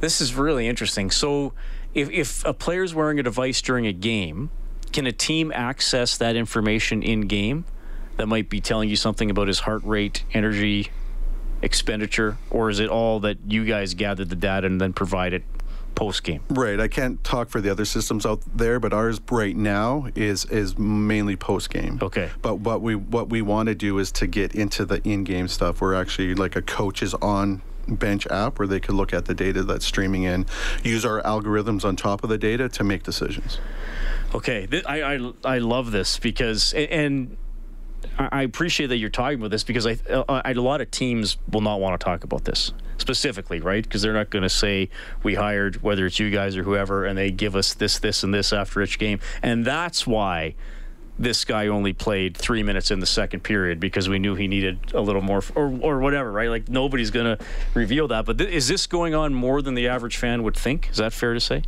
this 0.01 0.21
is 0.21 0.35
really 0.35 0.67
interesting. 0.67 1.11
So 1.11 1.53
if 1.95 2.11
if 2.11 2.45
a 2.45 2.55
player's 2.55 2.95
wearing 2.95 3.19
a 3.19 3.23
device 3.23 3.61
during 3.63 3.87
a 3.87 3.93
game, 3.93 4.51
can 4.93 5.07
a 5.07 5.13
team 5.13 5.53
access 5.55 6.17
that 6.19 6.37
information 6.37 7.03
in 7.03 7.23
game 7.23 7.65
that 8.17 8.27
might 8.27 8.51
be 8.51 8.61
telling 8.61 8.89
you 8.89 8.97
something 8.97 9.31
about 9.31 9.47
his 9.49 9.61
heart 9.61 9.83
rate, 9.85 10.25
energy 10.33 10.91
expenditure, 11.63 12.39
or 12.51 12.71
is 12.71 12.81
it 12.81 12.89
all 12.89 13.21
that 13.21 13.39
you 13.47 13.65
guys 13.65 13.95
gather 13.95 14.25
the 14.25 14.37
data 14.37 14.67
and 14.67 14.81
then 14.81 14.93
provide 14.93 15.33
it 15.33 15.45
post 15.95 16.23
game? 16.23 16.41
Right. 16.49 16.79
I 16.79 16.89
can't 16.89 17.23
talk 17.25 17.49
for 17.49 17.61
the 17.61 17.71
other 17.71 17.85
systems 17.85 18.25
out 18.25 18.41
there, 18.55 18.79
but 18.81 18.93
ours 18.93 19.21
right 19.31 19.57
now 19.57 20.09
is 20.15 20.45
is 20.47 20.79
mainly 20.79 21.37
post 21.37 21.71
game. 21.71 21.99
Okay. 22.01 22.31
But 22.43 22.57
what 22.57 22.83
we 22.83 22.95
what 22.95 23.29
we 23.29 23.43
want 23.43 23.69
to 23.69 23.75
do 23.75 23.99
is 23.99 24.13
to 24.13 24.27
get 24.27 24.55
into 24.55 24.85
the 24.85 25.01
in 25.09 25.25
game 25.25 25.49
stuff 25.49 25.81
where 25.81 25.95
actually 25.95 26.35
like 26.35 26.57
a 26.57 26.63
coach 26.63 27.03
is 27.03 27.15
on 27.15 27.63
bench 27.89 28.27
app 28.29 28.59
where 28.59 28.69
they 28.69 28.81
could 28.81 28.95
look 28.95 29.13
at 29.13 29.25
the 29.25 29.35
data 29.35 29.63
that's 29.63 29.87
streaming 29.87 30.25
in, 30.25 30.47
use 30.83 31.05
our 31.05 31.23
algorithms 31.23 31.85
on 31.85 31.97
top 31.97 32.23
of 32.23 32.31
the 32.31 32.39
data 32.39 32.69
to 32.69 32.85
make 32.85 33.03
decisions. 33.03 33.59
Okay, 34.35 34.67
th- 34.67 34.85
I, 34.87 35.15
I 35.15 35.33
I 35.45 35.59
love 35.59 35.91
this 35.91 36.19
because 36.19 36.75
and 36.75 37.37
I 38.19 38.43
appreciate 38.43 38.89
that 38.89 38.97
you're 38.97 39.11
talking 39.11 39.39
about 39.39 39.51
this 39.51 39.65
because 39.65 39.87
I, 39.87 39.99
uh, 40.11 40.25
I 40.29 40.51
a 40.51 40.55
lot 40.55 40.81
of 40.81 40.91
teams 40.91 41.37
will 41.51 41.61
not 41.61 41.81
want 41.81 41.99
to 41.99 42.05
talk 42.05 42.25
about 42.25 42.45
this 42.45 42.73
specifically, 42.99 43.61
right? 43.61 43.83
Because 43.83 44.03
they're 44.03 44.13
not 44.13 44.31
going 44.31 44.43
to 44.43 44.49
say 44.49 44.91
we 45.23 45.35
hired 45.35 45.83
whether 45.83 46.07
it's 46.07 46.19
you 46.19 46.31
guys 46.31 46.57
or 46.57 46.63
whoever, 46.63 47.07
and 47.07 47.17
they 47.17 47.31
give 47.31 47.57
us 47.57 47.75
this, 47.75 47.99
this, 47.99 48.23
and 48.23 48.35
this 48.35 48.53
after 48.53 48.83
each 48.83 48.99
game, 48.99 49.21
and 49.43 49.65
that's 49.65 50.07
why 50.07 50.55
this 51.19 51.45
guy 51.45 51.67
only 51.67 51.93
played 51.93 52.37
three 52.37 52.63
minutes 52.63 52.91
in 52.91 53.01
the 53.01 53.07
second 53.07 53.41
period 53.41 53.81
because 53.81 54.09
we 54.09 54.19
knew 54.19 54.35
he 54.35 54.47
needed 54.47 54.79
a 54.95 55.01
little 55.01 55.23
more, 55.23 55.43
or, 55.55 55.77
or 55.83 55.99
whatever, 55.99 56.31
right? 56.31 56.49
Like 56.49 56.69
nobody's 56.69 57.11
going 57.11 57.37
to 57.37 57.45
reveal 57.75 58.09
that. 58.09 58.25
But 58.25 58.39
th- 58.39 58.51
is 58.51 58.69
this 58.69 58.87
going 58.87 59.15
on 59.15 59.35
more 59.35 59.61
than 59.63 59.75
the 59.75 59.89
average 59.89 60.17
fan 60.17 60.43
would 60.45 60.57
think? 60.57 60.89
Is 60.91 60.99
that 60.99 61.13
fair 61.13 61.35
to 61.35 61.41
say? 61.41 61.63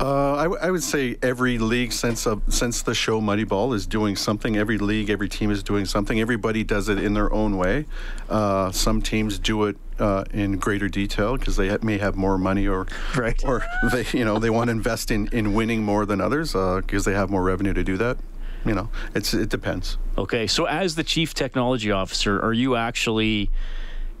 Uh, 0.00 0.34
I, 0.34 0.42
w- 0.44 0.60
I 0.60 0.70
would 0.70 0.82
say 0.82 1.16
every 1.22 1.58
league 1.58 1.92
since 1.92 2.26
uh, 2.26 2.36
since 2.48 2.82
the 2.82 2.94
show 2.94 3.20
Moneyball 3.20 3.74
is 3.74 3.86
doing 3.86 4.16
something. 4.16 4.56
Every 4.56 4.78
league, 4.78 5.10
every 5.10 5.28
team 5.28 5.50
is 5.50 5.62
doing 5.62 5.84
something. 5.84 6.20
Everybody 6.20 6.64
does 6.64 6.88
it 6.88 6.98
in 6.98 7.14
their 7.14 7.32
own 7.32 7.56
way. 7.56 7.86
Uh, 8.28 8.72
some 8.72 9.00
teams 9.00 9.38
do 9.38 9.64
it 9.64 9.76
uh, 10.00 10.24
in 10.32 10.58
greater 10.58 10.88
detail 10.88 11.36
because 11.36 11.56
they 11.56 11.68
ha- 11.68 11.78
may 11.82 11.98
have 11.98 12.16
more 12.16 12.36
money, 12.36 12.66
or 12.66 12.86
right. 13.16 13.40
or 13.44 13.62
they 13.92 14.04
you 14.12 14.24
know 14.24 14.38
they 14.38 14.50
want 14.50 14.68
to 14.68 14.72
invest 14.72 15.10
in, 15.10 15.28
in 15.28 15.54
winning 15.54 15.84
more 15.84 16.04
than 16.04 16.20
others 16.20 16.52
because 16.52 17.04
they 17.04 17.12
have 17.12 17.30
more 17.30 17.42
revenue 17.42 17.72
to 17.72 17.84
do 17.84 17.96
that. 17.98 18.18
You 18.64 18.74
know, 18.74 18.88
it's 19.14 19.34
it 19.34 19.50
depends. 19.50 19.98
Okay, 20.18 20.46
so 20.46 20.64
as 20.64 20.94
the 20.96 21.04
chief 21.04 21.34
technology 21.34 21.92
officer, 21.92 22.40
are 22.40 22.52
you 22.52 22.76
actually 22.76 23.50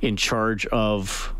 in 0.00 0.16
charge 0.16 0.66
of 0.66 1.31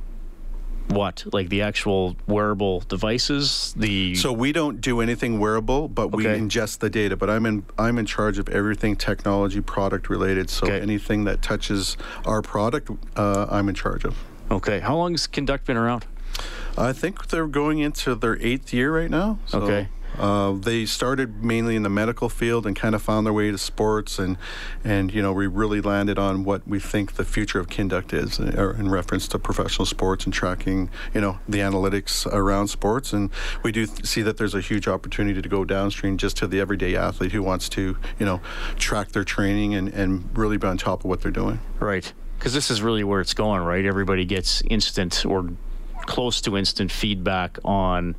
what, 0.89 1.25
like 1.33 1.49
the 1.49 1.63
actual 1.63 2.17
wearable 2.27 2.81
devices? 2.81 3.75
The 3.77 4.15
So 4.15 4.33
we 4.33 4.53
don't 4.53 4.81
do 4.81 5.01
anything 5.01 5.39
wearable, 5.39 5.89
but 5.89 6.09
we 6.09 6.25
ingest 6.25 6.79
the 6.79 6.91
data. 6.91 7.17
But 7.17 7.31
I'm 7.31 7.47
in 7.47 7.65
I'm 7.79 7.99
in 7.99 8.07
charge 8.07 8.39
of 8.39 8.49
everything 8.49 8.97
technology 8.97 9.61
product 9.61 10.11
related. 10.11 10.51
So 10.51 10.67
anything 10.67 11.25
that 11.25 11.43
touches 11.43 11.97
our 12.27 12.43
product, 12.43 12.91
uh, 13.17 13.47
I'm 13.51 13.69
in 13.69 13.75
charge 13.75 14.05
of. 14.05 14.17
okay, 14.51 14.81
how 14.81 14.97
long 14.97 15.13
has 15.13 15.27
Kinduct 15.27 15.65
been 15.65 15.77
around? 15.77 16.05
I 16.77 16.93
think 16.93 17.29
they're 17.29 17.47
going 17.47 17.79
into 17.79 18.15
their 18.15 18.39
eighth 18.41 18.73
year 18.73 18.95
right 18.95 19.11
now. 19.11 19.39
So, 19.47 19.61
Okay. 19.63 19.89
Uh, 20.19 20.53
they 20.53 20.85
started 20.85 21.43
mainly 21.43 21.75
in 21.75 21.83
the 21.83 21.89
medical 21.89 22.29
field 22.29 22.67
and 22.67 22.77
kind 22.77 22.95
of 22.95 23.03
found 23.03 23.27
their 23.27 23.33
way 23.33 23.51
to 23.51 23.59
sports, 23.59 24.19
and 24.19 24.37
and 24.85 25.13
you 25.13 25.23
know 25.23 25.33
we 25.33 25.47
really 25.47 25.81
landed 25.81 26.19
on 26.19 26.45
what 26.45 26.67
we 26.67 26.79
think 26.79 27.15
the 27.15 27.25
future 27.25 27.59
of 27.59 27.69
Kinduct 27.69 28.13
is, 28.13 28.39
uh, 28.39 28.75
in 28.79 28.91
reference 28.91 29.27
to 29.29 29.39
professional 29.39 29.87
sports 29.87 30.25
and 30.25 30.33
tracking, 30.33 30.91
you 31.15 31.21
know, 31.21 31.39
the 31.49 31.59
analytics 31.59 32.27
around 32.27 32.69
sports. 32.69 33.13
And 33.13 33.31
we 33.63 33.73
do 33.73 33.87
th- 33.87 34.07
see 34.07 34.23
that 34.23 34.37
there's 34.37 34.55
a 34.55 34.61
huge 34.61 34.87
opportunity 34.87 35.41
to 35.41 35.49
go 35.49 35.65
downstream 35.65 36.19
just 36.19 36.37
to 36.39 36.47
the 36.47 36.61
everyday 36.61 36.95
athlete 36.95 37.33
who 37.33 37.43
wants 37.43 37.69
to, 37.71 37.97
you 38.19 38.27
know, 38.27 38.41
track 38.77 39.13
their 39.13 39.25
training 39.25 39.75
and 39.75 39.89
and 39.89 40.37
really 40.37 40.59
be 40.59 40.67
on 40.67 40.77
top 40.77 41.01
of 41.01 41.07
what 41.07 41.23
they're 41.23 41.31
doing. 41.31 41.61
Right, 41.81 42.13
because 42.39 42.53
this 42.53 42.71
is 42.71 42.83
really 42.83 43.05
where 43.05 43.21
it's 43.21 43.35
going, 43.35 43.63
right? 43.63 43.85
Everybody 43.85 44.25
gets 44.25 44.63
instant 44.63 45.25
or 45.25 45.51
close 46.07 46.41
to 46.43 46.57
instant 46.57 46.91
feedback 46.91 47.59
on 47.65 48.17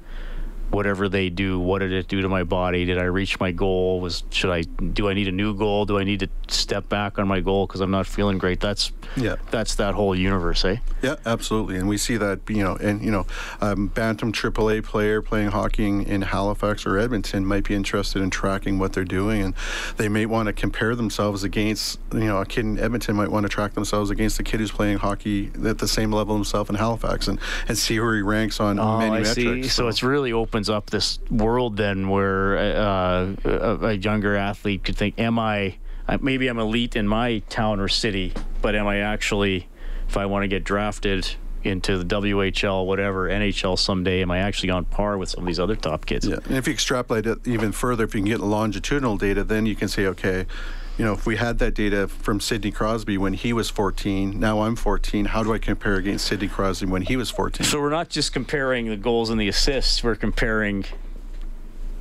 whatever 0.74 1.08
they 1.08 1.30
do, 1.30 1.60
what 1.60 1.80
did 1.80 1.92
it 1.94 2.08
do 2.08 2.22
to 2.22 2.28
my 2.30 2.44
body? 2.44 2.84
Did 2.86 2.98
I 2.98 3.04
reach 3.04 3.40
my 3.40 3.52
goal? 3.52 4.02
Was 4.02 4.24
should 4.32 4.50
I 4.50 4.62
do 4.64 5.08
I 5.08 5.14
need 5.14 5.28
a 5.28 5.32
new 5.32 5.56
goal? 5.56 5.86
Do 5.86 6.00
I 6.00 6.04
need 6.04 6.20
to 6.22 6.30
step 6.48 6.90
back 6.90 7.20
on 7.20 7.28
my 7.28 7.40
goal 7.40 7.68
because 7.68 7.80
I'm 7.82 7.92
not 7.92 8.08
feeling 8.08 8.38
great? 8.40 8.60
That's 8.60 8.92
Yeah. 9.16 9.36
that's 9.52 9.76
that 9.76 9.94
whole 9.94 10.16
universe, 10.16 10.66
eh? 10.66 10.78
Yeah, 11.02 11.16
absolutely, 11.26 11.76
and 11.78 11.88
we 11.88 11.98
see 11.98 12.18
that 12.18 12.40
you 12.50 12.64
know, 12.64 12.76
and 12.76 13.02
you 13.04 13.12
know, 13.12 13.26
um, 13.62 13.88
bantam 13.88 14.32
AAA 14.34 14.82
player 14.84 15.22
playing 15.22 15.52
hockey 15.52 15.86
in- 15.86 16.24
Halifax 16.24 16.86
or 16.86 16.98
Edmonton 16.98 17.46
might 17.46 17.66
be 17.68 17.76
interested 17.76 18.22
in 18.22 18.30
tracking 18.30 18.80
what 18.80 18.94
they're 18.94 19.04
doing, 19.04 19.42
and 19.42 19.54
they 19.98 20.08
may 20.10 20.26
want 20.26 20.48
to 20.48 20.54
compare 20.54 20.96
themselves 20.96 21.44
against 21.44 22.00
you 22.14 22.22
know 22.22 22.40
a 22.40 22.46
kid 22.46 22.62
in 22.66 22.80
Edmonton 22.80 23.16
might 23.16 23.30
want 23.30 23.44
to 23.44 23.50
track 23.50 23.74
themselves 23.74 24.10
against 24.10 24.40
a 24.40 24.44
kid 24.44 24.60
who's 24.60 24.72
playing 24.72 24.98
hockey 24.98 25.52
at 25.66 25.78
the 25.78 25.88
same 25.88 26.12
level 26.12 26.34
himself 26.34 26.70
in 26.70 26.76
Halifax, 26.76 27.28
and 27.28 27.40
and 27.68 27.78
see 27.78 28.00
where 28.00 28.16
he 28.16 28.22
ranks 28.22 28.60
on 28.60 28.80
Oh, 28.80 28.98
many 29.00 29.12
I 29.12 29.20
metrics. 29.20 29.36
see. 29.36 29.64
So 29.68 29.88
it's 29.90 30.02
really 30.02 30.32
opens 30.64 30.70
up 30.70 30.90
this 30.90 31.20
world 31.30 31.76
then 31.78 32.08
where 32.08 32.58
uh, 32.58 33.36
a, 33.44 33.88
a 33.88 33.94
younger 33.94 34.36
athlete 34.36 34.84
could 34.84 34.96
think, 34.96 35.20
"Am 35.20 35.38
I? 35.38 35.76
Maybe 36.22 36.48
I'm 36.48 36.60
elite 36.60 36.96
in 36.96 37.08
my 37.08 37.40
town 37.50 37.80
or 37.80 37.88
city, 37.88 38.34
but 38.62 38.76
am 38.76 38.88
I 38.88 39.00
actually? 39.00 39.68
If 40.08 40.18
I 40.18 40.26
want 40.26 40.44
to 40.44 40.48
get 40.48 40.64
drafted." 40.64 41.36
Into 41.66 41.98
the 41.98 42.04
WHL, 42.04 42.86
whatever, 42.86 43.30
NHL 43.30 43.80
someday, 43.80 44.22
am 44.22 44.30
I 44.32 44.40
actually 44.40 44.72
on 44.72 44.84
par 44.84 45.18
with 45.18 45.30
some 45.30 45.44
of 45.44 45.48
these 45.48 45.62
other 45.62 45.78
top 45.78 46.06
kids? 46.06 46.28
Yeah, 46.28 46.40
and 46.44 46.58
if 46.58 46.68
you 46.68 46.74
extrapolate 46.74 47.26
it 47.26 47.48
even 47.48 47.72
further, 47.72 48.04
if 48.04 48.14
you 48.14 48.20
can 48.20 48.28
get 48.28 48.42
longitudinal 48.42 49.16
data, 49.16 49.46
then 49.46 49.66
you 49.66 49.74
can 49.74 49.88
say, 49.88 50.08
okay, 50.08 50.46
you 50.98 51.06
know, 51.06 51.14
if 51.14 51.26
we 51.26 51.38
had 51.38 51.60
that 51.60 51.74
data 51.74 52.08
from 52.08 52.40
Sidney 52.40 52.72
Crosby 52.72 53.18
when 53.18 53.34
he 53.34 53.52
was 53.52 53.70
14, 53.70 54.40
now 54.40 54.62
I'm 54.62 54.76
14, 54.76 55.26
how 55.26 55.44
do 55.44 55.54
I 55.54 55.58
compare 55.58 55.96
against 55.96 56.26
Sidney 56.26 56.48
Crosby 56.48 56.86
when 56.86 57.02
he 57.02 57.18
was 57.18 57.32
14? 57.32 57.66
So 57.66 57.80
we're 57.80 57.90
not 57.90 58.10
just 58.10 58.32
comparing 58.32 58.88
the 58.88 58.98
goals 58.98 59.30
and 59.30 59.42
the 59.42 59.48
assists. 59.48 60.04
We're 60.04 60.16
comparing 60.16 60.86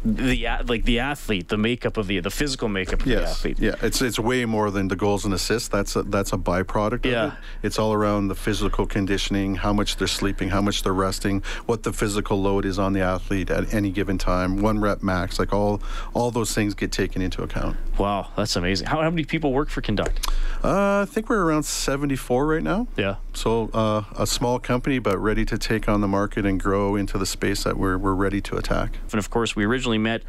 the 0.04 0.48
like 0.66 0.84
the 0.84 0.98
athlete, 0.98 1.48
the 1.48 1.56
makeup 1.56 1.96
of 1.96 2.06
the 2.06 2.20
the 2.20 2.30
physical 2.30 2.68
makeup 2.68 3.00
of 3.00 3.06
the 3.06 3.22
athlete. 3.22 3.58
yeah, 3.58 3.74
it's 3.82 4.02
it's 4.02 4.18
way 4.18 4.44
more 4.44 4.70
than 4.70 4.88
the 4.88 4.96
goals 4.96 5.24
and 5.24 5.32
assists. 5.34 5.68
That's 5.68 5.96
a, 5.96 6.02
that's 6.02 6.32
a 6.32 6.36
byproduct. 6.36 7.04
Yeah. 7.04 7.24
of 7.24 7.32
it. 7.32 7.38
it's 7.62 7.78
all 7.78 7.92
around 7.92 8.28
the 8.28 8.34
physical 8.34 8.86
conditioning, 8.86 9.56
how 9.56 9.72
much 9.72 9.96
they're 9.96 10.06
sleeping, 10.08 10.50
how 10.50 10.60
much 10.60 10.82
they're 10.82 10.92
resting, 10.92 11.42
what 11.66 11.82
the 11.82 11.92
physical 11.92 12.40
load 12.40 12.64
is 12.64 12.78
on 12.78 12.92
the 12.92 13.00
athlete 13.00 13.50
at 13.50 13.72
any 13.72 13.90
given 13.90 14.18
time, 14.18 14.60
one 14.60 14.80
rep 14.80 15.02
max, 15.02 15.38
like 15.38 15.52
all 15.52 15.80
all 16.14 16.30
those 16.30 16.54
things 16.54 16.74
get 16.74 16.92
taken 16.92 17.22
into 17.22 17.42
account. 17.42 17.76
Wow, 17.98 18.30
that's 18.36 18.56
amazing. 18.56 18.86
How, 18.88 19.02
how 19.02 19.10
many 19.10 19.24
people 19.24 19.52
work 19.52 19.68
for 19.68 19.82
Kinduct? 19.82 20.26
Uh, 20.64 21.02
I 21.02 21.04
think 21.06 21.28
we're 21.28 21.44
around 21.44 21.64
74 21.64 22.46
right 22.46 22.62
now. 22.62 22.86
Yeah. 22.96 23.16
So 23.34 23.70
uh, 23.74 24.04
a 24.16 24.26
small 24.26 24.58
company, 24.58 24.98
but 24.98 25.18
ready 25.18 25.44
to 25.44 25.58
take 25.58 25.88
on 25.88 26.00
the 26.00 26.08
market 26.08 26.46
and 26.46 26.58
grow 26.60 26.96
into 26.96 27.18
the 27.18 27.26
space 27.26 27.64
that 27.64 27.76
we're, 27.76 27.98
we're 27.98 28.14
ready 28.14 28.40
to 28.42 28.56
attack. 28.56 28.98
And 29.10 29.18
of 29.18 29.30
course, 29.30 29.54
we 29.56 29.64
originally 29.64 29.91
met 29.98 30.22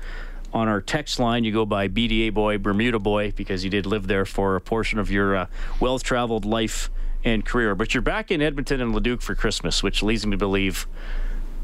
on 0.54 0.68
our 0.68 0.82
text 0.82 1.20
line. 1.20 1.44
You 1.44 1.52
go 1.52 1.66
by 1.66 1.88
BDA 1.88 2.34
boy, 2.34 2.58
Bermuda 2.58 3.00
boy, 3.00 3.32
because 3.36 3.64
you 3.64 3.70
did 3.70 3.86
live 3.86 4.08
there 4.08 4.26
for 4.26 4.56
a 4.56 4.62
portion 4.62 5.00
of 5.00 5.10
your 5.12 5.36
uh, 5.36 5.46
well 5.80 6.00
traveled 6.00 6.46
life 6.46 6.90
and 7.24 7.46
career. 7.46 7.76
But 7.76 7.94
you're 7.94 8.02
back 8.02 8.32
in 8.32 8.42
Edmonton 8.42 8.82
and 8.82 8.94
Leduc 8.94 9.22
for 9.22 9.36
Christmas, 9.36 9.82
which 9.82 10.04
leads 10.04 10.26
me 10.26 10.32
to 10.32 10.38
believe 10.38 10.88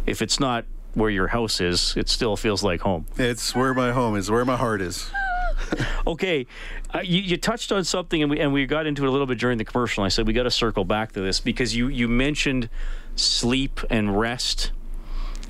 if 0.05 0.21
it's 0.21 0.39
not 0.39 0.65
where 0.93 1.09
your 1.09 1.27
house 1.27 1.61
is, 1.61 1.93
it 1.95 2.09
still 2.09 2.35
feels 2.35 2.63
like 2.63 2.81
home. 2.81 3.05
It's 3.17 3.55
where 3.55 3.73
my 3.73 3.91
home 3.91 4.15
is, 4.15 4.31
where 4.31 4.45
my 4.45 4.57
heart 4.57 4.81
is. 4.81 5.11
okay, 6.07 6.47
uh, 6.93 6.99
you, 6.99 7.21
you 7.21 7.37
touched 7.37 7.71
on 7.71 7.83
something, 7.83 8.21
and 8.21 8.31
we 8.31 8.39
and 8.39 8.53
we 8.53 8.65
got 8.65 8.87
into 8.87 9.03
it 9.03 9.07
a 9.07 9.11
little 9.11 9.27
bit 9.27 9.37
during 9.37 9.57
the 9.57 9.65
commercial. 9.65 10.03
I 10.03 10.07
said 10.07 10.25
we 10.25 10.33
got 10.33 10.43
to 10.43 10.51
circle 10.51 10.85
back 10.85 11.11
to 11.13 11.21
this 11.21 11.39
because 11.39 11.75
you 11.75 11.87
you 11.87 12.07
mentioned 12.07 12.69
sleep 13.15 13.79
and 13.89 14.17
rest, 14.17 14.71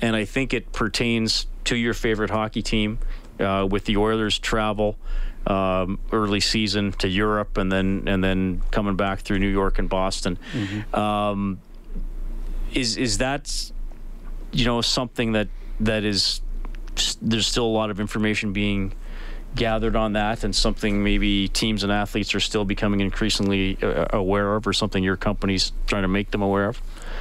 and 0.00 0.16
I 0.16 0.24
think 0.24 0.54
it 0.54 0.72
pertains 0.72 1.46
to 1.64 1.76
your 1.76 1.94
favorite 1.94 2.30
hockey 2.30 2.62
team 2.62 2.98
uh, 3.38 3.66
with 3.70 3.84
the 3.84 3.96
Oilers 3.96 4.38
travel. 4.38 4.96
Um, 5.46 5.98
early 6.12 6.40
season 6.40 6.92
to 6.92 7.08
Europe 7.08 7.56
and 7.56 7.72
then 7.72 8.04
and 8.06 8.22
then 8.22 8.60
coming 8.70 8.94
back 8.96 9.20
through 9.20 9.38
New 9.38 9.48
York 9.48 9.78
and 9.78 9.88
Boston. 9.88 10.38
Um, 10.92 11.60
is 12.74 12.98
is 12.98 13.18
that 13.18 13.72
you 14.52 14.66
know 14.66 14.82
something 14.82 15.32
that 15.32 15.48
that 15.80 16.04
is 16.04 16.42
there's 17.22 17.46
still 17.46 17.64
a 17.64 17.74
lot 17.80 17.90
of 17.90 18.00
information 18.00 18.52
being 18.52 18.92
gathered 19.54 19.96
on 19.96 20.12
that 20.12 20.44
and 20.44 20.54
something 20.54 21.02
maybe 21.02 21.48
teams 21.48 21.82
and 21.82 21.90
athletes 21.90 22.34
are 22.34 22.40
still 22.40 22.64
becoming 22.64 23.00
increasingly 23.00 23.78
uh, 23.82 24.06
aware 24.12 24.54
of 24.54 24.66
or 24.66 24.72
something 24.72 25.02
your 25.02 25.16
company's 25.16 25.72
trying 25.86 26.02
to 26.02 26.08
make 26.08 26.30
them 26.30 26.42
aware 26.42 26.68
of 26.68 26.80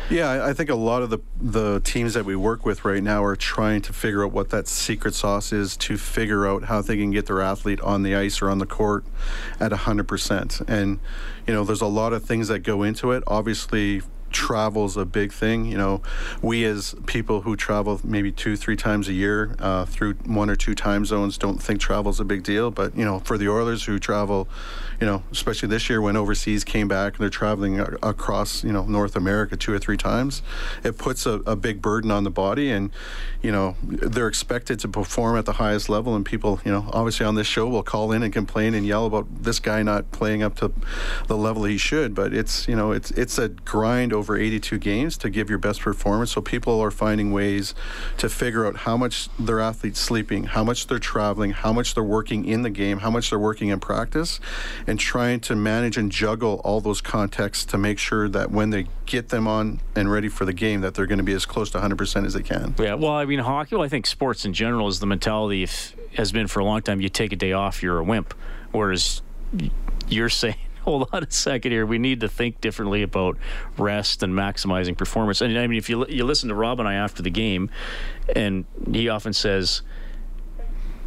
Yeah, 0.09 0.45
I- 0.45 0.53
think 0.53 0.69
a 0.69 0.75
lot 0.75 1.03
of 1.03 1.09
the 1.09 1.19
the 1.39 1.79
teams 1.81 2.15
that 2.15 2.25
we 2.25 2.35
work 2.35 2.65
with 2.65 2.83
right 2.83 3.03
now 3.03 3.23
are 3.23 3.35
trying 3.35 3.81
to 3.83 3.93
figure 3.93 4.25
out 4.25 4.31
what 4.31 4.49
that 4.49 4.67
secret 4.67 5.13
sauce 5.13 5.53
is 5.53 5.77
to 5.77 5.97
figure 5.97 6.47
out 6.47 6.63
how 6.65 6.81
they 6.81 6.97
can 6.97 7.11
get 7.11 7.27
their 7.27 7.41
athlete 7.41 7.79
on 7.81 8.03
the 8.03 8.15
ice 8.15 8.41
or 8.41 8.49
on 8.49 8.57
the 8.57 8.65
court 8.65 9.05
at 9.59 9.71
100%. 9.71 10.61
And 10.67 10.99
you 11.47 11.53
know, 11.53 11.63
there's 11.63 11.81
a 11.81 11.85
lot 11.87 12.13
of 12.13 12.23
things 12.25 12.47
that 12.47 12.59
go 12.59 12.83
into 12.83 13.11
it. 13.11 13.23
Obviously, 13.27 14.01
travel's 14.31 14.97
a 14.97 15.05
big 15.05 15.31
thing. 15.31 15.65
You 15.65 15.77
know, 15.77 16.01
we 16.41 16.65
as 16.65 16.95
people 17.05 17.41
who 17.41 17.55
travel 17.55 17.99
maybe 18.03 18.31
two, 18.31 18.55
three 18.55 18.75
times 18.75 19.07
a 19.07 19.13
year 19.13 19.55
uh, 19.59 19.85
through 19.85 20.15
one 20.25 20.49
or 20.49 20.55
two 20.55 20.75
time 20.75 21.05
zones 21.05 21.37
don't 21.37 21.61
think 21.61 21.79
travel's 21.79 22.19
a 22.19 22.25
big 22.25 22.43
deal. 22.43 22.71
But 22.71 22.95
you 22.97 23.05
know, 23.05 23.19
for 23.19 23.37
the 23.37 23.49
Oilers 23.49 23.85
who 23.85 23.99
travel, 23.99 24.47
you 24.99 25.07
know, 25.07 25.23
especially 25.31 25.69
this 25.69 25.89
year 25.89 26.01
when 26.01 26.15
overseas 26.15 26.63
came 26.63 26.87
back 26.87 27.13
and 27.13 27.21
they're 27.21 27.29
traveling 27.29 27.79
a- 27.79 27.97
across 28.03 28.63
you 28.63 28.71
know 28.71 28.83
North 28.83 29.15
America 29.15 29.55
two 29.55 29.73
or 29.73 29.79
three 29.79 29.97
times, 29.97 30.41
it 30.83 30.97
puts 30.97 31.25
a, 31.25 31.33
a 31.45 31.55
big 31.55 31.81
burden 31.81 32.11
on 32.11 32.23
the 32.23 32.29
body, 32.29 32.69
and 32.69 32.91
you 33.41 33.51
know 33.51 33.75
they're 33.83 34.27
expected 34.27 34.79
to 34.79 34.87
perform 34.87 35.37
at 35.37 35.45
the 35.45 35.53
highest 35.53 35.89
level. 35.89 36.15
And 36.15 36.25
people, 36.25 36.59
you 36.65 36.71
know, 36.71 36.89
obviously 36.91 37.25
on 37.25 37.35
this 37.35 37.47
show 37.47 37.67
will 37.67 37.83
call 37.83 38.11
in 38.11 38.23
and 38.23 38.33
complain 38.33 38.73
and 38.73 38.85
yell 38.85 39.05
about 39.05 39.27
this 39.43 39.59
guy 39.59 39.83
not 39.83 40.11
playing 40.11 40.43
up 40.43 40.55
to 40.57 40.71
the 41.27 41.37
level 41.37 41.63
he 41.63 41.77
should. 41.77 42.13
But 42.13 42.33
it's 42.33 42.67
you 42.67 42.75
know 42.75 42.91
it's 42.91 43.11
it's 43.11 43.37
a 43.37 43.49
grind 43.49 44.11
over 44.11 44.37
82 44.37 44.77
games 44.79 45.17
to 45.19 45.29
give 45.29 45.49
your 45.49 45.59
best 45.59 45.81
performance. 45.81 46.31
So 46.31 46.41
people 46.41 46.79
are 46.81 46.91
finding 46.91 47.31
ways 47.31 47.73
to 48.17 48.27
figure 48.27 48.65
out 48.65 48.77
how 48.77 48.97
much 48.97 49.29
their 49.39 49.59
athletes 49.59 49.99
sleeping, 49.99 50.43
how 50.45 50.63
much 50.63 50.87
they're 50.87 50.99
traveling, 50.99 51.51
how 51.51 51.71
much 51.71 51.93
they're 51.93 52.03
working 52.03 52.45
in 52.45 52.63
the 52.63 52.69
game, 52.69 52.99
how 52.99 53.09
much 53.09 53.29
they're 53.29 53.39
working 53.39 53.69
in 53.69 53.79
practice, 53.79 54.39
and 54.89 54.99
trying 54.99 55.39
to 55.39 55.55
manage 55.55 55.97
and 55.97 56.11
juggle 56.11 56.59
all 56.63 56.81
those 56.81 56.99
contexts 56.99 57.63
to 57.63 57.77
make 57.77 57.99
sure 57.99 58.27
that 58.27 58.49
when 58.49 58.71
they 58.71 58.87
get 59.05 59.29
them 59.29 59.47
on 59.47 59.79
and 59.95 60.11
ready 60.11 60.27
for 60.27 60.45
the 60.45 60.53
game, 60.53 60.81
that 60.81 60.95
they're 60.95 61.05
going 61.05 61.19
to 61.19 61.23
be 61.23 61.33
as 61.33 61.45
close 61.45 61.69
to 61.69 61.77
100% 61.77 62.25
as 62.25 62.33
they 62.33 62.41
can. 62.41 62.73
yeah 62.79 62.95
well 62.95 63.11
i 63.11 63.23
mean 63.23 63.37
hockey 63.37 63.75
well 63.75 63.85
i 63.85 63.87
think 63.87 64.07
sports 64.07 64.45
in 64.45 64.53
general 64.53 64.87
is 64.87 64.99
the 64.99 65.05
mentality 65.05 65.61
if, 65.61 65.95
has 66.15 66.31
been 66.31 66.47
for 66.47 66.59
a 66.59 66.65
long 66.65 66.81
time 66.81 66.99
you 66.99 67.07
take 67.07 67.31
a 67.31 67.35
day 67.35 67.53
off 67.53 67.83
you're 67.83 67.99
a 67.99 68.03
wimp 68.03 68.33
whereas 68.71 69.21
you're 70.07 70.27
saying 70.27 70.55
hold 70.81 71.07
on 71.13 71.23
a 71.23 71.29
second 71.29 71.71
here 71.71 71.85
we 71.85 71.99
need 71.99 72.19
to 72.19 72.27
think 72.27 72.59
differently 72.59 73.03
about 73.03 73.37
rest 73.77 74.23
and 74.23 74.33
maximizing 74.33 74.97
performance 74.97 75.39
and 75.41 75.55
i 75.59 75.67
mean 75.67 75.77
if 75.77 75.87
you, 75.87 76.03
you 76.07 76.25
listen 76.25 76.49
to 76.49 76.55
rob 76.55 76.79
and 76.79 76.89
i 76.89 76.95
after 76.95 77.21
the 77.21 77.29
game 77.29 77.69
and 78.35 78.65
he 78.91 79.07
often 79.07 79.33
says 79.33 79.83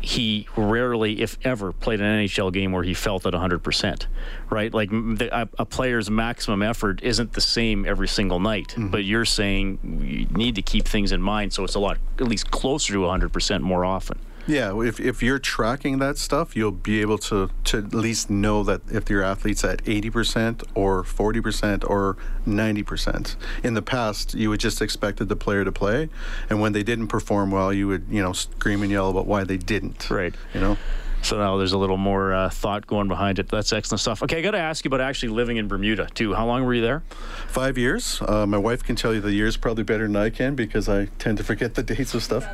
he 0.02 0.48
rarely, 0.56 1.22
if 1.22 1.38
ever, 1.44 1.72
played 1.72 2.00
an 2.00 2.26
NHL 2.26 2.52
game 2.52 2.72
where 2.72 2.82
he 2.82 2.92
felt 2.92 3.24
at 3.24 3.32
100%, 3.32 4.06
right? 4.50 4.74
Like 4.74 4.90
the, 4.90 5.28
a, 5.32 5.48
a 5.60 5.64
player's 5.64 6.10
maximum 6.10 6.62
effort 6.62 7.00
isn't 7.02 7.32
the 7.32 7.40
same 7.40 7.86
every 7.86 8.08
single 8.08 8.40
night, 8.40 8.68
mm-hmm. 8.68 8.88
but 8.88 9.04
you're 9.04 9.24
saying 9.24 9.78
you 10.02 10.26
need 10.36 10.56
to 10.56 10.62
keep 10.62 10.86
things 10.86 11.12
in 11.12 11.22
mind 11.22 11.52
so 11.52 11.62
it's 11.62 11.76
a 11.76 11.78
lot, 11.80 11.98
at 12.18 12.26
least 12.26 12.50
closer 12.50 12.92
to 12.92 12.98
100% 12.98 13.60
more 13.60 13.84
often. 13.84 14.18
Yeah, 14.46 14.80
if, 14.82 14.98
if 14.98 15.22
you're 15.22 15.38
tracking 15.38 15.98
that 15.98 16.18
stuff, 16.18 16.56
you'll 16.56 16.72
be 16.72 17.00
able 17.00 17.18
to, 17.18 17.50
to 17.64 17.78
at 17.78 17.94
least 17.94 18.28
know 18.28 18.64
that 18.64 18.80
if 18.90 19.08
your 19.08 19.22
athlete's 19.22 19.62
at 19.62 19.84
80% 19.84 20.64
or 20.74 21.04
40% 21.04 21.88
or 21.88 22.16
90%. 22.46 23.36
In 23.62 23.74
the 23.74 23.82
past, 23.82 24.34
you 24.34 24.50
would 24.50 24.60
just 24.60 24.82
expected 24.82 25.28
the 25.28 25.36
player 25.36 25.64
to 25.64 25.70
play, 25.70 26.08
and 26.50 26.60
when 26.60 26.72
they 26.72 26.82
didn't 26.82 27.06
perform 27.06 27.52
well, 27.52 27.72
you 27.72 27.86
would, 27.86 28.06
you 28.10 28.20
know, 28.20 28.32
scream 28.32 28.82
and 28.82 28.90
yell 28.90 29.10
about 29.10 29.26
why 29.26 29.44
they 29.44 29.58
didn't. 29.58 30.10
Right. 30.10 30.34
You 30.54 30.60
know? 30.60 30.76
So 31.22 31.38
now 31.38 31.56
there's 31.56 31.72
a 31.72 31.78
little 31.78 31.96
more 31.96 32.34
uh, 32.34 32.50
thought 32.50 32.88
going 32.88 33.06
behind 33.06 33.38
it. 33.38 33.48
That's 33.48 33.72
excellent 33.72 34.00
stuff. 34.00 34.24
Okay, 34.24 34.38
I 34.38 34.42
got 34.42 34.50
to 34.52 34.58
ask 34.58 34.84
you 34.84 34.88
about 34.88 35.00
actually 35.00 35.28
living 35.28 35.56
in 35.56 35.68
Bermuda, 35.68 36.08
too. 36.14 36.34
How 36.34 36.46
long 36.46 36.64
were 36.64 36.74
you 36.74 36.82
there? 36.82 37.04
Five 37.46 37.78
years. 37.78 38.20
Uh, 38.22 38.44
my 38.44 38.58
wife 38.58 38.82
can 38.82 38.96
tell 38.96 39.14
you 39.14 39.20
the 39.20 39.32
years 39.32 39.56
probably 39.56 39.84
better 39.84 40.08
than 40.08 40.16
I 40.16 40.30
can 40.30 40.56
because 40.56 40.88
I 40.88 41.06
tend 41.20 41.38
to 41.38 41.44
forget 41.44 41.76
the 41.76 41.84
dates 41.84 42.12
of 42.14 42.24
stuff. 42.24 42.44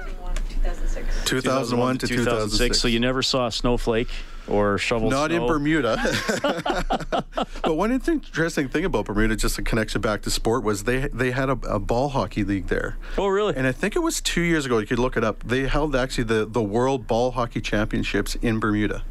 2001 1.25 1.99
to 1.99 2.07
2006. 2.07 2.79
So 2.79 2.89
you 2.89 3.01
never 3.01 3.23
saw 3.23 3.47
a 3.47 3.53
snowflake 3.53 4.09
or 4.49 4.79
shovel 4.79 5.11
Not 5.11 5.31
in? 5.31 5.47
Bermuda. 5.47 5.97
but 7.63 7.77
one 7.77 7.93
interesting 7.93 8.69
thing 8.69 8.85
about 8.85 9.05
Bermuda, 9.05 9.37
just 9.37 9.59
a 9.59 9.63
connection 9.63 10.01
back 10.01 10.23
to 10.23 10.31
sport, 10.31 10.65
was 10.65 10.85
they 10.85 11.09
they 11.09 11.31
had 11.33 11.49
a, 11.49 11.59
a 11.69 11.79
ball 11.79 12.09
hockey 12.11 12.45
league 12.45 12.69
there. 12.69 12.97
Oh, 13.17 13.27
really? 13.27 13.55
And 13.57 13.67
I 13.67 13.73
think 13.73 13.97
it 13.97 14.01
was 14.01 14.21
two 14.21 14.41
years 14.43 14.67
ago. 14.67 14.79
You 14.79 14.87
could 14.87 14.99
look 14.99 15.17
it 15.17 15.25
up. 15.25 15.43
They 15.45 15.67
held 15.67 15.95
actually 15.95 16.25
the, 16.25 16.47
the 16.47 16.63
World 16.63 17.07
Ball 17.07 17.33
Hockey 17.33 17.61
Championships 17.61 18.35
in 18.37 18.59
Bermuda. 18.59 19.03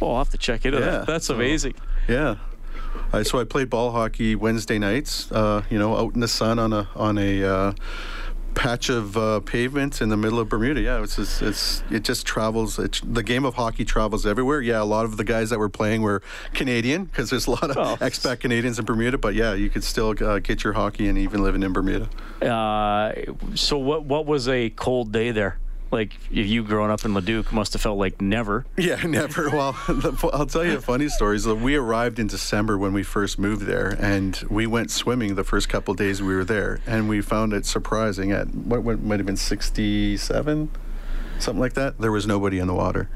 Oh, 0.00 0.12
I'll 0.12 0.18
have 0.18 0.30
to 0.30 0.38
check 0.38 0.64
into 0.64 0.78
Yeah, 0.78 0.84
that. 0.86 1.06
That's 1.06 1.26
so- 1.26 1.34
amazing. 1.34 1.74
Yeah. 2.08 2.36
Uh, 3.12 3.22
so 3.22 3.38
I 3.38 3.44
played 3.44 3.68
ball 3.68 3.92
hockey 3.92 4.34
Wednesday 4.34 4.78
nights. 4.78 5.30
Uh, 5.30 5.62
you 5.70 5.78
know, 5.78 5.96
out 5.96 6.14
in 6.14 6.20
the 6.20 6.28
sun 6.28 6.58
on 6.58 6.72
a 6.72 6.88
on 6.96 7.18
a 7.18 7.44
uh, 7.44 7.72
patch 8.56 8.88
of 8.88 9.16
uh, 9.16 9.38
pavement 9.40 10.00
in 10.00 10.08
the 10.08 10.16
middle 10.16 10.40
of 10.40 10.48
Bermuda. 10.48 10.80
Yeah, 10.80 11.02
it's 11.04 11.14
just, 11.16 11.42
it's 11.42 11.84
it 11.90 12.02
just 12.02 12.26
travels. 12.26 12.78
It, 12.80 13.00
the 13.04 13.22
game 13.22 13.44
of 13.44 13.54
hockey 13.54 13.84
travels 13.84 14.26
everywhere. 14.26 14.60
Yeah, 14.60 14.82
a 14.82 14.84
lot 14.84 15.04
of 15.04 15.16
the 15.18 15.24
guys 15.24 15.50
that 15.50 15.58
were 15.60 15.68
playing 15.68 16.02
were 16.02 16.22
Canadian 16.54 17.04
because 17.04 17.30
there's 17.30 17.46
a 17.46 17.50
lot 17.52 17.70
of 17.70 17.76
Oh. 17.76 17.96
expat 18.04 18.40
Canadians 18.40 18.78
in 18.80 18.84
Bermuda. 18.84 19.18
But 19.18 19.34
yeah, 19.34 19.52
you 19.54 19.70
could 19.70 19.84
still 19.84 20.14
uh, 20.20 20.38
get 20.40 20.64
your 20.64 20.72
hockey 20.72 21.06
and 21.06 21.16
even 21.18 21.42
living 21.44 21.62
in 21.62 21.72
Bermuda. 21.72 22.08
Uh, 22.42 23.12
so 23.54 23.78
what 23.78 24.04
what 24.04 24.26
was 24.26 24.48
a 24.48 24.70
cold 24.70 25.12
day 25.12 25.30
there? 25.30 25.58
Like 25.96 26.14
if 26.30 26.46
you 26.46 26.62
growing 26.62 26.90
up 26.90 27.04
in 27.06 27.14
Leduc 27.14 27.52
must 27.52 27.72
have 27.72 27.80
felt 27.80 27.96
like 27.98 28.20
never. 28.20 28.66
Yeah, 28.76 28.96
never. 29.06 29.48
Well, 29.50 29.72
the- 29.88 30.30
I'll 30.34 30.44
tell 30.46 30.64
you 30.64 30.76
a 30.76 30.80
funny 30.80 31.08
story. 31.08 31.38
So 31.38 31.54
we 31.54 31.74
arrived 31.74 32.18
in 32.18 32.26
December 32.26 32.76
when 32.76 32.92
we 32.92 33.02
first 33.02 33.38
moved 33.38 33.62
there, 33.62 33.96
and 33.98 34.36
we 34.50 34.66
went 34.66 34.90
swimming 34.90 35.34
the 35.36 35.44
first 35.44 35.68
couple 35.70 35.94
days 35.94 36.20
we 36.22 36.34
were 36.34 36.44
there, 36.44 36.80
and 36.86 37.08
we 37.08 37.22
found 37.22 37.54
it 37.54 37.64
surprising 37.64 38.30
at 38.32 38.48
what, 38.54 38.82
what 38.82 39.00
might 39.02 39.18
have 39.18 39.26
been 39.26 39.36
67, 39.38 40.68
something 41.38 41.60
like 41.60 41.74
that. 41.74 41.98
There 41.98 42.12
was 42.12 42.26
nobody 42.26 42.58
in 42.58 42.66
the 42.66 42.74
water. 42.74 43.08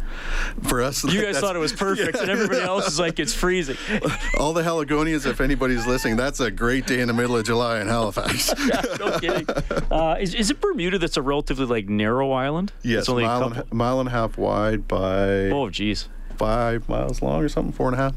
For 0.69 0.83
us, 0.83 1.03
You 1.05 1.11
like, 1.11 1.33
guys 1.33 1.39
thought 1.41 1.57
it 1.57 1.61
was 1.61 1.73
perfect, 1.73 2.19
and 2.19 2.31
everybody 2.31 2.61
else 2.61 2.89
is 2.89 2.99
like 2.99 3.19
it's 3.19 3.35
freezing. 3.35 3.77
all 4.39 4.53
the 4.53 4.63
Haligonians, 4.63 5.27
if 5.27 5.41
anybody's 5.41 5.87
listening, 5.87 6.17
that's 6.17 6.41
a 6.41 6.51
great 6.51 6.87
day 6.87 7.01
in 7.01 7.09
the 7.09 7.15
middle 7.15 7.37
of 7.37 7.45
July 7.45 7.81
in 7.81 7.89
Halifax. 7.89 8.53
no 8.99 9.19
kidding. 9.19 9.47
Uh, 9.91 10.17
is, 10.21 10.35
is 10.35 10.51
it 10.51 10.61
Bermuda 10.61 10.99
that's 10.99 11.17
a 11.17 11.23
relatively 11.23 11.67
like 11.67 11.89
narrow 11.89 12.33
island? 12.33 12.73
yes, 12.83 13.01
it's 13.01 13.09
only 13.09 13.25
mile, 13.25 13.43
a 13.43 13.47
and, 13.61 13.73
mile 13.73 14.01
and 14.01 14.09
a 14.09 14.13
half 14.13 14.37
wide 14.39 14.87
by 14.89 15.51
Oh, 15.51 15.71
geez. 15.71 16.09
five 16.37 16.89
miles 16.89 17.23
long 17.23 17.43
or 17.43 17.49
something, 17.49 17.73
four 17.73 17.89
and 17.89 17.95
a 17.97 17.99
half. 18.03 18.15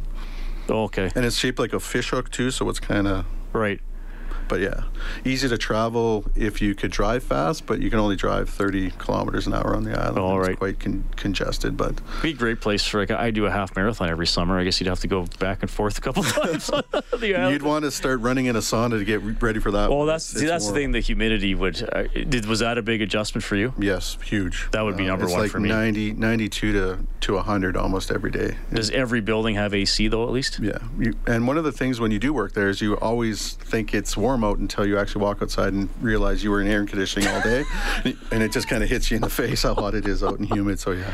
Oh, 0.69 0.83
okay. 0.83 1.11
And 1.15 1.25
it's 1.25 1.35
shaped 1.37 1.59
like 1.59 1.73
a 1.73 1.79
fish 1.79 2.09
hook 2.11 2.29
too, 2.31 2.49
so 2.51 2.69
it's 2.69 2.79
kind 2.79 3.07
of 3.07 3.25
right. 3.51 3.79
But 4.53 4.61
yeah, 4.61 4.83
easy 5.25 5.49
to 5.49 5.57
travel 5.57 6.25
if 6.35 6.61
you 6.61 6.75
could 6.75 6.91
drive 6.91 7.23
fast, 7.23 7.65
but 7.65 7.79
you 7.81 7.89
can 7.89 7.97
only 7.97 8.15
drive 8.15 8.47
30 8.51 8.91
kilometers 8.99 9.47
an 9.47 9.55
hour 9.55 9.75
on 9.75 9.83
the 9.83 9.99
island. 9.99 10.19
All 10.19 10.43
It's 10.43 10.59
quite 10.59 10.79
con- 10.79 11.03
congested, 11.15 11.75
but 11.75 11.93
it'd 11.93 12.21
Be 12.21 12.29
a 12.29 12.33
great 12.33 12.61
place 12.61 12.85
for 12.85 12.99
like 12.99 13.09
I 13.09 13.31
do 13.31 13.47
a 13.47 13.49
half 13.49 13.75
marathon 13.75 14.09
every 14.11 14.27
summer. 14.27 14.59
I 14.59 14.63
guess 14.63 14.79
you'd 14.79 14.85
have 14.89 14.99
to 14.99 15.07
go 15.07 15.25
back 15.39 15.63
and 15.63 15.71
forth 15.71 15.97
a 15.97 16.01
couple 16.01 16.21
times 16.41 16.69
on 16.69 16.83
the 17.19 17.33
island. 17.35 17.53
you'd 17.53 17.63
want 17.63 17.83
to 17.85 17.89
start 17.89 18.19
running 18.19 18.45
in 18.45 18.55
a 18.55 18.59
sauna 18.59 18.99
to 18.99 19.03
get 19.03 19.23
ready 19.41 19.59
for 19.59 19.71
that. 19.71 19.89
Well, 19.89 19.99
one. 19.99 20.07
that's 20.07 20.29
It's- 20.29 20.41
see, 20.41 20.45
that's 20.47 20.67
the 20.67 20.73
thing. 20.73 20.91
The 20.91 20.99
humidity 20.99 21.55
would 21.55 21.81
uh, 21.91 22.03
did 22.03 22.45
was 22.45 22.59
that 22.59 22.77
a 22.77 22.83
big 22.83 23.01
adjustment 23.01 23.43
for 23.43 23.55
you? 23.55 23.73
Yes, 23.79 24.19
huge. 24.23 24.67
That 24.69 24.81
would 24.83 24.97
be 24.97 25.05
Uh, 25.05 25.07
number 25.07 25.25
one 25.25 25.39
like 25.39 25.49
for 25.49 25.59
me. 25.59 25.69
90, 25.69 26.13
92 26.13 26.73
to 26.73 26.99
to 27.21 27.33
100 27.35 27.75
almost 27.75 28.11
every 28.11 28.29
day. 28.29 28.57
Does 28.71 28.91
every 28.91 29.21
building 29.21 29.55
have 29.55 29.73
AC 29.73 30.09
though? 30.09 30.25
At 30.25 30.29
least. 30.31 30.59
Yeah, 30.59 30.77
you, 30.99 31.15
and 31.25 31.47
one 31.47 31.57
of 31.57 31.63
the 31.63 31.71
things 31.71 31.99
when 31.99 32.11
you 32.11 32.19
do 32.19 32.31
work 32.33 32.53
there 32.53 32.69
is 32.69 32.81
you 32.81 32.93
always 32.97 33.53
think 33.53 33.93
it's 33.95 34.15
warm 34.15 34.42
out 34.43 34.57
until 34.59 34.85
you 34.85 34.97
actually 34.99 35.23
walk 35.23 35.41
outside 35.41 35.73
and 35.73 35.89
realize 36.01 36.43
you 36.43 36.51
were 36.51 36.61
in 36.61 36.67
air 36.67 36.85
conditioning 36.85 37.27
all 37.29 37.41
day, 37.41 37.63
and 38.31 38.43
it 38.43 38.51
just 38.51 38.67
kind 38.67 38.83
of 38.83 38.89
hits 38.89 39.09
you 39.11 39.15
in 39.15 39.21
the 39.21 39.29
face 39.29 39.63
how 39.63 39.73
hot 39.75 39.95
it 39.95 40.07
is 40.07 40.23
out 40.23 40.39
and 40.39 40.47
humid. 40.53 40.79
So 40.79 40.91
yeah. 40.91 41.11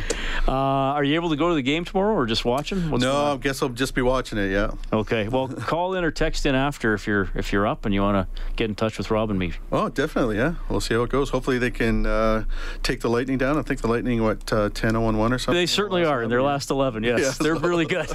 Uh, 0.47 0.51
are 0.51 1.03
you 1.03 1.15
able 1.15 1.29
to 1.29 1.35
go 1.35 1.49
to 1.49 1.55
the 1.55 1.61
game 1.61 1.85
tomorrow 1.85 2.13
or 2.13 2.25
just 2.25 2.45
watching? 2.45 2.89
What's 2.89 3.03
no, 3.03 3.33
I 3.33 3.37
guess 3.37 3.61
I'll 3.61 3.69
just 3.69 3.93
be 3.95 4.01
watching 4.01 4.37
it. 4.37 4.51
Yeah. 4.51 4.71
Okay. 4.91 5.27
Well, 5.27 5.47
call 5.59 5.93
in 5.95 6.03
or 6.03 6.11
text 6.11 6.45
in 6.45 6.55
after 6.55 6.93
if 6.93 7.05
you're 7.07 7.29
if 7.35 7.53
you're 7.53 7.67
up 7.67 7.85
and 7.85 7.93
you 7.93 8.01
want 8.01 8.17
to 8.35 8.41
get 8.55 8.69
in 8.69 8.75
touch 8.75 8.97
with 8.97 9.11
Rob 9.11 9.29
and 9.29 9.37
me. 9.39 9.53
Oh, 9.71 9.89
definitely. 9.89 10.37
Yeah, 10.37 10.55
we'll 10.69 10.81
see 10.81 10.93
how 10.95 11.03
it 11.03 11.09
goes. 11.09 11.29
Hopefully, 11.29 11.57
they 11.59 11.71
can 11.71 12.05
uh, 12.05 12.45
take 12.83 13.01
the 13.01 13.09
Lightning 13.09 13.37
down. 13.37 13.57
I 13.57 13.61
think 13.61 13.81
the 13.81 13.87
Lightning 13.87 14.23
what 14.23 14.51
uh, 14.51 14.69
10-0-1 14.69 15.31
or 15.31 15.37
something. 15.39 15.53
They 15.59 15.65
certainly 15.65 16.03
are 16.05 16.23
in 16.23 16.29
their 16.29 16.41
last 16.41 16.69
11. 16.71 17.03
Yes, 17.03 17.19
Yes. 17.19 17.37
they're 17.37 17.55
really 17.55 17.85
good. 17.85 18.07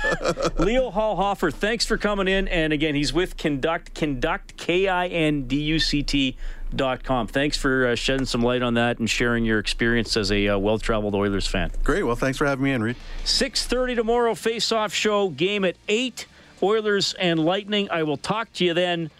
Leo 0.58 0.90
Hall 0.90 1.16
Hoffer, 1.16 1.50
thanks 1.50 1.84
for 1.86 1.96
coming 1.98 2.28
in. 2.28 2.48
And 2.48 2.72
again, 2.72 2.94
he's 2.94 3.12
with 3.12 3.36
Kinduct, 3.36 3.92
Kinduct, 3.94 4.56
K 4.56 4.88
I 4.94 5.08
N 5.08 5.42
D 5.46 5.60
U 5.60 5.78
C 5.78 6.02
T. 6.02 6.36
Dot 6.74 7.04
com. 7.04 7.28
Thanks 7.28 7.56
for 7.56 7.86
uh, 7.86 7.94
shedding 7.94 8.26
some 8.26 8.42
light 8.42 8.60
on 8.60 8.74
that 8.74 8.98
and 8.98 9.08
sharing 9.08 9.44
your 9.44 9.60
experience 9.60 10.16
as 10.16 10.32
a 10.32 10.48
uh, 10.48 10.58
well-traveled 10.58 11.14
Oilers 11.14 11.46
fan. 11.46 11.70
Great. 11.84 12.02
Well, 12.02 12.16
thanks 12.16 12.36
for 12.36 12.46
having 12.46 12.64
me 12.64 12.72
in, 12.72 12.82
Reid. 12.82 12.96
6:30 13.24 13.94
tomorrow, 13.94 14.34
face-off 14.34 14.92
show. 14.92 15.28
Game 15.28 15.64
at 15.64 15.76
eight. 15.88 16.26
Oilers 16.64 17.14
and 17.14 17.38
Lightning. 17.38 17.88
I 17.90 18.02
will 18.02 18.16
talk 18.16 18.52
to 18.54 18.64
you 18.64 18.74
then. 18.74 19.10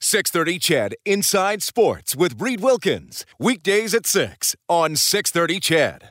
630 0.00 0.58
Ched 0.58 0.92
Inside 1.04 1.62
Sports 1.62 2.14
with 2.14 2.40
Reid 2.40 2.60
Wilkins. 2.60 3.24
Weekdays 3.38 3.94
at 3.94 4.06
6 4.06 4.54
on 4.68 4.96
630 4.96 5.60
Ched. 5.60 6.00